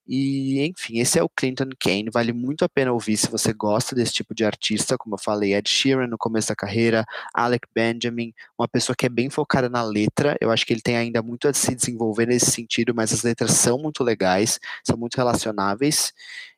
[0.06, 3.96] e, enfim, esse é o Clinton Kane, vale muito a pena ouvir se você gosta
[3.96, 8.34] desse tipo de artista, como eu falei, Ed Sheeran no começo da carreira, Alec Benjamin,
[8.60, 11.48] uma pessoa que é bem focada na letra, eu acho que ele tem ainda muito
[11.48, 16.12] a se desenvolver nesse sentido, mas as letras são muito legais, são muito relacionáveis,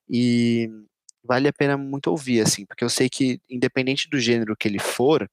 [0.09, 0.71] e
[1.27, 4.79] vale a pena muito ouvir, assim, porque eu sei que, independente do gênero que ele
[4.79, 5.29] for,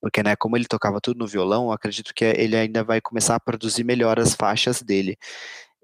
[0.00, 3.34] porque, né, como ele tocava tudo no violão, eu acredito que ele ainda vai começar
[3.34, 5.16] a produzir melhor as faixas dele.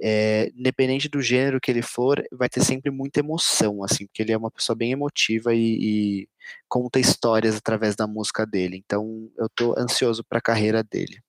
[0.01, 4.33] É, independente do gênero que ele for, vai ter sempre muita emoção, assim, porque ele
[4.33, 6.29] é uma pessoa bem emotiva e, e
[6.69, 8.83] conta histórias através da música dele.
[8.85, 11.21] Então, eu tô ansioso para a carreira dele.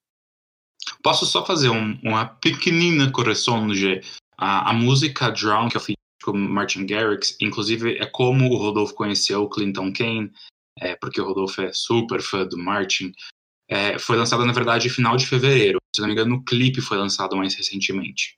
[1.04, 4.02] Posso só fazer um, uma pequenina correção, G?
[4.38, 5.34] A, a música
[5.74, 5.97] eu fiz
[6.28, 10.32] com Martin Garrix, inclusive é como o Rodolfo conheceu o Clinton Kane,
[10.80, 13.14] é, porque o Rodolfo é super fã do Martin.
[13.70, 15.80] É, foi lançada, na verdade, final de fevereiro.
[15.96, 18.38] Se não me engano, o clipe foi lançado mais recentemente.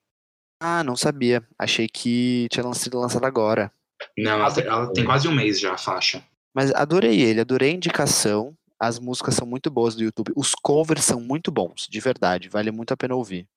[0.62, 1.44] Ah, não sabia.
[1.58, 3.72] Achei que tinha sido lançado agora.
[4.18, 6.24] Não, ela, ela tem quase um mês já a faixa.
[6.54, 8.56] Mas adorei ele, adorei a indicação.
[8.80, 10.32] As músicas são muito boas do YouTube.
[10.36, 12.50] Os covers são muito bons, de verdade.
[12.50, 13.48] Vale muito a pena ouvir.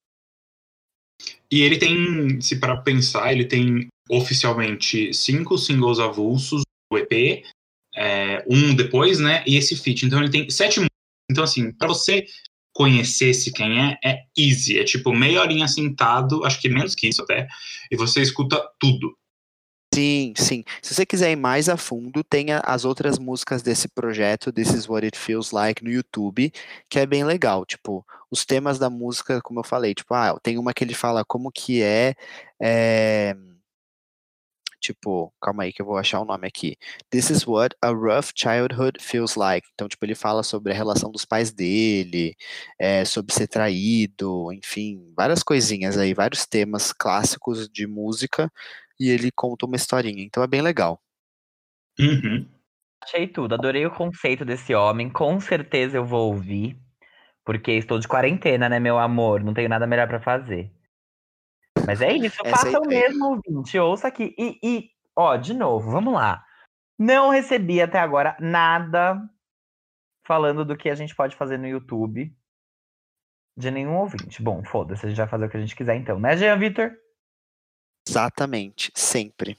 [1.50, 7.44] E ele tem, se para pensar, ele tem oficialmente cinco singles avulsos do EP,
[7.94, 9.44] é, um depois, né?
[9.46, 10.06] E esse feat.
[10.06, 10.80] Então ele tem sete.
[11.30, 12.26] Então, assim, para você
[12.74, 14.78] conhecesse quem é, é easy.
[14.78, 17.46] É tipo meia horinha sentado, acho que menos que isso até,
[17.90, 19.14] e você escuta tudo.
[19.94, 20.64] Sim, sim.
[20.80, 24.88] Se você quiser ir mais a fundo, tem as outras músicas desse projeto, This is
[24.88, 26.50] What It Feels Like, no YouTube,
[26.88, 27.66] que é bem legal.
[27.66, 31.24] Tipo, os temas da música, como eu falei, tipo, ah, tem uma que ele fala
[31.26, 32.14] como que é,
[32.60, 33.36] é
[34.80, 36.76] tipo, calma aí que eu vou achar o nome aqui.
[37.10, 39.66] This is what a rough childhood feels like.
[39.74, 42.34] Então, tipo, ele fala sobre a relação dos pais dele,
[42.78, 48.50] é, sobre ser traído, enfim, várias coisinhas aí, vários temas clássicos de música,
[49.02, 50.22] e ele conta uma historinha.
[50.22, 51.02] Então é bem legal.
[51.98, 52.48] Uhum.
[53.02, 56.78] Achei tudo, adorei o conceito desse homem, com certeza eu vou ouvir,
[57.44, 59.42] porque estou de quarentena, né, meu amor?
[59.42, 60.72] Não tenho nada melhor para fazer.
[61.84, 63.76] Mas é isso, faça o mesmo, ouvinte.
[63.76, 64.32] Ouça aqui.
[64.38, 66.44] E, e, ó, de novo, vamos lá.
[66.96, 69.20] Não recebi até agora nada
[70.24, 72.32] falando do que a gente pode fazer no YouTube
[73.56, 74.40] de nenhum ouvinte.
[74.40, 76.92] Bom, foda-se, a gente vai fazer o que a gente quiser então, né, Jean Vitor?
[78.08, 79.56] Exatamente, sempre.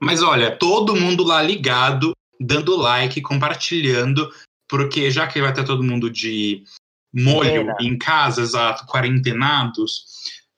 [0.00, 4.30] Mas olha, todo mundo lá ligado, dando like, compartilhando,
[4.68, 6.64] porque já que vai ter todo mundo de
[7.14, 7.76] molho Era.
[7.80, 10.04] em casa, exato, quarentenados,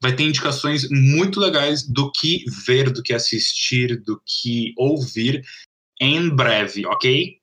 [0.00, 5.44] vai ter indicações muito legais do que ver, do que assistir, do que ouvir
[6.00, 7.38] em breve, ok?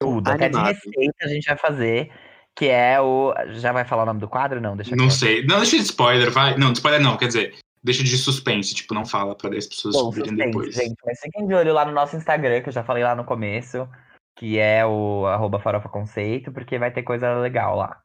[0.00, 0.28] Tudo.
[0.28, 2.12] Até de receita a gente vai fazer,
[2.54, 3.34] que é o.
[3.54, 4.60] Já vai falar o nome do quadro?
[4.60, 5.44] Não, deixa Não sei.
[5.46, 6.56] Não, deixa de spoiler, vai.
[6.56, 9.94] Não, de spoiler não, quer dizer, deixa de suspense, tipo, não fala pra as pessoas
[9.94, 10.74] Bom, descobrirem suspense, depois.
[10.74, 10.96] gente.
[11.06, 13.88] Mas fiquem de olho lá no nosso Instagram, que eu já falei lá no começo,
[14.36, 18.02] que é o arroba farofa conceito, porque vai ter coisa legal lá.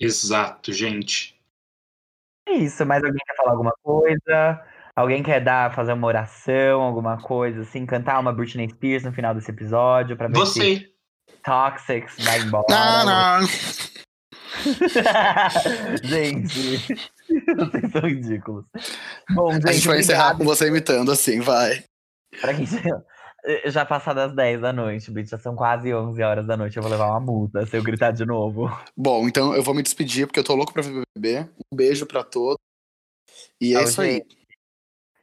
[0.00, 1.40] Exato, gente.
[2.48, 4.64] É isso, mas alguém quer falar alguma coisa?
[4.96, 9.32] Alguém quer dar, fazer uma oração, alguma coisa, assim, cantar uma Britney Spears no final
[9.34, 10.92] desse episódio pra ver se Você.
[11.44, 12.66] Toxics vai embora.
[12.68, 13.46] Não, não.
[16.02, 17.12] gente,
[17.56, 18.64] vocês são ridículos.
[19.30, 21.84] Bom, gente, A gente vai encerrar obrigado com você imitando assim, vai.
[22.40, 23.02] pra quem já,
[23.66, 26.82] já passado das 10 da noite, Brit, já são quase 11 horas da noite, eu
[26.82, 28.68] vou levar uma multa se eu gritar de novo.
[28.96, 31.48] Bom, então eu vou me despedir porque eu tô louco pra ver BBB.
[31.72, 32.58] Um beijo pra todos.
[33.60, 34.12] E é Tchau, isso aí.
[34.14, 34.38] gente.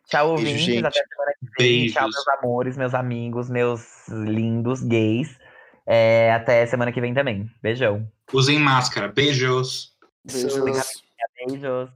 [0.08, 0.66] Tchau, Beijo, ouvintes.
[0.66, 0.86] gente.
[0.86, 1.88] Até semana que vem.
[1.88, 2.16] Tchau, Beijos.
[2.26, 5.36] meus amores, meus amigos, meus lindos gays.
[5.88, 7.50] É, até semana que vem também.
[7.62, 8.08] Beijão.
[8.34, 9.08] Usem máscara.
[9.08, 9.96] Beijos.
[10.24, 10.58] Beijos.
[10.64, 11.05] Beijos.
[11.46, 11.90] 你说。